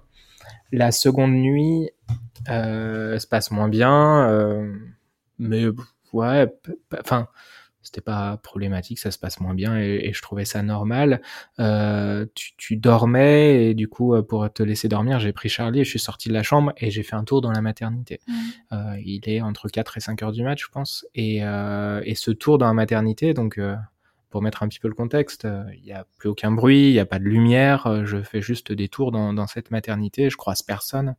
La 0.72 0.92
seconde 0.92 1.34
nuit 1.34 1.92
se 2.48 3.28
passe 3.28 3.52
moins 3.52 3.70
bien, 3.70 4.30
euh, 4.30 4.76
mais 5.40 5.66
ouais, 6.14 6.48
enfin, 7.00 7.28
c'était 7.84 8.02
pas 8.02 8.38
problématique, 8.38 8.98
ça 8.98 9.12
se 9.12 9.20
passe 9.20 9.40
moins 9.42 9.54
bien 9.54 9.78
et, 9.78 10.00
et 10.06 10.14
je 10.14 10.22
trouvais 10.22 10.46
ça 10.46 10.64
normal. 10.64 11.22
Euh, 11.60 12.26
tu, 12.34 12.56
tu, 12.56 12.78
dormais 12.78 13.66
et 13.66 13.74
du 13.74 13.88
coup, 13.90 14.16
euh, 14.16 14.24
pour 14.24 14.52
te 14.52 14.64
laisser 14.64 14.88
dormir, 14.88 15.20
j'ai 15.20 15.34
pris 15.34 15.50
Charlie 15.50 15.82
et 15.82 15.84
je 15.84 15.90
suis 15.90 16.00
sorti 16.00 16.30
de 16.30 16.34
la 16.34 16.44
chambre 16.44 16.72
et 16.78 16.90
j'ai 16.90 17.04
fait 17.04 17.16
un 17.16 17.26
tour 17.26 17.42
dans 17.42 17.52
la 17.52 17.62
maternité. 17.62 18.22
Mmh. 18.28 18.34
Euh, 18.72 18.96
il 19.04 19.30
est 19.30 19.42
entre 19.42 19.68
4 19.68 19.98
et 19.98 20.00
5 20.00 20.24
heures 20.24 20.32
du 20.32 20.44
match, 20.44 20.64
je 20.64 20.70
pense. 20.70 21.06
Et, 21.14 21.44
euh, 21.44 22.02
et 22.06 22.16
ce 22.16 22.32
tour 22.32 22.58
dans 22.58 22.68
la 22.68 22.74
maternité, 22.74 23.34
donc 23.34 23.60
pour 24.34 24.42
mettre 24.42 24.64
un 24.64 24.68
petit 24.68 24.80
peu 24.80 24.88
le 24.88 24.96
contexte, 24.96 25.48
il 25.76 25.84
n'y 25.84 25.92
a 25.94 26.08
plus 26.18 26.28
aucun 26.28 26.52
bruit, 26.52 26.88
il 26.88 26.94
n'y 26.94 27.00
a 27.00 27.06
pas 27.06 27.20
de 27.20 27.26
lumière, 27.26 28.04
je 28.04 28.24
fais 28.24 28.42
juste 28.42 28.72
des 28.72 28.90
tours 28.90 29.12
dans, 29.12 29.32
dans 29.32 29.46
cette 29.46 29.70
maternité, 29.70 30.32
je 30.32 30.38
croise 30.38 30.64
personne, 30.64 31.16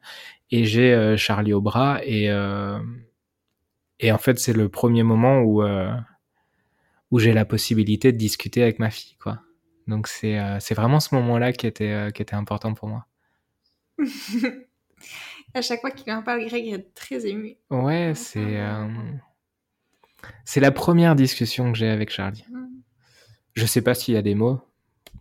et 0.51 0.65
j'ai 0.65 1.15
Charlie 1.17 1.53
au 1.53 1.61
bras, 1.61 2.01
et, 2.03 2.25
et 4.01 4.11
en 4.11 4.19
fait 4.19 4.41
c'est 4.41 4.53
le 4.53 4.69
premier 4.69 5.05
moment 5.05 5.43
où, 5.43 5.63
où 7.13 7.19
j'ai 7.21 7.33
la 7.33 7.45
possibilité 7.45 8.11
de 8.11 8.19
discuter 8.19 8.65
avec 8.65 8.81
ma 8.81 8.91
fille, 8.91 9.17
quoi. 9.23 9.39
Donc 9.87 10.09
c'est 10.09 10.37
c'est 10.59 10.75
vraiment 10.75 10.99
ce 10.99 11.15
moment-là 11.15 11.53
qui 11.53 11.69
était, 11.69 12.11
qui 12.13 12.21
était 12.21 12.35
important 12.35 12.75
pour 12.75 12.89
moi. 12.89 13.07
à 15.55 15.63
chaque 15.63 15.83
fois 15.83 15.93
qu'il 15.93 16.13
en 16.13 16.25
parle, 16.25 16.45
Greg 16.47 16.67
est 16.67 16.95
très 16.97 17.29
ému. 17.29 17.59
Ouais, 17.71 18.11
c'est 18.17 18.59
c'est 20.45 20.61
la 20.61 20.71
première 20.71 21.15
discussion 21.15 21.73
que 21.73 21.79
j'ai 21.79 21.89
avec 21.89 22.11
Charlie. 22.11 22.45
Mm. 22.51 22.74
Je 23.55 23.67
sais 23.67 23.83
pas 23.83 23.95
s'il 23.95 24.15
y 24.15 24.17
a 24.17 24.23
des 24.23 24.35
mots. 24.35 24.61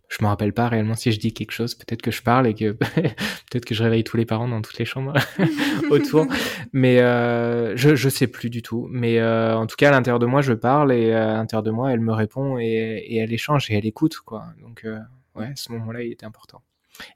Je 0.08 0.22
me 0.22 0.28
rappelle 0.28 0.52
pas 0.52 0.68
réellement 0.68 0.94
si 0.94 1.10
je 1.12 1.18
dis 1.18 1.32
quelque 1.32 1.52
chose. 1.52 1.74
Peut-être 1.74 2.02
que 2.02 2.10
je 2.10 2.22
parle 2.22 2.46
et 2.46 2.54
que 2.54 2.72
peut-être 3.50 3.64
que 3.64 3.74
je 3.74 3.82
réveille 3.82 4.04
tous 4.04 4.16
les 4.16 4.26
parents 4.26 4.48
dans 4.48 4.60
toutes 4.60 4.78
les 4.78 4.84
chambres 4.84 5.14
autour. 5.90 6.26
Mais 6.72 7.00
euh, 7.00 7.76
je 7.76 7.96
je 7.96 8.08
sais 8.08 8.26
plus 8.26 8.50
du 8.50 8.62
tout. 8.62 8.86
Mais 8.90 9.18
euh, 9.18 9.56
en 9.56 9.66
tout 9.66 9.76
cas, 9.76 9.88
à 9.88 9.90
l'intérieur 9.92 10.18
de 10.18 10.26
moi, 10.26 10.42
je 10.42 10.52
parle 10.52 10.92
et 10.92 11.12
euh, 11.12 11.32
à 11.32 11.34
l'intérieur 11.34 11.62
de 11.62 11.70
moi, 11.70 11.92
elle 11.92 12.00
me 12.00 12.12
répond 12.12 12.58
et, 12.58 12.64
et 12.64 13.16
elle 13.16 13.32
échange 13.32 13.70
et 13.70 13.74
elle 13.74 13.86
écoute 13.86 14.16
quoi. 14.18 14.44
Donc 14.60 14.84
euh, 14.84 14.98
ouais, 15.34 15.52
ce 15.56 15.72
moment-là, 15.72 16.02
il 16.02 16.12
était 16.12 16.26
important. 16.26 16.62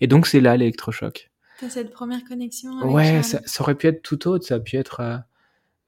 Et 0.00 0.06
donc 0.06 0.26
c'est 0.26 0.40
là 0.40 0.56
l'électrochoc. 0.56 1.30
T'as 1.60 1.68
cette 1.68 1.90
première 1.90 2.24
connexion. 2.24 2.78
Avec 2.78 2.94
ouais, 2.94 3.22
ça, 3.22 3.40
ça, 3.44 3.62
aurait 3.62 3.74
pu 3.74 3.88
être 3.88 4.02
tout 4.02 4.28
autre. 4.28 4.46
Ça 4.46 4.56
a 4.56 4.60
pu 4.60 4.76
être 4.76 5.22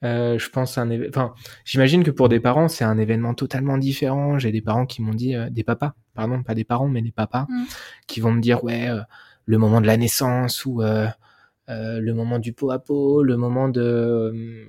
euh, 0.02 0.34
euh, 0.34 0.38
je 0.38 0.48
pense 0.50 0.78
un 0.78 0.90
enfin 1.08 1.34
j'imagine 1.64 2.02
que 2.02 2.10
pour 2.10 2.28
des 2.28 2.40
parents 2.40 2.68
c'est 2.68 2.84
un 2.84 2.98
événement 2.98 3.34
totalement 3.34 3.78
différent. 3.78 4.38
J'ai 4.38 4.52
des 4.52 4.62
parents 4.62 4.86
qui 4.86 5.02
m'ont 5.02 5.14
dit 5.14 5.34
euh, 5.34 5.50
des 5.50 5.64
papas 5.64 5.94
pardon 6.14 6.42
pas 6.42 6.54
des 6.54 6.64
parents 6.64 6.88
mais 6.88 7.02
des 7.02 7.12
papas 7.12 7.46
mm. 7.48 7.64
qui 8.06 8.20
vont 8.20 8.32
me 8.32 8.40
dire 8.40 8.64
ouais 8.64 8.88
euh, 8.88 9.00
le 9.46 9.58
moment 9.58 9.80
de 9.80 9.86
la 9.86 9.96
naissance 9.96 10.64
ou 10.64 10.82
le 10.82 12.12
moment 12.12 12.38
du 12.38 12.52
pot 12.52 12.70
à 12.70 12.78
pot 12.78 13.22
le 13.22 13.36
moment 13.36 13.68
de 13.68 14.66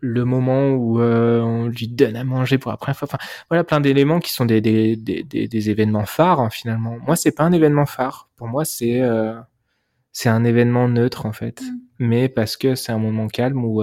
le 0.00 0.24
moment 0.24 0.70
où 0.70 1.00
on 1.00 1.66
lui 1.66 1.88
donne 1.88 2.14
à 2.14 2.22
manger 2.22 2.58
pour 2.58 2.70
après 2.70 2.92
enfin 2.92 3.18
voilà 3.50 3.64
plein 3.64 3.80
d'éléments 3.80 4.20
qui 4.20 4.32
sont 4.32 4.44
des, 4.44 4.60
des, 4.60 4.94
des, 4.94 5.24
des, 5.24 5.70
événements 5.70 6.06
phares 6.06 6.40
hein, 6.40 6.50
finalement. 6.50 6.98
Moi 7.04 7.16
c'est 7.16 7.32
pas 7.32 7.42
un 7.44 7.52
événement 7.52 7.86
phare. 7.86 8.28
Pour 8.36 8.46
moi 8.46 8.64
c'est 8.64 9.02
c'est 10.12 10.28
un 10.28 10.44
événement 10.44 10.88
neutre 10.88 11.26
en 11.26 11.32
fait. 11.32 11.60
Mm. 11.60 11.78
mais 11.98 12.28
parce 12.28 12.56
que 12.56 12.76
c'est 12.76 12.92
un 12.92 12.98
moment 12.98 13.26
calme 13.26 13.64
où 13.64 13.82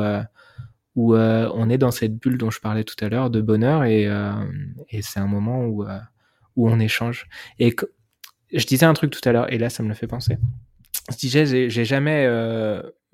où 0.96 1.14
euh, 1.14 1.50
on 1.54 1.70
est 1.70 1.78
dans 1.78 1.91
cette 1.91 2.16
bulle 2.16 2.38
dont 2.38 2.50
je 2.50 2.60
parlais 2.60 2.84
tout 2.84 2.96
à 3.04 3.10
l'heure 3.10 3.30
de 3.30 3.41
bonheur 3.41 3.84
et, 3.84 4.08
euh, 4.08 4.32
et 4.89 5.02
c'est 5.02 5.20
un 5.20 5.28
moment 5.28 5.66
où, 5.66 5.84
euh, 5.84 6.00
où 6.56 6.70
on 6.70 6.80
échange. 6.80 7.28
Et 7.60 7.76
je 8.54 8.66
disais 8.66 8.86
un 8.86 8.93
truc 8.93 9.12
tout 9.12 9.28
à 9.28 9.32
l'heure 9.32 9.52
et 9.52 9.58
là 9.58 9.70
ça 9.70 9.84
me 9.84 9.89
le 9.89 9.93
fait 9.93 10.08
penser. 10.08 10.38
Je 11.12 11.18
disais 11.18 11.70
j'ai 11.70 11.86
jamais 11.86 12.28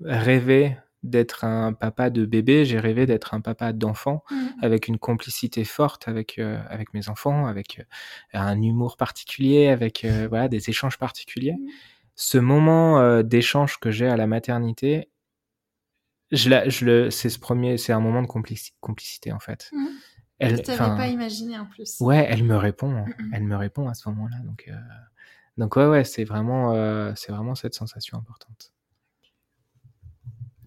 rêvé 0.00 0.76
d'être 1.02 1.44
un 1.44 1.72
papa 1.72 2.10
de 2.10 2.24
bébé, 2.24 2.64
j'ai 2.64 2.78
rêvé 2.78 3.06
d'être 3.06 3.34
un 3.34 3.40
papa 3.40 3.72
d'enfant 3.72 4.22
mmh. 4.30 4.36
avec 4.62 4.86
une 4.86 4.98
complicité 4.98 5.64
forte 5.64 6.06
avec 6.06 6.38
avec 6.38 6.94
mes 6.94 7.08
enfants, 7.08 7.46
avec 7.46 7.84
un 8.32 8.62
humour 8.62 8.96
particulier, 8.96 9.66
avec 9.68 10.06
voilà 10.28 10.48
des 10.48 10.70
échanges 10.70 10.96
particuliers. 10.96 11.54
Mmh. 11.54 11.68
Ce 12.14 12.38
moment 12.38 13.22
d'échange 13.22 13.78
que 13.78 13.90
j'ai 13.90 14.06
à 14.06 14.16
la 14.16 14.26
maternité, 14.26 15.08
je, 16.32 16.48
la, 16.48 16.68
je 16.68 16.84
le, 16.84 17.10
c'est 17.10 17.28
ce 17.28 17.38
premier, 17.38 17.78
c'est 17.78 17.92
un 17.92 18.00
moment 18.00 18.22
de 18.22 18.26
complicité 18.80 19.32
en 19.32 19.38
fait. 19.38 19.70
Mmh. 19.72 19.86
Elle, 20.38 20.56
je 20.56 20.62
t'avais 20.62 20.96
pas 20.96 21.06
imaginé 21.06 21.56
en 21.58 21.66
plus. 21.66 22.00
Ouais, 22.00 22.26
elle 22.28 22.42
me 22.42 22.56
répond, 22.56 22.90
hein. 22.90 23.04
mmh, 23.06 23.22
mmh. 23.22 23.30
elle 23.34 23.44
me 23.44 23.56
répond 23.56 23.88
à 23.88 23.94
ce 23.94 24.08
moment-là, 24.08 24.38
donc 24.44 24.64
euh, 24.68 24.72
donc 25.56 25.76
ouais 25.76 25.86
ouais, 25.86 26.04
c'est 26.04 26.24
vraiment 26.24 26.72
euh, 26.72 27.12
c'est 27.14 27.30
vraiment 27.30 27.54
cette 27.54 27.74
sensation 27.74 28.18
importante. 28.18 28.72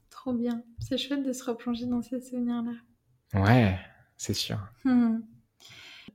Trop 0.09 0.33
bien, 0.33 0.63
c'est 0.79 0.97
chouette 0.97 1.25
de 1.25 1.33
se 1.33 1.43
replonger 1.43 1.85
dans 1.87 2.01
ces 2.01 2.21
souvenirs-là. 2.21 2.71
Ouais, 3.39 3.77
c'est 4.17 4.33
sûr. 4.33 4.59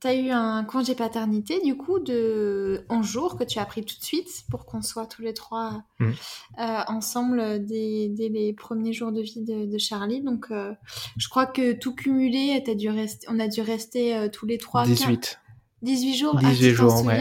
Tu 0.01 0.07
as 0.07 0.15
eu 0.15 0.31
un 0.31 0.65
congé 0.65 0.95
paternité, 0.95 1.61
du 1.63 1.77
coup, 1.77 1.99
de 1.99 2.87
11 2.89 3.07
jours 3.07 3.37
que 3.37 3.45
tu 3.45 3.59
as 3.59 3.67
pris 3.67 3.85
tout 3.85 3.99
de 3.99 4.03
suite 4.03 4.45
pour 4.51 4.65
qu'on 4.65 4.81
soit 4.81 5.05
tous 5.07 5.21
les 5.21 5.35
trois 5.35 5.83
mm. 5.99 6.11
euh, 6.59 6.81
ensemble 6.89 7.65
dès, 7.67 8.11
les 8.17 8.55
premiers 8.55 8.95
jours 8.95 9.13
de 9.13 9.21
vie 9.21 9.43
de, 9.43 9.79
Charlie. 9.79 10.23
Donc, 10.23 10.47
euh, 10.51 10.73
je 11.19 11.29
crois 11.29 11.45
que 11.45 11.73
tout 11.73 11.95
cumulé, 11.95 12.63
as 12.67 12.75
dû 12.75 12.89
rester, 12.89 13.27
on 13.31 13.39
a 13.39 13.49
dû 13.49 13.61
rester 13.61 14.17
euh, 14.17 14.29
tous 14.29 14.47
les 14.47 14.57
trois. 14.57 14.87
18. 14.87 15.39
18 15.83 16.15
jours? 16.17 16.37
18 16.37 16.69
ah, 16.69 16.73
jours, 16.75 17.05
ouais. 17.05 17.21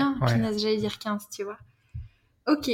J'allais 0.58 0.78
dire 0.78 1.00
15, 1.00 1.28
tu 1.32 1.44
vois. 1.44 1.58
Ok, 2.48 2.72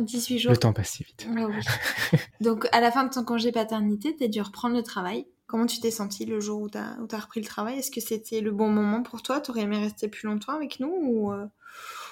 18 0.00 0.38
jours. 0.38 0.52
Le 0.52 0.58
temps 0.58 0.72
passe 0.72 0.90
si 0.90 1.04
vite. 1.04 1.26
Ah 1.36 2.16
Donc, 2.40 2.68
à 2.72 2.80
la 2.80 2.90
fin 2.90 3.04
de 3.04 3.10
ton 3.10 3.24
congé 3.24 3.50
paternité, 3.50 4.14
tu 4.16 4.24
as 4.24 4.28
dû 4.28 4.40
reprendre 4.40 4.76
le 4.76 4.82
travail. 4.82 5.26
Comment 5.48 5.64
tu 5.64 5.80
t'es 5.80 5.90
senti 5.90 6.26
le 6.26 6.40
jour 6.40 6.60
où 6.60 6.68
tu 6.68 6.76
as, 6.76 6.98
as, 7.10 7.18
repris 7.18 7.40
le 7.40 7.46
travail? 7.46 7.78
Est-ce 7.78 7.90
que 7.90 8.02
c'était 8.02 8.42
le 8.42 8.52
bon 8.52 8.68
moment 8.68 9.02
pour 9.02 9.22
toi? 9.22 9.40
T'aurais 9.40 9.62
aimé 9.62 9.78
rester 9.78 10.06
plus 10.06 10.28
longtemps 10.28 10.52
avec 10.52 10.78
nous 10.78 10.94
Ou, 10.94 11.32
euh, 11.32 11.46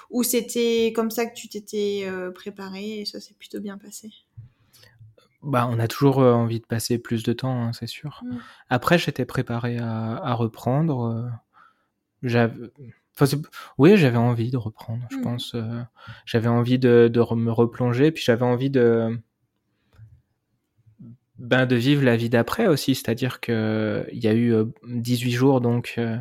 ou 0.09 0.23
c'était 0.23 0.91
comme 0.95 1.11
ça 1.11 1.27
que 1.27 1.35
tu 1.35 1.47
t'étais 1.47 2.07
euh, 2.07 2.31
préparé 2.31 3.01
et 3.01 3.05
ça 3.05 3.19
s'est 3.19 3.35
plutôt 3.35 3.59
bien 3.59 3.77
passé? 3.77 4.09
Bah, 5.43 5.69
on 5.69 5.77
a 5.77 5.87
toujours 5.87 6.19
euh, 6.19 6.33
envie 6.33 6.59
de 6.59 6.65
passer 6.65 6.97
plus 6.97 7.21
de 7.21 7.31
temps, 7.31 7.61
hein, 7.61 7.73
c'est 7.73 7.85
sûr. 7.85 8.23
Mm. 8.25 8.37
Après, 8.71 8.97
j'étais 8.97 9.25
préparé 9.25 9.77
à, 9.77 10.15
à 10.15 10.33
reprendre. 10.33 11.31
j'avais... 12.23 12.71
Enfin, 13.19 13.37
oui, 13.77 13.97
j'avais 13.97 14.17
envie 14.17 14.49
de 14.49 14.57
reprendre, 14.57 15.05
je 15.11 15.17
mm. 15.17 15.21
pense. 15.21 15.55
j'avais 16.25 16.49
envie 16.49 16.79
de, 16.79 17.07
de, 17.13 17.35
me 17.35 17.51
replonger, 17.51 18.11
puis 18.11 18.23
j'avais 18.23 18.45
envie 18.45 18.71
de, 18.71 19.19
ben 21.39 21.65
de 21.65 21.75
vivre 21.75 22.03
la 22.03 22.17
vie 22.17 22.29
d'après 22.29 22.67
aussi, 22.67 22.95
c'est-à-dire 22.95 23.39
que 23.39 24.07
il 24.11 24.23
y 24.23 24.27
a 24.27 24.33
eu 24.33 24.55
18 24.87 25.29
euh, 25.33 25.37
jours 25.37 25.61
donc 25.61 25.95
euh, 25.97 26.17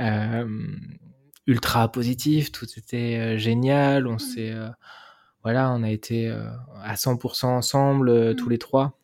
euh, 0.00 0.46
ultra 1.46 1.90
positif, 1.90 2.50
tout 2.50 2.66
était 2.76 3.38
génial, 3.38 4.06
on 4.06 4.14
mmh. 4.14 4.18
s'est 4.18 4.54
voilà, 5.42 5.70
on 5.70 5.84
a 5.84 5.90
été 5.90 6.28
à 6.82 6.94
100% 6.94 7.46
ensemble 7.46 8.34
tous 8.34 8.46
mmh. 8.46 8.50
les 8.50 8.58
trois. 8.58 8.98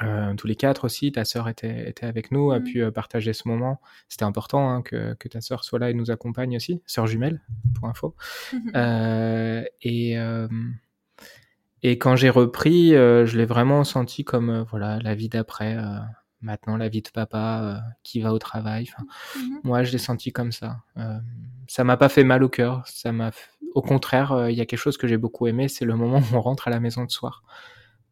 Mmh. 0.00 0.36
tous 0.36 0.46
les 0.46 0.54
quatre 0.54 0.84
aussi, 0.84 1.10
ta 1.10 1.24
sœur 1.24 1.48
était, 1.48 1.88
était 1.88 2.06
avec 2.06 2.30
nous, 2.30 2.52
a 2.52 2.60
pu 2.60 2.88
partager 2.92 3.32
ce 3.32 3.48
moment. 3.48 3.80
C'était 4.08 4.24
important 4.24 4.70
hein, 4.70 4.82
que, 4.82 5.14
que, 5.14 5.26
ta 5.26 5.40
sœur 5.40 5.64
soit 5.64 5.80
là 5.80 5.90
et 5.90 5.94
nous 5.94 6.12
accompagne 6.12 6.54
aussi, 6.54 6.80
sœur 6.86 7.08
jumelle, 7.08 7.40
pour 7.74 7.88
info. 7.88 8.14
et, 9.82 10.16
et 11.82 11.98
quand 11.98 12.16
j'ai 12.16 12.30
repris, 12.30 12.94
euh, 12.94 13.26
je 13.26 13.38
l'ai 13.38 13.44
vraiment 13.44 13.84
senti 13.84 14.24
comme 14.24 14.50
euh, 14.50 14.62
voilà 14.64 14.98
la 15.00 15.14
vie 15.14 15.28
d'après. 15.28 15.76
Euh, 15.76 15.98
maintenant, 16.40 16.76
la 16.76 16.88
vie 16.88 17.02
de 17.02 17.08
papa 17.10 17.80
qui 18.04 18.20
va 18.20 18.32
au 18.32 18.38
travail. 18.38 18.88
Enfin, 18.88 19.04
mmh 19.36 19.58
moi, 19.64 19.82
je 19.82 19.90
l'ai 19.90 19.98
senti 19.98 20.30
comme 20.32 20.52
ça. 20.52 20.76
ça 21.66 21.82
m'a 21.82 21.96
pas 21.96 22.08
fait 22.08 22.22
mal 22.22 22.44
au 22.44 22.48
cœur. 22.48 22.82
Ça 22.86 23.10
m'a, 23.10 23.32
au 23.74 23.82
contraire, 23.82 24.46
il 24.48 24.56
y 24.56 24.60
a 24.60 24.66
quelque 24.66 24.78
chose 24.78 24.96
que 24.96 25.08
j'ai 25.08 25.16
beaucoup 25.16 25.48
aimé, 25.48 25.66
c'est 25.66 25.84
le 25.84 25.96
moment 25.96 26.18
où 26.18 26.36
on 26.36 26.40
rentre 26.40 26.68
à 26.68 26.70
la 26.70 26.78
maison 26.78 27.04
de 27.04 27.10
soir 27.10 27.42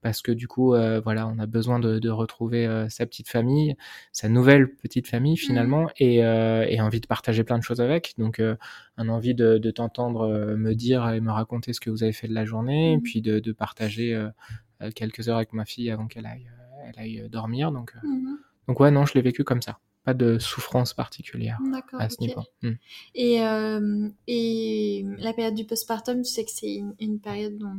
parce 0.03 0.23
que 0.23 0.33
du 0.33 0.47
coup, 0.47 0.75
euh, 0.75 1.01
voilà, 1.01 1.27
on 1.27 1.39
a 1.39 1.47
besoin 1.47 1.79
de, 1.79 1.99
de 1.99 2.11
retrouver 2.11 2.67
euh, 2.67 2.89
sa 2.89 3.07
petite 3.07 3.29
famille, 3.29 3.77
sa 4.13 4.29
nouvelle 4.29 4.73
petite 4.75 5.09
famille 5.09 5.35
mmh. 5.35 5.37
finalement, 5.37 5.91
et, 5.99 6.25
euh, 6.25 6.65
et, 6.69 6.81
envie 6.81 7.01
de 7.01 7.07
partager 7.07 7.45
plein 7.45 7.59
de 7.59 7.63
choses 7.63 7.81
avec. 7.81 8.15
Donc, 8.19 8.41
un 8.97 9.09
envie 9.09 9.35
de, 9.35 9.59
de 9.59 9.71
t'entendre 9.71 10.55
me 10.57 10.75
dire 10.75 11.09
et 11.11 11.21
me 11.21 11.33
raconter 11.33 11.73
ce 11.73 11.81
que 11.81 11.91
vous 11.91 12.03
avez 12.03 12.13
fait 12.13 12.29
de 12.29 12.35
la 12.35 12.45
journée, 12.45 12.93
et 12.93 12.97
mmh. 12.97 13.03
puis 13.03 13.23
de, 13.23 13.39
de 13.39 13.53
partager 13.53 14.17
quelques 14.95 15.29
heures 15.29 15.37
avec 15.37 15.53
ma 15.53 15.65
fille 15.65 15.91
avant 15.91 16.07
qu'elle 16.07 16.27
aille, 16.27 16.51
elle 16.87 17.03
aille 17.03 17.29
dormir. 17.29 17.73
Donc, 17.73 17.95
mmh 18.03 18.37
donc 18.69 18.81
ouais, 18.81 18.91
non, 18.91 19.07
je 19.07 19.15
l'ai 19.15 19.23
vécu 19.23 19.45
comme 19.45 19.63
ça. 19.63 19.79
Pas 20.03 20.13
de 20.13 20.41
souffrance 20.41 20.93
particulière 20.93 21.61
à 21.93 22.09
ce 22.09 22.21
niveau. 22.21 22.43
Et, 23.15 23.37
et 24.27 25.07
la 25.19 25.33
période 25.33 25.55
du 25.55 25.65
postpartum, 25.65 26.23
tu 26.23 26.31
sais 26.31 26.45
que 26.45 26.51
c'est 26.51 26.75
une, 26.75 26.95
une 26.99 27.21
période 27.21 27.59
dont 27.59 27.77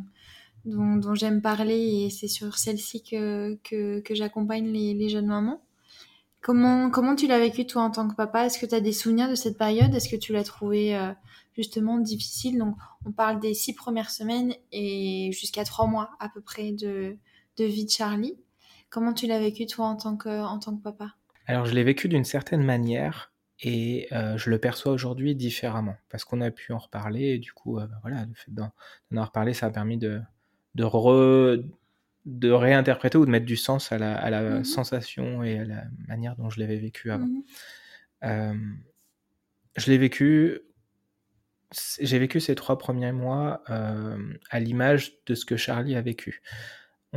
dont, 0.67 1.15
j'aime 1.15 1.41
parler 1.41 2.05
et 2.05 2.09
c'est 2.09 2.27
sur 2.27 2.57
celle-ci 2.57 3.03
que, 3.03 4.01
j'accompagne 4.11 4.67
les, 4.71 5.09
jeunes 5.09 5.27
mamans. 5.27 5.61
Comment, 6.41 7.15
tu 7.15 7.27
l'as 7.27 7.39
vécu 7.39 7.65
toi 7.65 7.83
en 7.83 7.91
tant 7.91 8.07
que 8.07 8.15
papa? 8.15 8.45
Est-ce 8.45 8.59
que 8.59 8.65
tu 8.65 8.75
as 8.75 8.81
des 8.81 8.93
souvenirs 8.93 9.29
de 9.29 9.35
cette 9.35 9.57
période? 9.57 9.93
Est-ce 9.93 10.09
que 10.09 10.15
tu 10.15 10.33
l'as 10.33 10.43
trouvé 10.43 10.95
euh, 10.95 11.11
justement 11.55 11.97
difficile? 11.97 12.57
Donc 12.57 12.75
on 13.05 13.11
parle 13.11 13.39
des 13.39 13.53
six 13.53 13.73
premières 13.73 14.09
semaines 14.09 14.53
et 14.71 15.31
jusqu'à 15.33 15.63
trois 15.63 15.87
mois 15.87 16.11
à 16.19 16.29
peu 16.29 16.41
près 16.41 16.71
de, 16.71 17.17
vie 17.57 17.85
de 17.85 17.89
Charlie. 17.89 18.37
Comment 18.89 19.13
tu 19.13 19.27
l'as 19.27 19.39
vécu 19.39 19.65
toi 19.65 19.87
en 19.87 19.95
tant 19.95 20.15
que, 20.15 20.81
papa? 20.81 21.15
Alors 21.47 21.65
je 21.65 21.73
l'ai 21.73 21.83
vécu 21.83 22.07
d'une 22.07 22.25
certaine 22.25 22.63
manière 22.63 23.33
et 23.61 24.07
euh, 24.11 24.37
je 24.37 24.49
le 24.49 24.59
perçois 24.59 24.91
aujourd'hui 24.91 25.35
différemment 25.35 25.95
parce 26.09 26.23
qu'on 26.23 26.41
a 26.41 26.51
pu 26.51 26.73
en 26.73 26.77
reparler 26.77 27.23
et 27.29 27.39
du 27.39 27.53
coup 27.53 27.79
euh, 27.79 27.87
voilà 28.03 28.25
le 28.25 28.33
fait 28.35 28.53
d'en 28.53 28.71
avoir 29.11 29.27
reparlé 29.27 29.53
ça 29.55 29.65
a 29.65 29.69
permis 29.71 29.97
de, 29.97 30.21
de, 30.77 31.65
de 32.25 32.51
réinterpréter 32.51 33.17
ou 33.17 33.25
de 33.25 33.31
mettre 33.31 33.45
du 33.45 33.57
sens 33.57 33.91
à 33.91 33.97
la, 33.97 34.41
mmh 34.41 34.63
sensation 34.63 35.43
et 35.43 35.59
à 35.59 35.65
la 35.65 35.83
manière 36.07 36.35
dont 36.35 36.49
je 36.49 36.59
l'avais 36.59 36.77
vécu 36.77 37.11
avant. 37.11 37.25
Mmh 37.25 37.43
euh, 38.23 38.53
je 39.75 39.91
l'ai 39.91 39.97
vécu. 39.97 40.59
J'ai 41.99 42.17
vécu 42.17 42.39
ces 42.39 42.55
trois 42.55 42.77
premiers 42.77 43.11
mois 43.11 43.61
euh, 43.69 44.17
à 44.49 44.59
l'image 44.59 45.23
de 45.25 45.35
ce 45.35 45.45
que 45.45 45.57
Charlie 45.57 45.95
a 45.95 46.01
vécu 46.01 46.41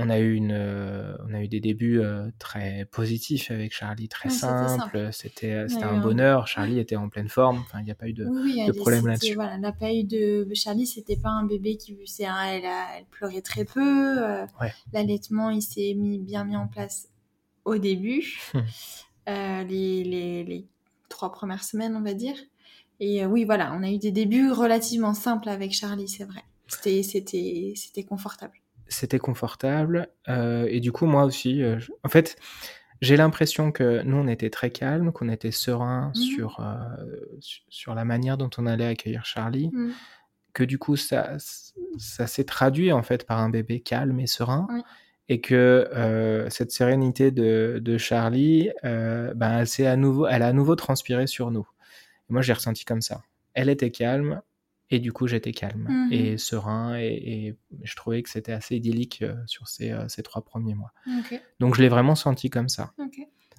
on 0.00 0.10
a 0.10 0.18
eu 0.18 0.34
une, 0.34 0.52
euh, 0.52 1.16
on 1.28 1.34
a 1.34 1.42
eu 1.42 1.48
des 1.48 1.60
débuts 1.60 2.00
euh, 2.00 2.30
très 2.38 2.86
positifs 2.90 3.50
avec 3.50 3.72
Charlie, 3.72 4.08
très 4.08 4.30
simples. 4.30 5.10
C'était, 5.12 5.52
euh, 5.52 5.68
c'était 5.68 5.84
un 5.84 5.98
bonheur. 5.98 6.46
Charlie 6.46 6.78
était 6.78 6.96
en 6.96 7.08
pleine 7.08 7.28
forme. 7.28 7.58
Enfin, 7.58 7.80
il 7.80 7.84
n'y 7.84 7.90
a 7.90 7.94
pas 7.94 8.08
eu 8.08 8.12
de, 8.12 8.24
de 8.24 8.72
problème 8.72 9.06
là-dessus. 9.06 9.34
Voilà, 9.34 9.58
n'a 9.58 9.72
pas 9.72 9.92
eu 9.92 10.04
de 10.04 10.48
Charlie. 10.54 10.86
C'était 10.86 11.16
pas 11.16 11.28
un 11.28 11.44
bébé 11.44 11.76
qui, 11.76 11.96
c'est 12.06 12.24
elle, 12.24 12.64
elle 12.64 13.04
pleurait 13.10 13.42
très 13.42 13.64
peu. 13.64 14.16
L'allaitement, 14.92 15.50
il 15.50 15.62
s'est 15.62 15.94
mis 15.94 16.18
bien 16.18 16.44
mis 16.44 16.56
en 16.56 16.66
place 16.66 17.08
au 17.64 17.76
début, 17.76 18.40
les, 19.26 20.04
les, 20.04 20.44
les, 20.44 20.66
trois 21.08 21.30
premières 21.30 21.64
semaines, 21.64 21.94
on 21.94 22.02
va 22.02 22.14
dire. 22.14 22.36
Et 23.00 23.24
oui, 23.26 23.44
voilà, 23.44 23.72
on 23.74 23.82
a 23.82 23.90
eu 23.90 23.98
des 23.98 24.10
débuts 24.10 24.50
relativement 24.50 25.14
simples 25.14 25.48
avec 25.48 25.72
Charlie, 25.72 26.08
c'est 26.08 26.24
vrai. 26.24 26.42
C'était, 26.68 27.02
c'était, 27.02 27.72
c'était 27.76 28.04
confortable 28.04 28.60
c'était 28.90 29.18
confortable. 29.18 30.08
Euh, 30.28 30.66
et 30.68 30.80
du 30.80 30.92
coup, 30.92 31.06
moi 31.06 31.24
aussi, 31.24 31.62
euh, 31.62 31.78
en 32.04 32.08
fait, 32.08 32.36
j'ai 33.00 33.16
l'impression 33.16 33.72
que 33.72 34.02
nous, 34.02 34.16
on 34.16 34.26
était 34.26 34.50
très 34.50 34.70
calme, 34.70 35.12
qu'on 35.12 35.28
était 35.28 35.52
serein 35.52 36.12
mmh. 36.14 36.18
sur, 36.18 36.60
euh, 36.60 36.76
sur 37.68 37.94
la 37.94 38.04
manière 38.04 38.36
dont 38.36 38.50
on 38.58 38.66
allait 38.66 38.86
accueillir 38.86 39.24
Charlie. 39.24 39.70
Mmh. 39.72 39.92
Que 40.52 40.64
du 40.64 40.78
coup, 40.78 40.96
ça, 40.96 41.36
ça 41.96 42.26
s'est 42.26 42.44
traduit 42.44 42.92
en 42.92 43.02
fait 43.02 43.24
par 43.24 43.38
un 43.38 43.48
bébé 43.48 43.80
calme 43.80 44.18
et 44.18 44.26
serein. 44.26 44.66
Et 45.28 45.40
que 45.40 45.88
cette 46.50 46.72
sérénité 46.72 47.30
de, 47.30 47.78
de 47.80 47.98
Charlie, 47.98 48.68
ben, 48.82 49.64
elle, 49.78 49.86
à 49.86 49.94
nouveau, 49.94 50.26
elle 50.26 50.42
a 50.42 50.48
à 50.48 50.52
nouveau 50.52 50.74
transpiré 50.74 51.28
sur 51.28 51.52
nous. 51.52 51.68
Et 52.28 52.32
moi, 52.32 52.42
j'ai 52.42 52.52
ressenti 52.52 52.84
comme 52.84 53.00
ça. 53.00 53.22
Elle 53.54 53.68
était 53.68 53.92
calme, 53.92 54.42
et 54.90 54.98
du 54.98 55.12
coup, 55.12 55.26
j'étais 55.26 55.52
calme 55.52 55.86
mmh 55.88 56.12
et 56.12 56.38
serein 56.38 56.96
et, 56.96 57.56
je 57.82 57.96
trouvais 57.96 58.22
que 58.22 58.28
c'était 58.28 58.52
assez 58.52 58.76
idyllique 58.76 59.22
euh, 59.22 59.34
sur 59.46 59.68
ces, 59.68 59.92
euh, 59.92 60.08
ces, 60.08 60.22
trois 60.22 60.42
premiers 60.42 60.74
mois. 60.74 60.92
Donc, 61.60 61.76
je 61.76 61.82
l'ai 61.82 61.88
vraiment 61.88 62.14
senti 62.14 62.50
comme 62.50 62.68
ça. 62.68 62.92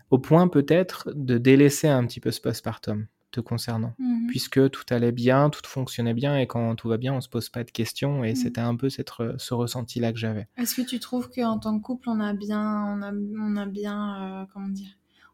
Au 0.10 0.20
point 0.20 0.50
peut-être 0.50 1.10
de 1.16 1.38
délaisser 1.38 1.88
un 1.88 2.06
petit 2.06 2.20
peu 2.20 2.32
ce 2.32 2.42
postpartum 2.42 3.08
te 3.32 3.40
concernant, 3.40 3.96
mmh 3.98 4.28
puisque 4.28 4.70
tout 4.70 4.84
allait 4.92 5.12
bien, 5.12 5.50
tout 5.50 5.62
fonctionnait 5.66 6.14
bien 6.14 6.38
et 6.38 6.48
quand 6.48 6.76
tout 6.76 6.88
va 6.88 6.98
bien, 6.98 7.14
on 7.14 7.22
se 7.22 7.28
pose 7.28 7.50
pas 7.50 7.66
de 7.66 7.72
questions 7.72 8.24
et 8.24 8.32
mmh. 8.32 8.36
c'était 8.36 8.62
un 8.62 8.76
peu 8.76 8.90
cette, 8.90 9.10
ce 9.38 9.54
ressenti-là 9.54 10.14
que 10.14 10.20
j'avais. 10.20 10.48
Est-ce 10.58 10.76
que 10.76 10.82
tu 10.82 11.00
trouves 11.00 11.30
qu'en 11.30 11.60
tant 11.60 11.78
que 11.78 11.84
couple, 11.84 12.10
on 12.10 12.20
a 12.22 12.34
bien, 12.34 12.62
on 12.62 13.02
a, 13.02 13.12
on 13.12 13.58
a 13.58 13.66
bien, 13.66 14.42
euh, 14.42 14.46
comment 14.54 14.70
dire, 14.70 14.88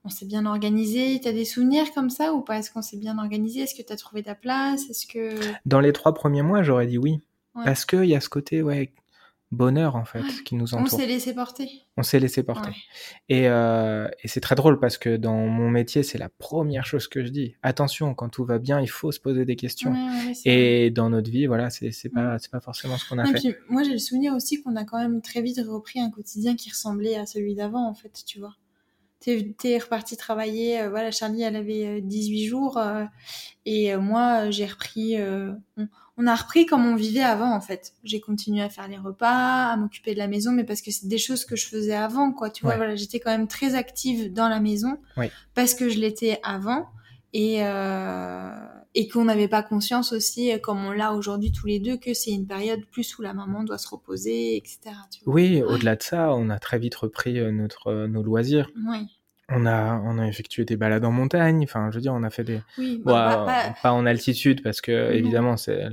on 0.08 0.10
s'est 0.10 0.26
bien 0.26 0.46
organisé 0.46 1.20
Tu 1.22 1.28
as 1.28 1.34
des 1.34 1.46
souvenirs 1.46 1.94
comme 1.94 2.10
ça 2.10 2.34
ou 2.34 2.42
pas? 2.42 2.60
Est-ce 2.60 2.72
qu'on 2.72 2.82
s'est 2.82 2.98
bien 2.98 3.18
organisé? 3.18 3.62
Est-ce 3.62 3.76
que 3.76 3.86
tu 3.86 3.92
as 3.92 3.98
trouvé 3.98 4.24
ta 4.24 4.36
place? 4.36 4.90
Est-ce 4.90 5.06
que 5.06 5.38
Dans 5.66 5.82
les 5.82 5.92
trois 5.92 6.14
premiers 6.14 6.44
mois, 6.44 6.64
j'aurais 6.64 6.88
dit 6.88 6.98
oui. 6.98 7.20
Parce 7.66 7.86
qu'il 7.86 8.06
y 8.06 8.16
a 8.16 8.22
ce 8.22 8.30
côté 8.30 8.62
ouais, 8.62 8.94
bonheur 9.52 9.96
en 9.96 10.06
fait 10.06 10.22
qui 10.46 10.56
nous 10.56 10.76
entoure. 10.76 10.94
On 10.94 10.98
s'est 10.98 11.08
laissé 11.08 11.34
porter. 11.34 11.70
On 11.98 12.04
s'est 12.04 12.20
laissé 12.20 12.44
porter. 12.44 12.72
Euh, 13.32 14.08
et, 14.24 14.28
c'est 14.28 14.40
très 14.40 14.54
drôle 14.56 14.80
parce 14.80 14.98
que 14.98 15.18
dans 15.18 15.36
mon 15.48 15.70
métier, 15.70 16.04
c'est 16.04 16.20
la 16.20 16.30
première 16.30 16.86
chose 16.86 17.08
que 17.08 17.26
je 17.26 17.30
dis. 17.30 17.56
Attention, 17.64 18.14
quand 18.14 18.30
tout 18.30 18.46
va 18.46 18.60
bien, 18.60 18.80
il 18.80 18.90
faut 18.90 19.12
se 19.12 19.20
poser 19.20 19.44
des 19.44 19.56
questions. 19.56 19.94
et 20.46 20.92
dans 20.92 21.10
notre 21.10 21.32
vie, 21.32 21.48
voilà, 21.48 21.70
c'est 21.72 22.10
pas, 22.14 22.38
pas 22.52 22.60
forcément 22.60 22.98
ce 22.98 23.10
qu'on 23.10 23.18
a 23.18 23.26
fait. 23.26 23.58
moi, 23.70 23.84
j'ai 23.84 23.94
le 23.94 23.98
souvenir 23.98 24.34
aussi 24.34 24.62
qu'on 24.62 24.76
a 24.76 24.86
quand 24.86 25.00
même 25.00 25.22
très 25.22 25.42
vite 25.42 25.60
repris 25.68 26.00
un 26.00 26.12
quotidien 26.12 26.56
qui 26.56 26.70
ressemblait 26.70 27.16
à 27.16 27.26
celui 27.26 27.56
d'avant 27.56 27.90
en 27.90 27.96
fait, 27.96 28.24
tu 28.26 28.40
vois 28.40 28.56
t'es 29.20 29.78
reparti 29.78 30.18
travailler. 30.18 30.82
Euh, 30.82 30.90
voilà, 30.90 31.12
Charlie, 31.12 31.42
elle 31.42 31.56
avait 31.56 32.02
18 32.02 32.46
euh, 32.46 32.50
jours. 32.50 32.78
Euh, 32.78 33.06
et 33.66 33.96
moi, 33.98 34.50
j'ai 34.50 34.66
repris. 34.66 35.18
On, 36.20 36.26
a 36.26 36.36
repris 36.36 36.66
comme 36.66 36.86
on 36.86 36.96
vivait 36.96 37.22
avant, 37.22 37.54
en 37.54 37.62
fait. 37.62 37.94
J'ai 38.04 38.20
continué 38.20 38.62
à 38.62 38.70
faire 38.70 38.88
les 38.88 38.98
repas, 38.98 39.68
à 39.72 39.78
m'occuper 39.78 40.14
de 40.14 40.20
la 40.20 40.28
maison, 40.28 40.52
mais 40.52 40.64
parce 40.64 40.82
que 40.82 40.90
c'est 40.90 41.08
des 41.08 41.18
choses 41.18 41.46
que 41.46 41.56
je 41.56 41.68
faisais 41.68 41.94
avant, 41.94 42.32
quoi. 42.32 42.50
Tu 42.50 42.64
vois, 42.64 42.76
voilà, 42.78 42.96
j'étais 42.96 43.20
quand 43.20 43.32
même 43.32 43.48
très 43.48 43.76
active 43.76 44.32
dans 44.32 44.48
la 44.48 44.60
maison. 44.60 44.98
Parce 45.54 45.74
que 45.74 45.90
je 45.90 46.00
l'étais 46.00 46.40
avant. 46.44 46.88
Et, 47.34 47.62
et 49.00 49.08
qu'on 49.08 49.26
n'avait 49.26 49.48
pas 49.48 49.62
conscience 49.62 50.12
aussi, 50.12 50.52
comme 50.62 50.84
on 50.84 50.92
l'a 50.92 51.14
aujourd'hui 51.14 51.52
tous 51.52 51.68
les 51.68 51.80
deux, 51.80 51.98
que 51.98 52.14
c'est 52.14 52.32
une 52.32 52.48
période 52.48 52.84
plus 52.92 53.18
où 53.18 53.22
la 53.22 53.34
maman 53.34 53.64
doit 53.64 53.78
se 53.78 53.88
reposer, 53.88 54.58
etc. 54.58 54.80
Oui, 55.26 55.62
au-delà 55.62 55.96
de 55.96 56.04
ça, 56.04 56.34
on 56.34 56.50
a 56.50 56.58
très 56.58 56.80
vite 56.80 56.96
repris 56.96 57.40
notre, 57.52 58.08
nos 58.08 58.24
loisirs. 58.24 58.70
Oui 58.90 59.08
on 59.50 59.66
a, 59.66 60.02
on 60.04 60.20
a 60.20 60.28
effectué 60.28 60.66
des 60.66 60.76
balades 60.76 61.06
en 61.06 61.12
montagne. 61.12 61.64
Enfin, 61.64 61.90
je 61.92 61.96
veux 61.96 62.02
dire, 62.02 62.14
on 62.14 62.24
a 62.24 62.30
fait 62.30 62.44
des. 62.44 62.62
Oui, 62.78 63.02
bah, 63.04 63.46
bah, 63.46 63.76
pas 63.82 63.94
en 63.94 64.06
altitude 64.06 64.62
parce 64.62 64.82
que 64.82 65.14
évidemment, 65.14 65.58
c'est. 65.58 65.88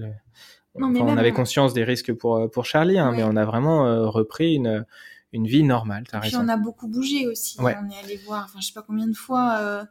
on 0.74 1.16
avait 1.16 1.32
conscience 1.32 1.72
des 1.72 1.84
risques 1.84 2.12
pour 2.12 2.50
pour 2.50 2.64
Charlie, 2.64 2.98
hein, 2.98 3.12
mais 3.14 3.22
on 3.22 3.36
a 3.36 3.44
vraiment 3.44 3.86
euh, 3.86 4.08
repris 4.08 4.54
une 4.54 4.84
une 5.32 5.46
vie 5.46 5.62
normale. 5.62 6.04
As 6.12 6.20
Puis 6.20 6.36
on 6.36 6.48
a 6.48 6.56
beaucoup 6.56 6.88
bougé 6.88 7.26
aussi. 7.26 7.56
On 7.60 7.68
est 7.68 8.04
allé 8.04 8.16
voir. 8.24 8.44
Enfin, 8.44 8.60
je 8.60 8.66
sais 8.66 8.72
pas 8.72 8.84
combien 8.86 9.06
de 9.06 9.16
fois. 9.16 9.58
Euh, 9.60 9.84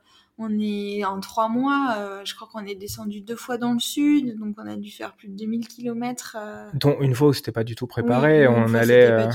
on 0.43 0.59
est 0.59 1.05
en 1.05 1.19
trois 1.19 1.47
mois, 1.47 1.95
euh, 1.97 2.21
je 2.25 2.35
crois 2.35 2.47
qu'on 2.51 2.65
est 2.65 2.75
descendu 2.75 3.21
deux 3.21 3.35
fois 3.35 3.57
dans 3.57 3.73
le 3.73 3.79
sud, 3.79 4.37
donc 4.37 4.55
on 4.57 4.67
a 4.67 4.75
dû 4.75 4.91
faire 4.91 5.13
plus 5.15 5.29
de 5.29 5.35
2000 5.35 5.67
km. 5.67 6.37
Euh... 6.39 6.69
Dont 6.73 6.97
une 6.99 7.15
fois 7.15 7.29
où 7.29 7.33
c'était 7.33 7.51
pas 7.51 7.63
du 7.63 7.75
tout 7.75 7.87
préparé, 7.87 8.47
on 8.47 8.73
allait 8.73 9.09
euh, 9.09 9.29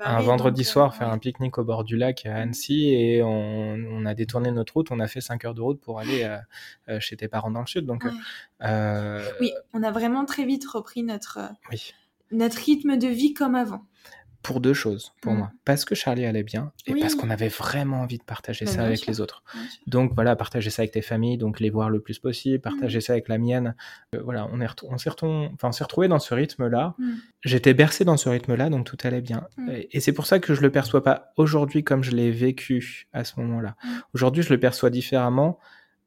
un 0.00 0.20
vendredi 0.20 0.64
soir 0.64 0.92
euh, 0.92 0.98
faire 0.98 1.10
un 1.10 1.18
pique-nique 1.18 1.58
au 1.58 1.64
bord 1.64 1.84
du 1.84 1.96
lac 1.96 2.24
à 2.26 2.36
Annecy 2.36 2.90
et 2.90 3.22
on, 3.22 4.06
a 4.06 4.14
détourné 4.14 4.50
notre 4.50 4.74
route, 4.74 4.90
on 4.90 5.00
a 5.00 5.06
fait 5.06 5.20
5 5.20 5.44
heures 5.44 5.54
de 5.54 5.60
route 5.60 5.80
pour 5.80 6.00
aller 6.00 6.28
chez 6.98 7.16
tes 7.16 7.28
parents 7.28 7.50
dans 7.50 7.60
le 7.60 7.66
sud. 7.66 7.86
Donc, 7.86 8.04
oui, 8.04 9.52
on 9.72 9.82
a 9.82 9.90
vraiment 9.90 10.24
très 10.24 10.44
vite 10.44 10.66
repris 10.66 11.02
notre, 11.02 11.38
notre 12.30 12.58
rythme 12.58 12.96
de 12.96 13.08
vie 13.08 13.34
comme 13.34 13.54
avant 13.54 13.84
pour 14.42 14.60
deux 14.60 14.74
choses 14.74 15.12
pour 15.20 15.32
mm. 15.32 15.36
moi. 15.36 15.52
Parce 15.64 15.84
que 15.84 15.94
Charlie 15.94 16.24
allait 16.24 16.42
bien 16.42 16.72
et 16.86 16.94
parce 16.94 17.14
qu'on 17.14 17.30
avait 17.30 17.48
vraiment 17.48 18.00
envie 18.00 18.18
de 18.18 18.22
partager 18.24 18.64
bah, 18.64 18.72
ça 18.72 18.84
avec 18.84 19.06
les 19.06 19.20
autres. 19.20 19.42
Donc 19.86 20.12
voilà, 20.14 20.36
partager 20.36 20.70
ça 20.70 20.82
avec 20.82 20.92
tes 20.92 21.02
familles, 21.02 21.38
donc 21.38 21.60
les 21.60 21.70
voir 21.70 21.90
le 21.90 22.00
plus 22.00 22.18
possible, 22.18 22.60
partager 22.60 22.98
mm. 22.98 23.02
ça 23.02 23.12
avec 23.12 23.28
la 23.28 23.38
mienne. 23.38 23.74
Euh, 24.14 24.20
voilà, 24.22 24.48
on, 24.52 24.60
est 24.60 24.66
on 24.84 24.98
s'est 24.98 25.10
enfin, 25.10 25.70
retrouvé 25.70 26.08
dans 26.08 26.18
ce 26.18 26.34
rythme-là. 26.34 26.94
Mm. 26.98 27.12
J'étais 27.42 27.74
bercé 27.74 28.04
dans 28.04 28.16
ce 28.16 28.28
rythme-là, 28.28 28.70
donc 28.70 28.86
tout 28.86 28.98
allait 29.04 29.20
bien. 29.20 29.46
Et, 29.92 30.00
c'est 30.00 30.12
pour 30.12 30.26
ça 30.26 30.38
que 30.38 30.54
je 30.54 30.60
le 30.60 30.70
perçois 30.70 31.02
pas 31.02 31.32
aujourd'hui 31.36 31.84
comme 31.84 32.02
je 32.02 32.10
l'ai 32.10 32.30
vécu 32.30 33.06
à 33.12 33.24
ce 33.24 33.38
moment-là. 33.40 33.76
Aujourd'hui, 34.14 34.42
je 34.42 34.50
le 34.50 34.58
perçois 34.58 34.90
différemment, 34.90 35.58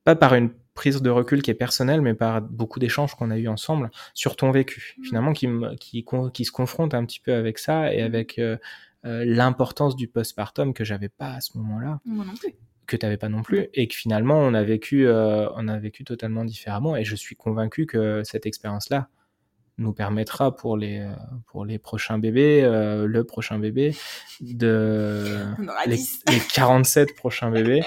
pas 0.03 0.15
par 0.15 0.35
une 0.35 0.51
prise 0.75 1.01
de 1.01 1.09
recul 1.09 1.41
qui 1.41 1.49
est 1.49 1.55
personnelle, 1.55 2.01
mais 2.01 2.13
par 2.13 2.41
beaucoup 2.41 2.79
d'échanges 2.79 3.15
qu'on 3.15 3.31
a 3.31 3.37
eu 3.37 3.47
ensemble 3.47 3.89
sur 4.13 4.35
ton 4.35 4.51
vécu, 4.51 4.95
mmh. 4.97 5.03
finalement, 5.05 5.33
qui, 5.33 5.47
qui, 5.79 6.05
qui, 6.33 6.45
se 6.45 6.51
confronte 6.51 6.93
un 6.93 7.05
petit 7.05 7.19
peu 7.19 7.33
avec 7.33 7.57
ça 7.57 7.91
et 7.91 8.03
mmh. 8.03 8.05
avec 8.05 8.37
euh, 8.37 8.57
euh, 9.05 9.23
l'importance 9.25 9.95
du 9.95 10.07
postpartum 10.07 10.73
que 10.73 10.83
j'avais 10.83 11.09
pas 11.09 11.33
à 11.33 11.41
ce 11.41 11.57
moment-là. 11.57 11.99
Que 12.85 12.97
tu 12.97 13.05
n'avais 13.05 13.17
pas 13.17 13.29
non 13.29 13.41
plus, 13.41 13.67
et 13.73 13.87
que 13.87 13.95
finalement 13.95 14.37
on 14.37 14.53
a 14.53 14.61
vécu, 14.61 15.07
euh, 15.07 15.49
on 15.55 15.67
a 15.67 15.79
vécu 15.79 16.03
totalement 16.03 16.45
différemment. 16.45 16.95
Et 16.95 17.03
je 17.03 17.15
suis 17.15 17.35
convaincu 17.35 17.87
que 17.87 18.23
cette 18.23 18.45
expérience-là, 18.45 19.09
nous 19.77 19.93
permettra 19.93 20.55
pour 20.55 20.77
les 20.77 20.99
euh, 20.99 21.11
pour 21.47 21.65
les 21.65 21.77
prochains 21.77 22.17
bébés, 22.17 22.61
euh, 22.63 23.07
le 23.07 23.23
prochain 23.23 23.59
bébé, 23.59 23.95
de 24.41 25.45
les, 25.85 25.97
les, 25.97 26.39
47 26.53 27.15
prochains 27.15 27.51
bébés, 27.51 27.83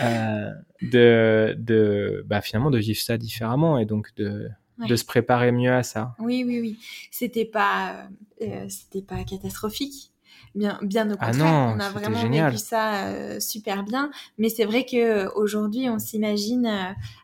euh, 0.00 0.50
de 0.82 1.54
de 1.58 2.24
bah 2.26 2.40
finalement 2.40 2.70
de 2.70 2.78
vivre 2.78 3.00
ça 3.00 3.16
différemment 3.16 3.78
et 3.78 3.86
donc 3.86 4.14
de 4.16 4.48
de 4.88 4.96
se 4.96 5.04
préparer 5.04 5.52
mieux 5.52 5.72
à 5.72 5.82
ça. 5.82 6.14
Oui 6.18 6.42
oui 6.46 6.60
oui, 6.60 6.78
c'était 7.10 7.44
pas 7.44 8.08
euh, 8.42 8.66
c'était 8.68 9.02
pas 9.02 9.22
catastrophique. 9.24 10.12
Bien, 10.56 10.80
bien 10.82 11.08
au 11.08 11.14
ah 11.20 11.26
contraire, 11.26 11.74
on 11.76 11.78
a 11.78 11.90
vraiment 11.90 12.28
vécu 12.28 12.58
ça 12.58 13.38
super 13.38 13.84
bien. 13.84 14.10
Mais 14.36 14.48
c'est 14.48 14.64
vrai 14.64 14.84
que 14.84 15.32
aujourd'hui, 15.36 15.88
on 15.88 16.00
s'imagine 16.00 16.68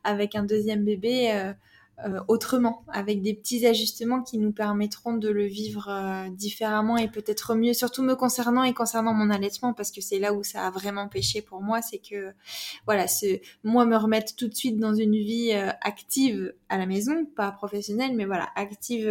avec 0.05 0.37
un 0.37 0.45
deuxième 0.45 0.85
bébé 0.85 1.53
euh, 2.05 2.21
autrement, 2.29 2.85
avec 2.93 3.23
des 3.23 3.33
petits 3.33 3.67
ajustements 3.67 4.23
qui 4.23 4.37
nous 4.37 4.53
permettront 4.53 5.15
de 5.15 5.31
le 5.31 5.47
vivre 5.47 5.89
euh, 5.89 6.29
différemment 6.29 6.99
et 6.99 7.09
peut-être 7.09 7.55
mieux, 7.55 7.73
surtout 7.73 8.03
me 8.03 8.15
concernant 8.15 8.65
et 8.65 8.75
concernant 8.75 9.15
mon 9.15 9.31
allaitement, 9.31 9.73
parce 9.73 9.91
que 9.91 10.03
c'est 10.03 10.19
là 10.19 10.35
où 10.35 10.43
ça 10.43 10.67
a 10.67 10.71
vraiment 10.71 11.09
pêché 11.09 11.41
pour 11.41 11.63
moi, 11.63 11.81
c'est 11.81 11.99
que 11.99 12.35
voilà, 12.85 13.09
ce, 13.09 13.41
moi 13.65 13.87
me 13.87 13.97
remettre 13.97 14.37
tout 14.37 14.47
de 14.47 14.55
suite 14.55 14.79
dans 14.79 14.95
une 14.95 15.15
vie 15.15 15.53
euh, 15.55 15.71
active 15.81 16.53
à 16.69 16.77
la 16.77 16.85
maison, 16.85 17.25
pas 17.35 17.51
professionnelle, 17.51 18.15
mais 18.15 18.27
voilà, 18.27 18.51
active 18.57 19.09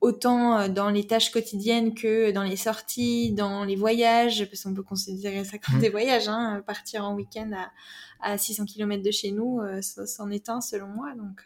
autant 0.00 0.58
euh, 0.58 0.68
dans 0.68 0.90
les 0.90 1.06
tâches 1.06 1.30
quotidiennes 1.30 1.94
que 1.94 2.30
dans 2.32 2.42
les 2.42 2.56
sorties, 2.56 3.32
dans 3.32 3.64
les 3.64 3.76
voyages, 3.76 4.44
parce 4.46 4.64
qu'on 4.64 4.74
peut 4.74 4.82
considérer 4.82 5.44
ça 5.44 5.58
comme 5.58 5.76
mmh. 5.76 5.80
des 5.80 5.88
voyages, 5.88 6.28
hein, 6.28 6.62
partir 6.66 7.04
en 7.04 7.14
week-end 7.14 7.50
à, 7.52 8.32
à, 8.32 8.38
600 8.38 8.64
km 8.66 9.02
de 9.02 9.10
chez 9.10 9.30
nous, 9.30 9.60
euh, 9.60 9.80
c'en 9.80 10.30
est 10.30 10.48
un 10.48 10.60
selon 10.60 10.88
moi. 10.88 11.14
Donc, 11.14 11.44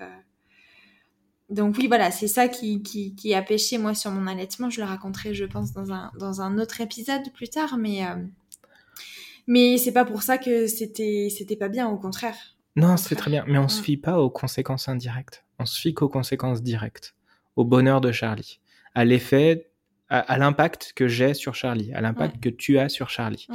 donc 1.50 1.76
oui, 1.78 1.86
voilà, 1.86 2.10
c'est 2.10 2.28
ça 2.28 2.48
qui, 2.48 2.82
qui, 2.82 3.14
qui, 3.14 3.34
a 3.34 3.42
pêché 3.42 3.78
moi 3.78 3.94
sur 3.94 4.10
mon 4.10 4.26
allaitement. 4.26 4.70
Je 4.70 4.80
le 4.80 4.86
raconterai, 4.86 5.34
je 5.34 5.44
pense, 5.44 5.72
dans 5.72 5.92
un, 5.92 6.10
dans 6.18 6.40
un 6.40 6.58
autre 6.58 6.80
épisode 6.80 7.30
plus 7.34 7.48
tard, 7.48 7.76
mais, 7.78 8.02
mais 9.46 9.78
c'est 9.78 9.92
pas 9.92 10.04
pour 10.04 10.22
ça 10.22 10.38
que 10.38 10.66
c'était, 10.66 11.28
c'était 11.30 11.56
pas 11.56 11.68
bien, 11.68 11.88
au 11.88 11.98
contraire 11.98 12.55
Non, 12.76 12.98
c'est 12.98 13.16
très 13.16 13.30
bien, 13.30 13.44
mais 13.48 13.58
on 13.58 13.68
se 13.68 13.82
fie 13.82 13.96
pas 13.96 14.18
aux 14.18 14.30
conséquences 14.30 14.88
indirectes. 14.88 15.44
On 15.58 15.64
se 15.64 15.80
fie 15.80 15.94
qu'aux 15.94 16.10
conséquences 16.10 16.62
directes, 16.62 17.14
au 17.56 17.64
bonheur 17.64 18.02
de 18.02 18.12
Charlie, 18.12 18.60
à 18.94 19.04
l'effet, 19.06 19.70
à, 20.08 20.38
l'impact 20.38 20.92
que 20.94 21.08
j'ai 21.08 21.34
sur 21.34 21.54
Charlie, 21.54 21.92
à 21.94 22.00
l'impact 22.00 22.40
que 22.40 22.50
tu 22.50 22.78
as 22.78 22.88
sur 22.88 23.08
Charlie. 23.08 23.46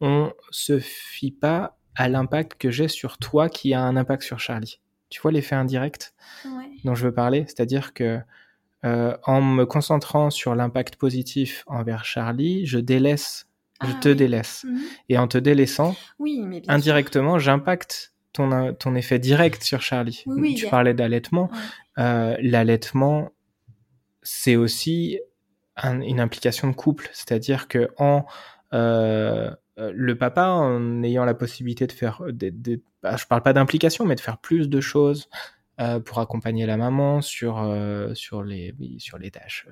On 0.00 0.32
se 0.50 0.78
fie 0.78 1.32
pas 1.32 1.78
à 1.96 2.08
l'impact 2.08 2.56
que 2.60 2.70
j'ai 2.70 2.88
sur 2.88 3.16
toi 3.18 3.48
qui 3.48 3.72
a 3.72 3.80
un 3.80 3.96
impact 3.96 4.22
sur 4.22 4.38
Charlie. 4.38 4.78
Tu 5.08 5.20
vois 5.20 5.32
l'effet 5.32 5.56
indirect 5.56 6.14
dont 6.84 6.94
je 6.94 7.06
veux 7.06 7.14
parler, 7.14 7.44
c'est-à-dire 7.46 7.94
que 7.94 8.20
euh, 8.84 9.16
en 9.24 9.40
me 9.40 9.64
concentrant 9.64 10.30
sur 10.30 10.54
l'impact 10.54 10.96
positif 10.96 11.64
envers 11.66 12.04
Charlie, 12.04 12.66
je 12.66 12.78
délaisse, 12.78 13.48
je 13.82 13.88
ah 13.90 14.00
te 14.00 14.08
délaisse. 14.10 14.64
Mhm. 14.64 14.80
Et 15.08 15.18
en 15.18 15.26
te 15.26 15.38
délaissant, 15.38 15.96
indirectement, 16.68 17.38
j'impacte 17.38 18.12
ton, 18.36 18.74
ton 18.74 18.94
effet 18.94 19.18
direct 19.18 19.62
sur 19.62 19.82
Charlie. 19.82 20.24
tu 20.56 20.68
parlais 20.68 20.94
d'allaitement. 20.94 21.50
Euh, 21.98 22.36
l'allaitement, 22.40 23.32
c'est 24.22 24.56
aussi 24.56 25.20
une 25.82 26.20
implication 26.20 26.68
de 26.68 26.74
couple, 26.74 27.08
c'est-à-dire 27.12 27.68
que 27.68 27.90
en 27.98 28.24
euh, 28.72 29.50
le 29.78 30.16
papa, 30.16 30.46
en 30.48 31.02
ayant 31.02 31.24
la 31.24 31.34
possibilité 31.34 31.86
de 31.86 31.92
faire, 31.92 32.22
des, 32.30 32.50
des, 32.50 32.82
bah, 33.02 33.16
je 33.16 33.26
parle 33.26 33.42
pas 33.42 33.52
d'implication, 33.52 34.06
mais 34.06 34.14
de 34.14 34.20
faire 34.20 34.38
plus 34.38 34.68
de 34.70 34.80
choses, 34.80 35.28
euh, 35.78 36.00
pour 36.00 36.20
accompagner 36.20 36.64
la 36.64 36.78
maman 36.78 37.20
sur 37.20 37.58
euh, 37.58 38.14
sur 38.14 38.42
les 38.42 38.74
sur 38.96 39.18
les 39.18 39.30
tâches 39.30 39.68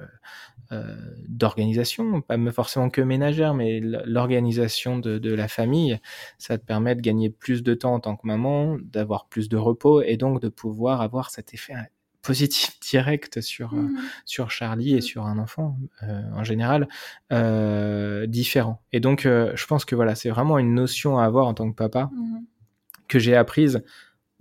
euh, 0.71 0.95
d'organisation, 1.29 2.21
pas 2.21 2.37
forcément 2.53 2.91
que 2.91 3.01
ménagère, 3.01 3.55
mais 3.55 3.81
l'organisation 3.81 4.99
de, 4.99 5.17
de 5.17 5.33
la 5.33 5.49
famille, 5.49 5.99
ça 6.37 6.59
te 6.59 6.65
permet 6.67 6.95
de 6.95 7.01
gagner 7.01 7.31
plus 7.31 7.63
de 7.63 7.73
temps 7.73 7.95
en 7.95 8.01
tant 8.01 8.17
que 8.17 8.27
maman, 8.27 8.77
d'avoir 8.83 9.29
plus 9.29 9.49
de 9.49 9.57
repos 9.57 10.03
et 10.03 10.19
donc 10.19 10.43
de 10.43 10.51
pouvoir 10.51 11.01
avoir 11.01 11.31
cet 11.31 11.55
effet 11.55 11.73
positif 12.21 12.79
direct 12.91 13.41
sur 13.41 13.73
mmh. 13.73 13.97
sur 14.27 14.51
Charlie 14.51 14.93
et 14.93 14.99
mmh. 14.99 15.03
sur 15.03 15.25
un 15.25 15.39
enfant 15.39 15.79
en 16.03 16.45
général 16.45 16.87
euh, 17.33 18.27
différent. 18.27 18.83
Et 18.93 19.01
donc 19.01 19.23
je 19.23 19.67
pense 19.67 19.87
que 19.87 19.95
voilà, 19.95 20.15
c'est 20.15 20.29
vraiment 20.29 20.59
une 20.59 20.75
notion 20.75 21.19
à 21.19 21.25
avoir 21.25 21.47
en 21.47 21.55
tant 21.55 21.71
que 21.71 21.77
papa 21.77 22.11
mmh. 22.13 22.41
que 23.09 23.19
j'ai 23.19 23.37
apprise 23.37 23.83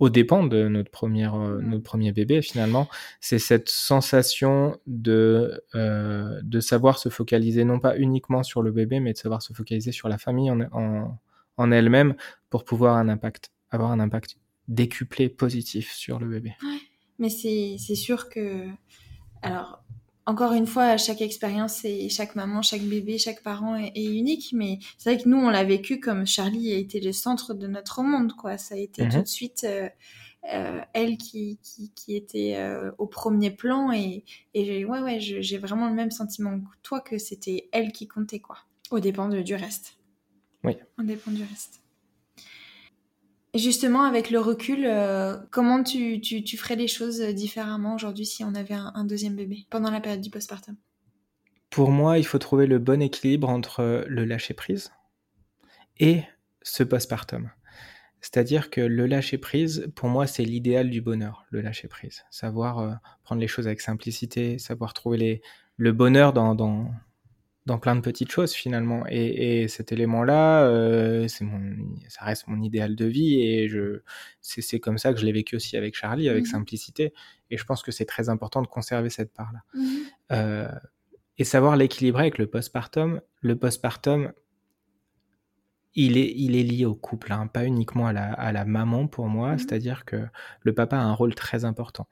au 0.04 0.10
dépend 0.10 0.44
de 0.44 0.68
notre, 0.68 0.90
première, 0.90 1.34
euh, 1.34 1.60
notre 1.62 1.82
premier 1.82 2.12
bébé 2.12 2.42
finalement, 2.42 2.88
c'est 3.20 3.38
cette 3.38 3.70
sensation 3.70 4.78
de, 4.86 5.62
euh, 5.74 6.40
de 6.42 6.60
savoir 6.60 6.98
se 6.98 7.08
focaliser 7.08 7.64
non 7.64 7.80
pas 7.80 7.96
uniquement 7.96 8.42
sur 8.42 8.60
le 8.60 8.70
bébé, 8.70 9.00
mais 9.00 9.14
de 9.14 9.18
savoir 9.18 9.40
se 9.40 9.54
focaliser 9.54 9.92
sur 9.92 10.10
la 10.10 10.18
famille 10.18 10.50
en, 10.50 10.60
en, 10.72 11.18
en 11.56 11.70
elle-même 11.72 12.16
pour 12.50 12.64
pouvoir 12.64 12.96
un 12.96 13.08
impact, 13.08 13.50
avoir 13.70 13.92
un 13.92 14.00
impact 14.00 14.36
décuplé 14.68 15.30
positif 15.30 15.90
sur 15.92 16.18
le 16.18 16.28
bébé. 16.28 16.54
Ouais, 16.62 16.80
mais 17.18 17.30
c'est 17.30 17.94
sûr 17.94 18.28
que... 18.28 18.66
Alors, 19.40 19.82
encore 20.26 20.52
une 20.52 20.66
fois, 20.66 20.96
chaque 20.96 21.20
expérience 21.20 21.84
et 21.84 22.08
chaque 22.08 22.34
maman, 22.34 22.62
chaque 22.62 22.82
bébé, 22.82 23.18
chaque 23.18 23.42
parent 23.42 23.76
est, 23.76 24.04
unique, 24.04 24.52
mais 24.52 24.78
c'est 24.96 25.12
vrai 25.12 25.22
que 25.22 25.28
nous, 25.28 25.36
on 25.36 25.50
l'a 25.50 25.64
vécu 25.64 26.00
comme 26.00 26.26
Charlie 26.26 26.72
a 26.72 26.76
été 26.76 27.00
le 27.00 27.12
centre 27.12 27.52
de 27.52 27.66
notre 27.66 28.02
monde, 28.02 28.32
quoi. 28.34 28.56
Ça 28.56 28.74
a 28.74 28.78
été 28.78 29.04
mhm. 29.04 29.10
tout 29.10 29.22
de 29.22 29.28
suite 29.28 29.64
euh, 29.64 29.88
euh, 30.52 30.80
elle 30.94 31.18
qui, 31.18 31.58
qui, 31.62 32.16
était 32.16 32.56
euh, 32.56 32.90
au 32.98 33.06
premier 33.06 33.50
plan 33.50 33.92
et, 33.92 34.24
et 34.54 34.84
ouais, 34.84 35.00
ouais, 35.00 35.20
j'ai 35.20 35.58
vraiment 35.58 35.88
le 35.88 35.94
même 35.94 36.10
sentiment 36.10 36.58
que 36.58 36.76
toi 36.82 37.00
que 37.00 37.18
c'était 37.18 37.68
elle 37.72 37.92
qui 37.92 38.08
comptait, 38.08 38.40
quoi. 38.40 38.56
Au 38.90 39.00
dépend 39.00 39.28
du 39.28 39.54
reste. 39.54 39.98
Oui. 40.62 40.76
Au 40.98 41.02
dépend 41.02 41.32
du 41.32 41.42
reste. 41.42 41.83
Justement, 43.54 44.02
avec 44.02 44.30
le 44.30 44.40
recul, 44.40 44.84
euh, 44.84 45.36
comment 45.52 45.84
tu, 45.84 46.20
ferais 46.58 46.74
les 46.74 46.88
choses 46.88 47.20
différemment 47.20 47.94
aujourd'hui 47.94 48.26
si 48.26 48.42
on 48.42 48.54
avait 48.54 48.74
un, 48.74 49.04
deuxième 49.04 49.36
bébé 49.36 49.66
pendant 49.70 49.92
la 49.92 50.00
période 50.00 50.20
du 50.20 50.30
postpartum? 50.30 50.76
Pour 51.70 51.90
moi, 51.90 52.18
il 52.18 52.26
faut 52.26 52.38
trouver 52.38 52.66
le 52.66 52.78
bon 52.80 53.00
équilibre 53.00 53.48
entre 53.48 54.04
le 54.08 54.24
lâcher-prise 54.24 54.92
et 56.00 56.22
ce 56.62 56.82
postpartum. 56.82 57.50
C'est-à-dire 58.20 58.70
que 58.70 58.80
le 58.80 59.06
lâcher-prise, 59.06 59.88
pour 59.94 60.08
moi, 60.08 60.26
c'est 60.26 60.44
l'idéal 60.44 60.90
du 60.90 61.00
bonheur, 61.00 61.44
le 61.50 61.60
lâcher-prise. 61.60 62.24
Savoir 62.30 62.78
euh, 62.78 62.92
prendre 63.22 63.40
les 63.40 63.48
choses 63.48 63.66
avec 63.66 63.80
simplicité, 63.80 64.58
savoir 64.58 64.94
trouver 64.94 65.42
le 65.76 65.92
bonheur 65.92 66.32
dans, 66.32 66.90
dans 67.66 67.78
plein 67.78 67.96
de 67.96 68.00
petites 68.00 68.30
choses 68.30 68.52
finalement. 68.52 69.04
Et, 69.08 69.62
et 69.62 69.68
cet 69.68 69.92
élément-là, 69.92 70.64
euh, 70.64 71.28
c'est 71.28 71.44
mon, 71.44 71.76
ça 72.08 72.24
reste 72.24 72.46
mon 72.46 72.60
idéal 72.62 72.94
de 72.94 73.06
vie 73.06 73.40
et 73.40 73.68
je, 73.68 74.00
c'est, 74.40 74.80
comme 74.80 74.98
ça 74.98 75.12
que 75.12 75.20
je 75.20 75.24
l'ai 75.24 75.32
vécu 75.32 75.56
aussi 75.56 75.76
avec 75.76 75.94
Charlie, 75.94 76.28
avec 76.28 76.44
mmh 76.44 76.46
simplicité. 76.46 77.12
Et 77.50 77.56
je 77.56 77.64
pense 77.64 77.82
que 77.82 77.90
c'est 77.90 78.04
très 78.04 78.28
important 78.28 78.60
de 78.62 78.66
conserver 78.66 79.10
cette 79.10 79.32
part-là. 79.32 79.60
Mmh 79.74 79.86
euh, 80.32 80.68
et 81.36 81.44
savoir 81.44 81.76
l'équilibrer 81.76 82.22
avec 82.22 82.38
le 82.38 82.46
postpartum. 82.46 83.20
Le 83.40 83.56
postpartum, 83.56 84.32
il 85.94 86.18
est, 86.18 86.32
il 86.36 86.56
est 86.56 86.62
lié 86.62 86.86
au 86.86 86.94
couple, 86.94 87.32
hein, 87.32 87.46
pas 87.46 87.64
uniquement 87.64 88.06
à 88.06 88.12
la, 88.12 88.32
à 88.32 88.52
la 88.52 88.64
maman 88.64 89.06
pour 89.06 89.28
moi, 89.28 89.54
mmh 89.54 89.58
c'est-à-dire 89.58 90.04
que 90.04 90.26
le 90.62 90.74
papa 90.74 90.96
a 90.96 91.02
un 91.02 91.12
rôle 91.12 91.34
très 91.34 91.64
important. 91.64 92.08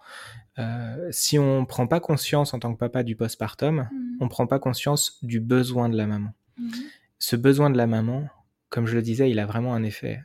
Euh, 0.58 1.08
si 1.10 1.38
on 1.38 1.64
prend 1.64 1.86
pas 1.86 2.00
conscience 2.00 2.54
en 2.54 2.58
tant 2.58 2.72
que 2.72 2.78
papa 2.78 3.02
du 3.02 3.16
postpartum, 3.16 3.88
mmh 3.90 4.16
on 4.20 4.28
prend 4.28 4.46
pas 4.46 4.58
conscience 4.58 5.18
du 5.24 5.40
besoin 5.40 5.88
de 5.88 5.96
la 5.96 6.06
maman. 6.06 6.32
Mmh 6.58 6.70
Ce 7.18 7.36
besoin 7.36 7.70
de 7.70 7.76
la 7.76 7.86
maman, 7.86 8.28
comme 8.68 8.86
je 8.86 8.94
le 8.94 9.02
disais, 9.02 9.30
il 9.30 9.38
a 9.38 9.46
vraiment 9.46 9.74
un 9.74 9.82
effet 9.82 10.22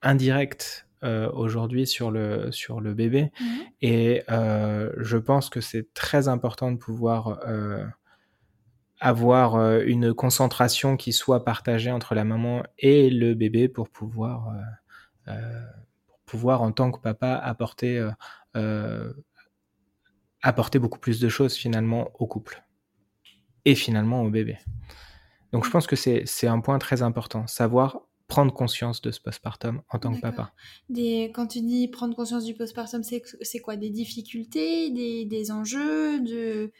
indirect 0.00 0.88
euh, 1.04 1.30
aujourd'hui 1.32 1.86
sur 1.86 2.10
le, 2.10 2.52
sur 2.52 2.80
le 2.80 2.94
bébé. 2.94 3.32
Et 3.80 4.22
euh, 4.30 4.92
je 4.98 5.16
pense 5.16 5.50
que 5.50 5.60
c'est 5.60 5.92
très 5.94 6.28
important 6.28 6.70
de 6.72 6.76
pouvoir 6.76 7.40
avoir 9.02 9.56
euh, 9.56 9.82
une 9.84 10.14
concentration 10.14 10.96
qui 10.96 11.12
soit 11.12 11.44
partagée 11.44 11.90
entre 11.90 12.14
la 12.14 12.22
maman 12.22 12.62
et 12.78 13.10
le 13.10 13.34
bébé 13.34 13.68
pour 13.68 13.88
pouvoir, 13.88 14.50
euh, 14.50 15.32
euh, 15.32 15.66
pour 16.06 16.18
pouvoir 16.24 16.62
en 16.62 16.70
tant 16.70 16.92
que 16.92 17.00
papa 17.00 17.34
apporter, 17.34 18.08
apporter 20.40 20.78
beaucoup 20.78 21.00
plus 21.00 21.18
de 21.18 21.28
choses 21.28 21.56
finalement 21.56 22.10
au 22.14 22.26
couple 22.28 22.62
et 23.64 23.74
finalement 23.74 24.22
au 24.22 24.30
bébé. 24.30 24.58
Donc 25.52 25.64
je 25.66 25.70
pense 25.70 25.86
que 25.86 25.96
c'est 25.96 26.46
un 26.46 26.60
point 26.60 26.78
très 26.78 27.02
important, 27.02 27.46
savoir 27.48 28.02
prendre 28.28 28.54
conscience 28.54 29.02
de 29.02 29.10
ce 29.10 29.20
postpartum 29.20 29.82
en 29.90 29.98
tant 29.98 30.14
que 30.14 30.20
papa. 30.20 30.52
Des, 30.88 31.32
quand 31.34 31.48
tu 31.48 31.60
dis 31.60 31.88
prendre 31.88 32.14
conscience 32.14 32.44
du 32.44 32.54
postpartum, 32.54 33.02
c'est 33.02 33.58
quoi? 33.58 33.76
Des 33.76 33.90
difficultés, 33.90 34.90
des, 34.90 35.24
des 35.26 35.50
enjeux, 35.50 36.20
de 36.20 36.72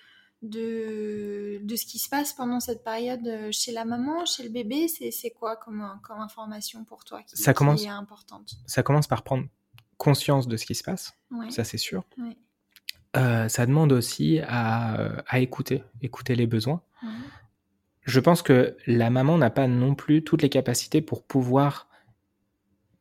de, 0.42 1.60
de 1.62 1.76
ce 1.76 1.86
qui 1.86 1.98
se 1.98 2.08
passe 2.08 2.32
pendant 2.32 2.60
cette 2.60 2.82
période 2.82 3.26
euh, 3.26 3.48
chez 3.52 3.72
la 3.72 3.84
maman, 3.84 4.26
chez 4.26 4.42
le 4.42 4.48
bébé 4.48 4.88
C'est 4.88 5.30
quoi 5.30 5.56
comme, 5.56 5.98
comme 6.02 6.20
information 6.20 6.84
pour 6.84 7.04
toi 7.04 7.22
qui, 7.22 7.36
ça 7.36 7.54
commence, 7.54 7.82
est 7.82 7.88
importante? 7.88 8.54
Ça 8.66 8.82
commence 8.82 9.06
par 9.06 9.22
prendre 9.22 9.46
conscience 9.96 10.48
de 10.48 10.56
ce 10.56 10.66
qui 10.66 10.74
se 10.74 10.82
passe, 10.82 11.14
ça 11.48 11.62
c'est 11.62 11.78
sûr. 11.78 12.04
Euh, 13.16 13.48
ça 13.48 13.66
demande 13.66 13.92
aussi 13.92 14.40
à, 14.46 15.22
à, 15.26 15.38
écouter, 15.38 15.84
écouter 16.00 16.34
les 16.34 16.46
besoins. 16.46 16.82
Je 18.02 18.18
pense 18.18 18.42
que 18.42 18.76
la 18.86 19.10
maman 19.10 19.38
n'a 19.38 19.50
pas 19.50 19.68
non 19.68 19.94
plus 19.94 20.24
toutes 20.24 20.42
les 20.42 20.48
capacités 20.48 21.02
pour 21.02 21.22
pouvoir 21.22 21.88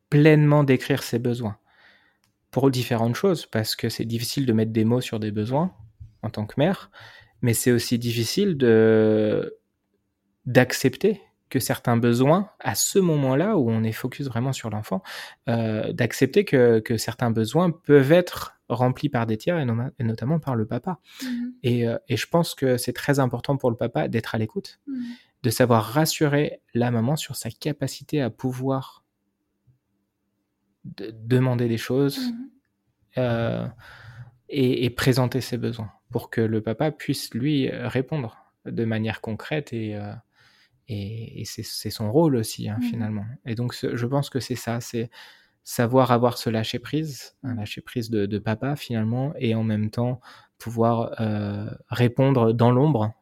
pleinement 0.09 0.63
décrire 0.63 1.01
ses 1.01 1.17
besoins. 1.17 1.57
Pour 2.51 2.69
différentes 2.69 3.15
choses, 3.15 3.47
parce 3.47 3.75
que 3.75 3.89
c'est 3.89 4.05
difficile 4.05 4.45
de 4.45 4.53
mettre 4.53 4.71
des 4.71 4.85
mots 4.85 5.01
sur 5.01 5.19
des 5.19 5.31
besoins 5.31 5.73
en 6.21 6.29
tant 6.29 6.45
que 6.45 6.55
mère, 6.57 6.91
mais 7.41 7.53
c'est 7.53 7.71
aussi 7.71 7.99
difficile 7.99 8.57
de 8.57 9.57
d'accepter 10.45 11.21
que 11.51 11.59
certains 11.59 11.97
besoins, 11.97 12.49
à 12.59 12.73
ce 12.73 12.97
moment-là 12.97 13.57
où 13.57 13.69
on 13.69 13.83
est 13.83 13.91
focus 13.91 14.27
vraiment 14.27 14.53
sur 14.53 14.69
l'enfant, 14.69 15.03
euh, 15.49 15.91
d'accepter 15.91 16.45
que, 16.45 16.79
que, 16.79 16.97
certains 16.97 17.29
besoins 17.29 17.69
peuvent 17.69 18.13
être 18.13 18.53
remplis 18.69 19.09
par 19.09 19.27
des 19.27 19.37
tiers 19.37 19.59
et, 19.59 20.03
notamment 20.03 20.39
par 20.39 20.55
le 20.55 20.65
papa. 20.65 20.99
Mm-hmm. 21.21 21.51
Et, 21.63 21.87
euh, 21.87 21.97
et, 22.07 22.15
je 22.15 22.25
pense 22.25 22.55
que 22.55 22.77
c'est 22.77 22.93
très 22.93 23.19
important 23.19 23.57
pour 23.57 23.69
le 23.69 23.75
papa 23.75 24.07
d'être 24.07 24.33
à 24.33 24.37
l'écoute, 24.37 24.79
mm-hmm. 24.87 25.01
de 25.43 25.49
savoir 25.49 25.83
rassurer 25.83 26.61
la 26.73 26.89
maman 26.89 27.17
sur 27.17 27.35
sa 27.35 27.51
capacité 27.51 28.21
à 28.21 28.29
pouvoir 28.29 29.03
demander 30.85 31.67
des 31.67 31.77
choses 31.77 32.17
mm-hmm. 32.17 33.19
euh, 33.19 33.67
et, 34.47 34.85
et 34.85 34.89
présenter 34.89 35.41
ses 35.41 35.57
besoins 35.57 35.91
pour 36.11 36.29
que 36.29 36.41
le 36.41 36.61
papa 36.61 36.91
puisse 36.91 37.33
lui 37.33 37.69
répondre 37.69 38.41
de 38.65 38.85
manière 38.85 39.21
concrète 39.21 39.73
et, 39.73 39.95
euh, 39.95 40.13
et, 40.87 41.43
c'est 41.45 41.89
son 41.89 42.11
rôle 42.11 42.35
aussi 42.35 42.69
hein, 42.69 42.77
mmh 42.79 42.83
finalement. 42.83 43.25
Et 43.45 43.55
donc 43.55 43.75
je 43.81 44.05
pense 44.05 44.29
que 44.29 44.39
c'est 44.39 44.55
ça, 44.55 44.81
c'est 44.81 45.09
savoir 45.63 46.11
avoir 46.11 46.37
ce 46.37 46.49
lâcher 46.49 46.79
prise, 46.79 47.35
un 47.43 47.55
lâcher 47.55 47.81
prise 47.81 48.09
de, 48.09 48.37
papa 48.39 48.75
finalement, 48.75 49.33
et 49.37 49.55
en 49.55 49.63
même 49.63 49.89
temps 49.89 50.19
pouvoir 50.57 51.15
euh, 51.19 51.69
répondre 51.89 52.53
dans 52.53 52.71
l'ombre, 52.71 53.13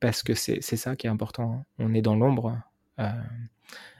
parce 0.00 0.22
que 0.22 0.34
c'est 0.34 0.60
ça 0.60 0.96
qui 0.96 1.06
est 1.06 1.10
important. 1.10 1.64
On 1.78 1.94
est 1.94 2.02
dans 2.02 2.16
l'ombre, 2.16 2.60
euh, 2.98 3.10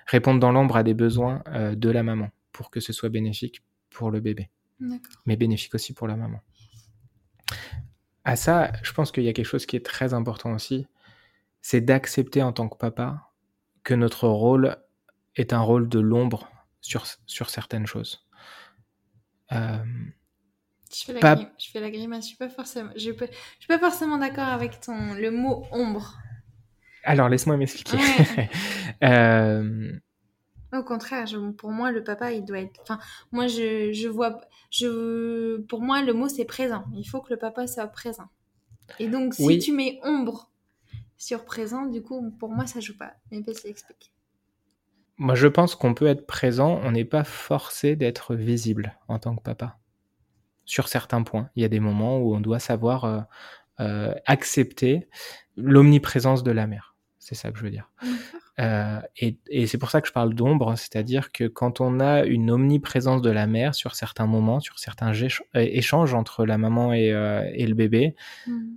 répondre 0.06 0.40
dans 0.40 0.52
l'ombre 0.52 0.76
à 0.76 0.82
des 0.82 0.94
besoins 0.94 1.42
de 1.54 1.90
la 1.90 2.02
maman. 2.02 2.30
pour 2.52 2.70
que 2.70 2.80
ce 2.80 2.92
soit 2.92 3.08
bénéfique 3.08 3.62
pour 3.90 4.10
le 4.10 4.20
bébé, 4.20 4.50
mais 5.26 5.36
bénéfique 5.36 5.74
aussi 5.74 5.92
pour 5.92 6.08
la 6.08 6.16
maman. 6.16 6.40
À 8.28 8.36
ça, 8.36 8.70
je 8.82 8.92
pense 8.92 9.10
qu'il 9.10 9.22
y 9.22 9.28
a 9.30 9.32
quelque 9.32 9.46
chose 9.46 9.64
qui 9.64 9.74
est 9.74 9.86
très 9.86 10.12
important 10.12 10.52
aussi, 10.52 10.86
c'est 11.62 11.80
d'accepter 11.80 12.42
en 12.42 12.52
tant 12.52 12.68
que 12.68 12.76
papa 12.76 13.30
que 13.84 13.94
notre 13.94 14.28
rôle 14.28 14.76
est 15.36 15.54
un 15.54 15.60
rôle 15.60 15.88
de 15.88 15.98
l'ombre 15.98 16.46
sur, 16.82 17.06
sur 17.24 17.48
certaines 17.48 17.86
choses. 17.86 18.28
Euh, 19.52 19.78
je, 20.94 21.04
fais 21.06 21.14
la 21.14 21.36
je, 21.58 21.70
fais 21.70 21.80
la 21.80 21.90
grimace, 21.90 22.24
je 22.24 22.28
suis 22.28 22.36
pas 22.36 22.50
forcément, 22.50 22.90
je, 22.96 23.12
je 23.12 23.26
suis 23.60 23.66
pas 23.66 23.78
forcément 23.78 24.18
d'accord 24.18 24.48
avec 24.48 24.78
ton 24.78 25.14
le 25.14 25.30
mot 25.30 25.64
ombre. 25.72 26.18
Alors 27.04 27.30
laisse-moi 27.30 27.56
m'expliquer. 27.56 27.96
euh, 29.04 29.98
au 30.72 30.82
contraire, 30.82 31.26
pour 31.56 31.70
moi, 31.70 31.90
le 31.90 32.04
papa, 32.04 32.32
il 32.32 32.44
doit 32.44 32.60
être. 32.60 32.80
Enfin, 32.82 32.98
moi, 33.32 33.46
je, 33.46 33.92
je 33.92 34.08
vois. 34.08 34.40
Je, 34.70 35.58
pour 35.62 35.80
moi, 35.80 36.02
le 36.02 36.12
mot, 36.12 36.28
c'est 36.28 36.44
présent. 36.44 36.84
Il 36.94 37.04
faut 37.04 37.20
que 37.20 37.32
le 37.32 37.38
papa 37.38 37.66
soit 37.66 37.86
présent. 37.86 38.28
Et 38.98 39.08
donc, 39.08 39.34
si 39.34 39.58
tu 39.58 39.72
mets 39.72 39.98
ombre 40.02 40.50
sur 41.16 41.44
présent, 41.44 41.86
du 41.86 42.02
coup, 42.02 42.30
pour 42.38 42.50
moi, 42.50 42.66
ça 42.66 42.80
joue 42.80 42.96
pas. 42.96 43.14
Mais 43.30 43.40
vas 43.40 43.52
explique. 43.64 44.12
Moi, 45.16 45.34
je 45.34 45.48
pense 45.48 45.74
qu'on 45.74 45.94
peut 45.94 46.06
être 46.06 46.26
présent. 46.26 46.80
On 46.84 46.92
n'est 46.92 47.04
pas 47.04 47.24
forcé 47.24 47.96
d'être 47.96 48.34
visible 48.34 48.98
en 49.08 49.18
tant 49.18 49.34
que 49.36 49.42
papa. 49.42 49.78
Sur 50.64 50.88
certains 50.88 51.22
points. 51.22 51.50
Il 51.56 51.62
y 51.62 51.64
a 51.64 51.68
des 51.68 51.80
moments 51.80 52.18
où 52.18 52.34
on 52.34 52.40
doit 52.40 52.58
savoir 52.58 53.04
euh, 53.04 53.20
euh, 53.80 54.14
accepter 54.26 55.08
l'omniprésence 55.56 56.42
de 56.42 56.50
la 56.50 56.66
mère. 56.66 56.87
C'est 57.28 57.34
ça 57.34 57.50
que 57.50 57.58
je 57.58 57.64
veux 57.64 57.70
dire. 57.70 57.90
Euh, 58.58 59.00
et, 59.18 59.66
c'est 59.66 59.76
pour 59.76 59.90
ça 59.90 60.00
que 60.00 60.08
je 60.08 60.12
parle 60.12 60.34
d'ombre, 60.34 60.74
c'est-à-dire 60.76 61.30
que 61.30 61.44
quand 61.44 61.80
on 61.80 62.00
a 62.00 62.24
une 62.24 62.50
omniprésence 62.50 63.20
de 63.20 63.30
la 63.30 63.46
mère 63.46 63.74
sur 63.74 63.94
certains 63.94 64.26
moments, 64.26 64.60
sur 64.60 64.78
certains 64.78 65.12
euh, 65.12 65.28
échanges 65.54 66.14
entre 66.14 66.44
la 66.44 66.56
maman 66.56 66.92
et, 66.92 67.12
euh, 67.12 67.42
le 67.54 67.74
bébé, 67.74 68.16
mm. 68.46 68.70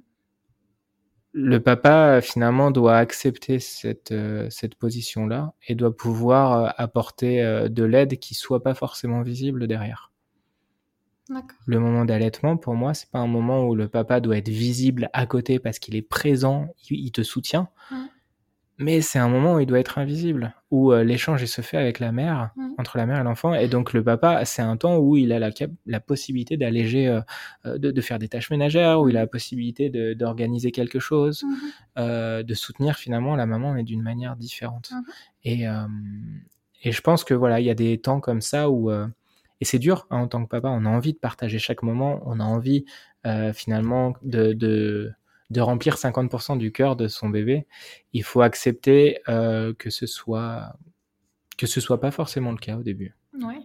le 1.31 1.59
papa 1.61 2.19
finalement 2.21 2.71
doit 2.71 2.97
accepter 2.97 3.59
cette, 3.59 4.13
cette 4.49 4.75
position-là 4.75 5.53
et 5.67 5.73
doit 5.73 5.95
pouvoir 5.95 6.75
apporter 6.77 7.41
de 7.69 7.83
l'aide 7.83 8.19
qui 8.19 8.35
soit 8.35 8.61
pas 8.61 8.73
forcément 8.73 9.21
visible 9.21 9.65
derrière. 9.65 10.11
Le 11.65 11.79
moment 11.79 12.03
d'allaitement, 12.03 12.57
pour 12.57 12.75
moi, 12.75 12.93
c'est 12.93 13.09
pas 13.09 13.19
un 13.19 13.27
moment 13.27 13.65
où 13.65 13.73
le 13.73 13.87
papa 13.87 14.19
doit 14.19 14.37
être 14.37 14.49
visible 14.49 15.09
à 15.13 15.25
côté 15.25 15.57
parce 15.59 15.79
qu'il 15.79 15.95
est 15.95 16.01
présent, 16.01 16.67
il, 16.89 17.11
te 17.13 17.23
soutient. 17.23 17.69
Mm 17.89 17.95
mais 18.81 19.01
c'est 19.01 19.19
un 19.19 19.29
moment 19.29 19.55
où 19.55 19.59
il 19.59 19.67
doit 19.67 19.79
être 19.79 19.99
invisible, 19.99 20.55
où 20.71 20.91
euh, 20.91 21.03
l'échange 21.03 21.45
se 21.45 21.61
fait 21.61 21.77
avec 21.77 21.99
la 21.99 22.11
mère, 22.11 22.49
mmh. 22.55 22.69
entre 22.79 22.97
la 22.97 23.05
mère 23.05 23.19
et 23.19 23.23
l'enfant, 23.23 23.53
et 23.53 23.67
donc 23.67 23.93
le 23.93 24.03
papa, 24.03 24.43
c'est 24.43 24.63
un 24.63 24.75
temps 24.75 24.97
où 24.97 25.17
il 25.17 25.31
a 25.31 25.39
la, 25.39 25.51
la 25.85 25.99
possibilité 25.99 26.57
d'alléger, 26.57 27.07
euh, 27.07 27.21
euh, 27.67 27.77
de, 27.77 28.01
faire 28.01 28.17
des 28.17 28.27
tâches 28.27 28.49
ménagères, 28.49 28.99
où 28.99 29.07
il 29.07 29.17
a 29.17 29.21
la 29.21 29.27
possibilité 29.27 29.89
d'organiser 30.15 30.71
quelque 30.71 30.99
chose, 30.99 31.43
mmh. 31.43 32.43
de 32.43 32.53
soutenir 32.55 32.95
finalement 32.95 33.35
la 33.35 33.45
maman, 33.45 33.73
mais 33.73 33.83
d'une 33.83 34.01
manière 34.01 34.35
différente. 34.35 34.91
Mmh. 34.91 35.01
Et, 35.43 35.65
et 36.83 36.91
je 36.91 37.01
pense 37.01 37.23
que 37.23 37.35
voilà, 37.35 37.59
il 37.59 37.65
y 37.65 37.69
a 37.69 37.75
des 37.75 37.99
temps 37.99 38.19
comme 38.19 38.41
ça 38.41 38.69
où 38.69 38.91
et 38.91 39.65
c'est 39.65 39.79
dur 39.79 40.07
hein, 40.09 40.21
en 40.21 40.27
tant 40.27 40.43
que 40.43 40.49
papa, 40.49 40.69
on 40.69 40.85
a 40.85 40.89
envie 40.89 41.13
de 41.13 41.19
partager 41.19 41.59
chaque 41.59 41.83
moment, 41.83 42.21
on 42.25 42.39
a 42.39 42.43
envie 42.43 42.85
finalement 43.53 44.13
de, 44.23 44.53
de 44.53 45.13
de 45.51 45.59
remplir 45.59 45.95
50% 45.95 46.57
du 46.57 46.71
cœur 46.71 46.95
de 46.95 47.09
son 47.09 47.29
bébé, 47.29 47.67
il 48.13 48.23
faut 48.23 48.41
accepter 48.41 49.19
euh, 49.27 49.73
que 49.73 49.89
ce 49.89 50.07
soit 50.07 50.73
que 51.57 51.67
ce 51.67 51.81
soit 51.81 51.99
pas 51.99 52.11
forcément 52.11 52.51
le 52.51 52.57
cas 52.57 52.77
au 52.77 52.83
début. 52.83 53.15
Ouais. 53.33 53.59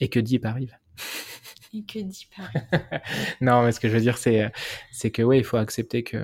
Et 0.00 0.08
que 0.08 0.20
Deep 0.20 0.44
arrive. 0.44 0.76
Et 1.72 1.84
que 1.84 1.98
Deep 1.98 2.28
arrive. 2.36 2.68
non, 3.40 3.64
mais 3.64 3.72
ce 3.72 3.80
que 3.80 3.88
je 3.88 3.94
veux 3.94 4.00
dire, 4.00 4.18
c'est 4.18 4.52
c'est 4.92 5.10
que 5.10 5.22
ouais, 5.22 5.38
il 5.38 5.44
faut 5.44 5.56
accepter 5.56 6.02
que 6.02 6.18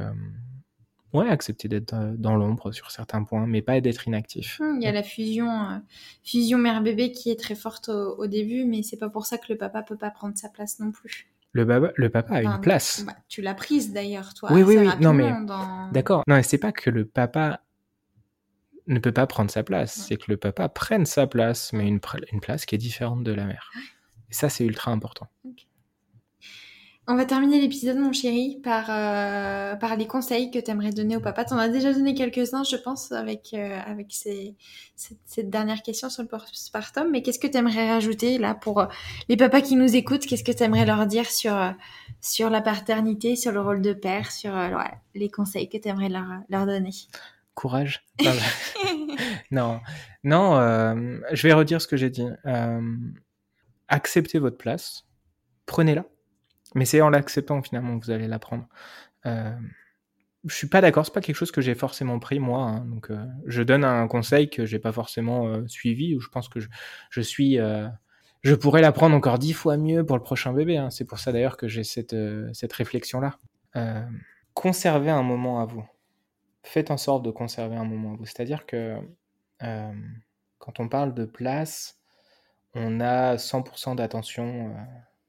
ouais, 1.15 1.29
accepter 1.29 1.69
d'être 1.69 1.95
dans 2.19 2.37
l'ombre 2.37 2.71
sur 2.73 2.91
certains 2.91 3.25
points, 3.25 3.47
mais 3.47 3.63
pas 3.63 3.81
d'être 3.81 4.07
inactif. 4.07 4.61
Hum, 4.61 4.77
il 4.79 4.85
y 4.85 4.89
a 4.89 4.93
la 4.93 5.03
fusion 5.03 5.51
euh, 5.51 5.79
fusion 6.23 6.59
mère 6.59 6.83
bébé 6.83 7.13
qui 7.13 7.31
est 7.31 7.41
très 7.41 7.55
forte 7.55 7.89
au, 7.89 8.15
au 8.19 8.27
début, 8.27 8.67
mais 8.67 8.83
c'est 8.83 8.99
pas 8.99 9.09
pour 9.09 9.25
ça 9.25 9.39
que 9.39 9.47
le 9.49 9.57
papa 9.57 9.83
peut 9.83 9.97
pas 9.97 10.11
prendre 10.11 10.37
sa 10.37 10.51
place 10.51 10.79
non 10.81 10.93
plus. 10.93 11.31
Le, 11.53 11.93
le 11.97 12.11
papa 12.11 12.35
a 12.35 12.43
une 12.43 12.61
place. 12.61 13.05
Bah, 13.07 13.15
tu 13.29 13.43
l'as 13.43 13.55
prise 13.55 13.93
d'ailleurs, 13.93 14.35
toi. 14.35 14.51
Oui, 14.53 14.63
oui, 14.63 14.79
oui. 14.79 14.89
Non, 15.01 15.13
mais 15.13 15.33
d'accord. 15.93 16.23
Non, 16.27 16.41
c'est 16.43 16.59
pas 16.59 16.73
que 16.73 16.91
le 16.91 17.05
papa 17.07 17.63
ne 18.87 18.99
peut 18.99 19.13
pas 19.13 19.27
prendre 19.27 19.51
sa 19.51 19.63
place. 19.63 20.05
C'est 20.09 20.17
que 20.17 20.31
le 20.31 20.37
papa 20.37 20.69
prenne 20.69 21.07
sa 21.07 21.27
place, 21.27 21.73
mais 21.73 21.89
une, 21.89 22.01
une 22.33 22.41
place 22.41 22.67
qui 22.67 22.75
est 22.75 22.79
différente 22.79 23.23
de 23.23 23.33
la 23.33 23.45
mère. 23.45 23.71
Et 24.31 24.35
ça, 24.35 24.49
c'est 24.49 24.65
ultra 24.65 24.91
important. 24.91 25.29
On 27.11 27.15
va 27.15 27.25
terminer 27.25 27.59
l'épisode, 27.59 27.97
mon 27.97 28.13
chéri, 28.13 28.61
par, 28.63 28.91
euh, 28.91 29.77
par 29.77 29.97
les 29.97 30.07
conseils 30.07 30.51
que 30.51 30.59
tu 30.59 30.71
aimerais 30.71 30.91
donner 30.91 31.17
au 31.17 31.21
papa. 31.21 31.47
Tu 31.47 31.55
en 31.55 31.59
as 31.59 31.71
déjà 31.71 31.91
donné 31.95 32.13
quelques-uns, 32.13 32.65
je 32.65 32.77
pense, 32.77 33.13
avec, 33.13 33.55
euh, 33.55 33.81
avec 33.87 34.09
ces, 34.11 34.55
cette, 34.95 35.49
dernière 35.49 35.81
question 35.81 36.11
sur 36.11 36.23
le 36.23 36.29
postpartum. 36.29 37.11
Mais 37.11 37.23
qu'est-ce 37.23 37.39
que 37.39 37.47
tu 37.47 37.57
aimerais 37.57 37.91
rajouter 37.91 38.37
là 38.37 38.55
pour 38.55 38.81
euh, 38.81 38.87
les 39.31 39.39
papas 39.39 39.63
qui 39.63 39.77
nous 39.77 39.97
écoutent? 39.97 40.27
Qu'est-ce 40.27 40.45
que 40.45 40.53
tu 40.53 40.63
aimerais 40.63 40.85
leur 40.85 41.07
dire 41.07 41.31
sur, 41.31 41.57
sur 42.21 42.51
la 42.51 42.61
paternité, 42.61 43.37
sur 43.37 43.53
le 43.53 43.63
rôle 43.63 43.81
de 43.81 43.95
père, 43.95 44.31
sur 44.31 44.53
les 45.15 45.31
conseils 45.31 45.71
que 45.71 45.79
tu 45.79 45.89
aimerais 45.89 46.11
leur, 46.11 46.27
leur 46.51 46.67
donner? 46.67 46.93
Courage? 47.55 48.05
non, 49.51 49.81
non 50.25 50.57
je 51.33 51.47
vais 51.47 51.55
redire 51.55 51.81
ce 51.81 51.87
que 51.87 51.97
j'ai 51.97 52.11
dit. 52.11 52.29
acceptez 53.89 54.39
votre 54.39 54.59
place, 54.59 55.07
prenez-la 55.65 56.05
mais 56.75 56.85
c'est 56.85 57.01
en 57.01 57.11
l'acceptant 57.11 57.63
finalement 57.63 57.99
que 57.99 58.05
vous 58.05 58.11
allez 58.11 58.29
l'apprendre. 58.29 58.67
Euh, 59.27 59.53
je 60.45 60.55
suis 60.55 60.69
pas 60.69 60.81
d'accord, 60.81 61.05
c'est 61.05 61.15
pas 61.15 61.21
quelque 61.21 61.37
chose 61.37 61.51
que 61.51 61.61
j'ai 61.61 61.75
forcément 61.75 62.19
pris 62.19 62.39
moi. 62.39 62.63
Hein, 62.63 62.85
donc 62.87 63.11
euh, 63.11 63.25
je 63.47 63.63
donne 63.63 63.85
un 63.85 64.07
conseil 64.09 64.51
que 64.51 64.67
j'ai 64.67 64.79
pas 64.79 64.93
forcément 64.93 65.47
euh, 65.47 65.67
suivi 65.67 66.15
ou 66.15 66.21
je 66.21 66.29
pense 66.29 66.49
que 66.49 66.61
je, 66.61 66.69
je 67.11 67.21
suis, 67.21 67.59
euh, 67.59 67.89
je 68.43 68.55
pourrais 68.55 68.81
l'apprendre 68.81 69.17
encore 69.17 69.39
dix 69.39 69.53
fois 69.53 69.77
mieux 69.77 70.05
pour 70.05 70.17
le 70.17 70.23
prochain 70.23 70.53
bébé. 70.53 70.77
Hein. 70.77 70.91
C'est 70.91 71.05
pour 71.05 71.19
ça 71.19 71.33
d'ailleurs 71.33 71.57
que 71.57 71.69
j'ai 71.69 71.85
cette 71.85 72.17
cette 72.53 72.73
réflexion 72.73 73.21
là. 73.21 73.39
conservez 74.55 75.11
un 75.11 75.23
moment 75.23 75.61
à 75.61 75.67
vous. 75.67 75.85
Faites 76.63 76.91
en 76.91 76.97
sorte 76.97 77.25
de 77.25 77.31
conserver 77.31 77.77
un 77.77 77.85
moment 77.85 78.15
à 78.15 78.17
vous. 78.17 78.27
C'est-à-dire 78.27 78.67
que 78.67 78.97
quand 79.61 80.81
on 80.81 80.89
parle 80.89 81.15
de 81.15 81.25
place, 81.25 82.01
on 82.75 83.01
a 83.01 83.37
100% 83.37 83.97
d'attention 83.97 84.75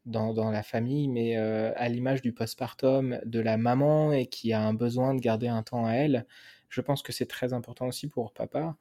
dans, 0.09 0.51
la 0.51 0.63
famille, 0.63 1.07
mais 1.07 1.37
euh, 1.37 1.71
à 1.75 1.87
l'image 1.89 2.21
du 2.21 2.33
postpartum 2.33 3.19
de 3.25 3.39
la 3.39 3.57
maman 3.57 4.11
et 4.11 4.25
qui 4.25 4.53
a 4.53 4.61
un 4.61 4.73
besoin 4.73 5.13
de 5.13 5.19
garder 5.19 5.47
un 5.47 5.63
temps 5.63 5.85
à 5.85 5.93
elle, 5.93 6.25
je 6.69 6.81
pense 6.81 7.01
que 7.01 7.11
c'est 7.11 7.27
très 7.27 7.53
important 7.53 7.87
aussi 7.87 8.07
pour 8.07 8.33
papa 8.33 8.75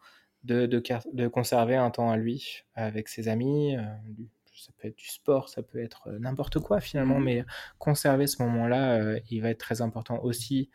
de, 0.45 0.66
de, 0.66 1.29
conserver 1.29 1.76
un 1.76 1.91
temps 1.91 2.11
à 2.11 2.16
lui 2.16 2.64
avec 2.74 3.09
ses 3.09 3.29
amis. 3.29 3.76
Euh, 3.76 3.83
ça 4.55 4.72
peut 4.76 4.89
être 4.89 4.97
du 4.97 5.09
sport, 5.09 5.49
ça 5.49 5.62
peut 5.62 5.79
être 5.79 6.09
euh, 6.09 6.18
n'importe 6.18 6.59
quoi 6.59 6.81
finalement, 6.81 7.20
mmh 7.20 7.24
mais 7.24 7.45
conserver 7.79 8.26
ce 8.26 8.43
moment-là, 8.43 9.18
il 9.31 9.41
va 9.41 9.51
être 9.51 9.59
très 9.59 9.83
important 9.83 10.20
aussi, 10.22 10.70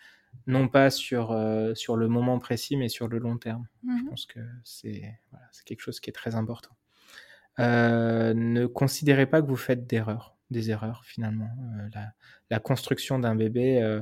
non 0.47 0.67
pas 0.67 0.89
sur, 0.89 1.37
sur 1.75 1.97
le 1.97 2.07
moment 2.07 2.39
précis, 2.39 2.77
mais 2.77 2.89
sur 2.89 3.07
le 3.07 3.17
long 3.17 3.37
terme. 3.37 3.67
Je 3.83 3.91
mmh 3.91 4.09
pense 4.09 4.25
que 4.25 4.39
c'est 4.63 5.13
voilà, 5.31 5.45
quelque 5.65 5.81
chose 5.81 5.99
qui 5.99 6.09
est 6.09 6.13
très 6.13 6.35
important. 6.35 6.75
ne 7.57 8.65
considérez 8.67 9.25
pas 9.25 9.41
que 9.41 9.47
vous 9.47 9.57
faites 9.57 9.85
d'erreurs 9.85 10.33
des 10.53 10.71
erreurs 10.71 11.03
finalement. 11.03 11.49
Euh, 11.77 11.89
la, 12.49 12.59
construction 12.59 13.19
d'un 13.19 13.35
bébé 13.35 13.81
euh, 13.81 13.99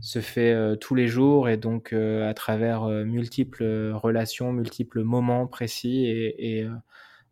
se 0.00 0.20
fait 0.20 0.52
euh, 0.52 0.76
tous 0.76 0.94
les 0.94 1.08
jours 1.08 1.48
et 1.48 1.56
donc 1.56 1.92
à 1.92 2.34
travers 2.34 2.86
multiples 2.86 3.90
relations, 3.94 4.52
multiples 4.52 5.02
moments 5.02 5.48
précis 5.48 6.06
et, 6.06 6.68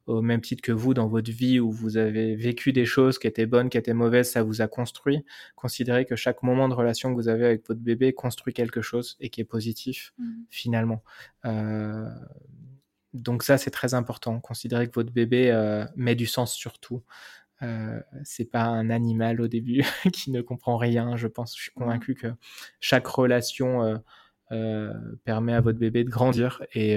au 0.07 0.22
même 0.22 0.40
titre 0.40 0.62
que 0.62 0.70
vous 0.70 0.94
dans 0.94 1.09
votre 1.09 1.32
vie 1.32 1.59
où 1.59 1.72
vous 1.72 1.96
avez 1.96 2.36
vécu 2.36 2.72
des 2.72 2.84
choses 2.84 3.18
qui 3.18 3.26
étaient 3.26 3.44
bonnes, 3.44 3.68
qui 3.68 3.76
étaient 3.76 3.92
mauvaises, 3.92 4.30
ça 4.30 4.44
vous 4.44 4.62
a 4.62 4.68
construit. 4.68 5.24
Considérez 5.57 6.04
que 6.04 6.14
chaque 6.14 6.44
moment 6.44 6.68
de 6.68 6.74
relation 6.74 7.11
que 7.11 7.16
vous 7.16 7.26
avez 7.26 7.44
avec 7.44 7.66
votre 7.66 7.80
bébé 7.80 8.12
construit 8.12 8.54
quelque 8.54 8.82
chose 8.82 9.16
et 9.18 9.30
qui 9.30 9.40
est 9.40 9.44
positif 9.44 10.14
mmh. 10.18 10.24
finalement. 10.48 11.02
donc 13.14 13.42
ça 13.42 13.59
c'est 13.59 13.72
très 13.72 13.94
important. 13.94 14.38
Considérez 14.38 14.86
que 14.86 14.94
votre 14.94 15.12
bébé 15.12 15.52
met 15.96 16.14
du 16.14 16.26
sens 16.26 16.52
sur 16.52 16.78
tout. 16.78 17.02
Euh, 17.62 18.00
c'est 18.22 18.50
pas 18.50 18.64
un 18.64 18.90
animal 18.90 19.40
au 19.40 19.48
début 19.48 19.82
qui 20.12 20.30
ne 20.30 20.42
comprend 20.42 20.76
rien. 20.76 21.16
Je 21.16 21.26
pense, 21.26 21.57
je 21.57 21.62
suis 21.62 21.72
convaincu 21.72 22.14
que 22.14 22.28
chaque 22.80 23.07
relation 23.07 23.82
euh, 23.82 23.96
euh, 24.52 24.92
permet 25.24 25.54
à 25.54 25.61
votre 25.61 25.78
bébé 25.78 26.04
de 26.04 26.11
grandir 26.11 26.62
et, 26.74 26.96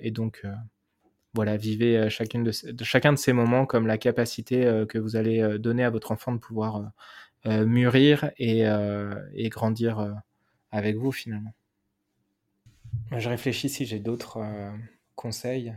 et 0.00 0.10
donc 0.10 0.44
voilà, 1.34 1.56
vivez 1.56 2.10
chacune 2.10 2.44
de, 2.44 2.52
chacun 2.84 3.12
de 3.12 3.18
ces 3.18 3.32
moments 3.32 3.64
comme 3.64 3.86
la 3.86 3.96
capacité 3.96 4.84
que 4.88 4.98
vous 4.98 5.16
allez 5.16 5.58
donner 5.58 5.84
à 5.84 5.90
votre 5.90 6.12
enfant 6.12 6.32
de 6.32 6.38
pouvoir 6.38 6.92
mûrir 7.46 8.30
et, 8.36 8.64
et 9.32 9.48
grandir 9.48 10.14
avec 10.70 10.96
vous 10.96 11.12
finalement. 11.12 11.54
Je 13.16 13.28
réfléchis 13.30 13.70
si 13.70 13.86
j'ai 13.86 13.98
d'autres 13.98 14.42
conseils. 15.16 15.74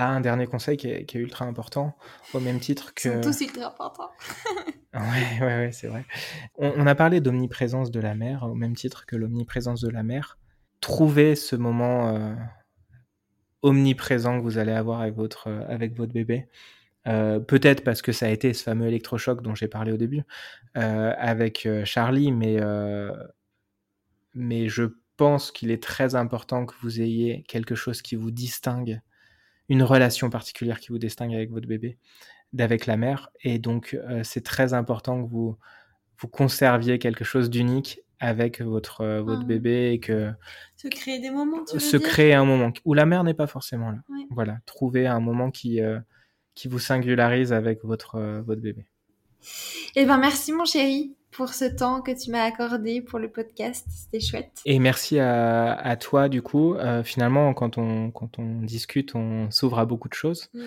Ah, 0.00 0.10
un 0.10 0.20
dernier 0.20 0.46
conseil 0.46 0.76
qui 0.76 0.86
est, 0.86 1.12
ultra 1.14 1.44
important, 1.44 1.96
au 2.32 2.38
même 2.38 2.60
titre 2.60 2.94
que. 2.94 3.08
Ils 3.08 3.14
sont 3.14 3.32
tous 3.32 3.40
ultra 3.40 3.66
importants. 3.66 4.10
ouais, 4.94 5.40
ouais, 5.40 5.56
ouais, 5.56 5.72
c'est 5.72 5.88
vrai. 5.88 6.04
On, 6.54 6.86
a 6.86 6.94
parlé 6.94 7.20
d'omniprésence 7.20 7.90
de 7.90 7.98
la 7.98 8.14
mère, 8.14 8.44
au 8.44 8.54
même 8.54 8.76
titre 8.76 9.06
que 9.06 9.16
l'omniprésence 9.16 9.80
de 9.80 9.88
la 9.88 10.04
mère. 10.04 10.38
Trouvez 10.80 11.34
ce 11.34 11.56
moment 11.56 12.14
euh, 12.14 12.32
omniprésent 13.62 14.38
que 14.38 14.44
vous 14.44 14.58
allez 14.58 14.70
avoir 14.70 15.00
avec 15.00 15.16
votre, 15.16 15.48
euh, 15.48 15.66
avec 15.68 15.96
votre 15.96 16.12
bébé. 16.12 16.46
Euh, 17.08 17.40
peut-être 17.40 17.82
parce 17.82 18.00
que 18.00 18.12
ça 18.12 18.26
a 18.26 18.28
été 18.28 18.54
ce 18.54 18.62
fameux 18.62 18.86
électrochoc 18.86 19.42
dont 19.42 19.56
j'ai 19.56 19.66
parlé 19.66 19.90
au 19.90 19.96
début 19.96 20.22
avec 20.74 21.68
Charlie, 21.82 22.30
mais, 22.30 22.58
mais 24.32 24.68
je 24.68 24.84
pense 25.16 25.50
qu'il 25.50 25.72
est 25.72 25.82
très 25.82 26.14
important 26.14 26.66
que 26.66 26.74
vous 26.82 27.00
ayez 27.00 27.42
quelque 27.48 27.74
chose 27.74 28.00
qui 28.00 28.14
vous 28.14 28.30
distingue 28.30 29.00
une 29.68 29.82
relation 29.82 30.30
particulière 30.30 30.80
qui 30.80 30.88
vous 30.88 30.98
distingue 30.98 31.34
avec 31.34 31.50
votre 31.50 31.66
bébé, 31.66 31.98
d'avec 32.52 32.86
la 32.86 32.96
mère. 32.96 33.30
Et 33.42 33.58
donc, 33.58 33.94
euh, 33.94 34.22
c'est 34.24 34.42
très 34.42 34.74
important 34.74 35.22
que 35.22 35.28
vous, 35.28 35.56
vous 36.18 36.28
conserviez 36.28 36.98
quelque 36.98 37.24
chose 37.24 37.50
d'unique 37.50 38.00
avec 38.20 38.60
votre, 38.60 39.02
euh, 39.02 39.22
votre 39.22 39.42
ah. 39.42 39.46
bébé 39.46 39.92
et 39.92 40.00
que... 40.00 40.32
Se 40.76 40.88
créer 40.88 41.20
des 41.20 41.30
moments, 41.30 41.64
tu 41.64 41.78
Se 41.78 41.96
créer 41.96 42.34
un 42.34 42.44
moment 42.44 42.72
où 42.84 42.94
la 42.94 43.06
mère 43.06 43.24
n'est 43.24 43.34
pas 43.34 43.46
forcément 43.46 43.90
là. 43.90 43.98
Voilà, 44.30 44.58
trouver 44.66 45.06
un 45.06 45.20
moment 45.20 45.50
qui, 45.50 45.80
euh, 45.80 45.98
qui 46.54 46.68
vous 46.68 46.78
singularise 46.78 47.52
avec 47.52 47.84
votre, 47.84 48.18
votre 48.40 48.60
bébé. 48.60 48.86
Eh 49.94 50.04
ben 50.04 50.18
merci 50.18 50.52
mon 50.52 50.64
chéri 50.64 51.14
pour 51.38 51.54
ce 51.54 51.64
temps 51.64 52.02
que 52.02 52.10
tu 52.10 52.32
m'as 52.32 52.42
accordé 52.42 53.00
pour 53.00 53.20
le 53.20 53.30
podcast. 53.30 53.86
C'était 53.90 54.18
chouette. 54.18 54.60
Et 54.64 54.80
merci 54.80 55.20
à, 55.20 55.96
toi, 56.00 56.28
du 56.28 56.42
coup. 56.42 56.74
Euh, 56.74 57.04
finalement, 57.04 57.54
quand 57.54 57.78
on, 57.78 58.10
quand 58.10 58.40
on 58.40 58.62
discute, 58.62 59.14
on 59.14 59.48
s'ouvre 59.52 59.78
à 59.78 59.86
beaucoup 59.86 60.08
de 60.08 60.14
choses. 60.14 60.48
Mm. 60.52 60.60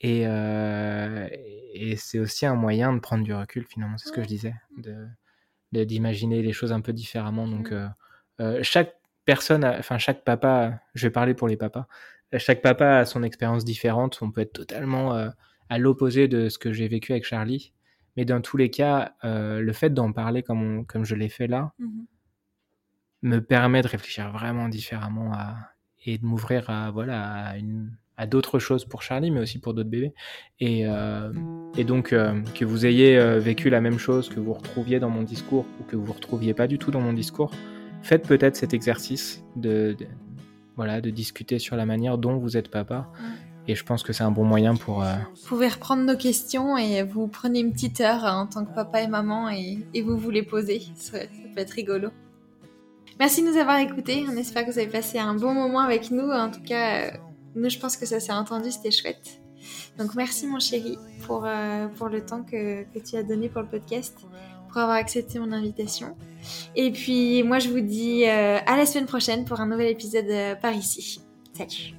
Et, 0.00 0.26
euh, 0.26 1.28
et 1.74 1.94
c'est 1.94 2.18
aussi 2.18 2.44
un 2.44 2.56
moyen 2.56 2.92
de 2.92 2.98
prendre 2.98 3.22
du 3.22 3.32
recul, 3.32 3.64
finalement. 3.66 3.98
C'est 3.98 4.08
ce 4.08 4.12
que 4.12 4.20
je 4.20 4.26
disais, 4.26 4.54
de, 4.78 5.84
d'imaginer 5.84 6.42
les 6.42 6.52
choses 6.52 6.72
un 6.72 6.80
peu 6.80 6.92
différemment. 6.92 7.46
Donc, 7.46 7.70
mm. 7.70 7.94
euh, 8.40 8.58
chaque 8.62 8.96
personne, 9.26 9.64
enfin, 9.64 9.98
chaque 9.98 10.24
papa, 10.24 10.80
je 10.94 11.06
vais 11.06 11.12
parler 11.12 11.34
pour 11.34 11.46
les 11.46 11.56
papas, 11.56 11.86
chaque 12.36 12.62
papa 12.62 12.96
a 12.96 13.04
son 13.04 13.22
expérience 13.22 13.64
différente. 13.64 14.18
On 14.22 14.32
peut 14.32 14.40
être 14.40 14.54
totalement 14.54 15.30
à 15.68 15.78
l'opposé 15.78 16.26
de 16.26 16.48
ce 16.48 16.58
que 16.58 16.72
j'ai 16.72 16.88
vécu 16.88 17.12
avec 17.12 17.24
Charlie. 17.24 17.72
Mais 18.16 18.24
dans 18.24 18.40
tous 18.40 18.56
les 18.56 18.70
cas, 18.70 19.12
euh, 19.24 19.60
le 19.60 19.72
fait 19.72 19.90
d'en 19.90 20.12
parler 20.12 20.42
comme, 20.42 20.86
comme 20.86 21.04
je 21.04 21.14
l'ai 21.14 21.28
fait 21.28 21.46
là, 21.46 21.72
mhm. 21.78 22.06
me 23.22 23.38
permet 23.40 23.82
de 23.82 23.88
réfléchir 23.88 24.30
vraiment 24.30 24.68
différemment 24.68 25.32
à, 25.32 25.56
et 26.04 26.18
de 26.18 26.24
m'ouvrir 26.24 26.70
à, 26.70 26.90
voilà, 26.90 27.48
à, 27.48 27.56
une, 27.56 27.90
à 28.16 28.26
d'autres 28.26 28.58
choses 28.58 28.84
pour 28.84 29.02
Charlie, 29.02 29.30
mais 29.30 29.40
aussi 29.40 29.58
pour 29.58 29.74
d'autres 29.74 29.90
bébés. 29.90 30.14
Et, 30.60 30.86
euh, 30.86 31.32
et 31.76 31.84
donc, 31.84 32.12
euh, 32.12 32.40
que 32.54 32.64
vous 32.64 32.86
ayez 32.86 33.38
vécu 33.38 33.70
la 33.70 33.80
même 33.80 33.98
chose, 33.98 34.28
que 34.28 34.40
vous 34.40 34.54
retrouviez 34.54 34.98
dans 34.98 35.10
mon 35.10 35.22
discours 35.22 35.66
ou 35.80 35.84
que 35.84 35.96
vous 35.96 36.06
ne 36.06 36.12
retrouviez 36.12 36.54
pas 36.54 36.66
du 36.66 36.78
tout 36.78 36.90
dans 36.90 37.00
mon 37.00 37.12
discours, 37.12 37.50
faites 38.02 38.26
peut-être 38.26 38.56
cet 38.56 38.72
exercice 38.72 39.44
de, 39.56 39.96
voilà, 40.76 41.00
de 41.00 41.10
discuter 41.10 41.58
sur 41.58 41.76
la 41.76 41.86
manière 41.86 42.18
dont 42.18 42.36
vous 42.36 42.56
êtes 42.56 42.70
papa. 42.70 43.10
Et 43.68 43.74
je 43.74 43.84
pense 43.84 44.02
que 44.02 44.12
c'est 44.12 44.22
un 44.22 44.30
bon 44.30 44.44
moyen 44.44 44.76
pour... 44.76 45.02
Euh, 45.02 45.14
vous 45.34 45.48
pouvez 45.48 45.68
reprendre 45.68 46.04
nos 46.04 46.16
questions 46.16 46.76
et 46.76 47.02
vous 47.02 47.26
prenez 47.26 47.60
une 47.60 47.72
petite 47.72 48.00
heure 48.00 48.24
hein, 48.24 48.42
en 48.42 48.46
tant 48.46 48.64
que 48.64 48.72
papa 48.72 49.02
et 49.02 49.08
maman 49.08 49.50
et, 49.50 50.02
vous 50.02 50.16
vous 50.16 50.30
les 50.30 50.42
posez. 50.42 50.82
Ça, 50.94 51.18
peut 51.18 51.60
être 51.60 51.72
rigolo. 51.72 52.10
Merci 53.18 53.42
de 53.42 53.48
nous 53.48 53.56
avoir 53.56 53.78
écoutés. 53.78 54.24
On 54.28 54.36
espère 54.36 54.64
que 54.64 54.70
vous 54.70 54.78
avez 54.78 54.88
passé 54.88 55.18
un 55.18 55.34
bon 55.34 55.52
moment 55.52 55.80
avec 55.80 56.10
nous. 56.10 56.30
En 56.30 56.50
tout 56.50 56.62
cas, 56.62 57.06
euh, 57.06 57.10
nous, 57.56 57.68
je 57.68 57.78
pense 57.78 57.96
que 57.96 58.06
ça 58.06 58.20
s'est 58.20 58.32
entendu. 58.32 58.70
C'était 58.70 58.92
chouette. 58.92 59.40
Donc 59.98 60.14
merci 60.14 60.46
mon 60.46 60.60
chéri 60.60 60.96
pour, 61.26 61.44
euh, 61.44 61.88
pour 61.88 62.08
le 62.08 62.24
temps 62.24 62.44
que, 62.44 62.84
que 62.84 62.98
tu 63.00 63.16
as 63.16 63.24
donné 63.24 63.48
pour 63.48 63.62
le 63.62 63.68
podcast, 63.68 64.16
pour 64.68 64.78
avoir 64.78 64.96
accepté 64.96 65.40
mon 65.40 65.50
invitation. 65.50 66.16
Et 66.76 66.92
puis 66.92 67.42
moi 67.42 67.58
je 67.58 67.70
vous 67.70 67.80
dis 67.80 68.26
à 68.26 68.76
la 68.76 68.86
semaine 68.86 69.06
prochaine 69.06 69.44
pour 69.44 69.60
un 69.60 69.66
nouvel 69.66 69.88
épisode 69.88 70.60
par 70.60 70.72
ici. 70.72 71.20
Salut 71.52 71.95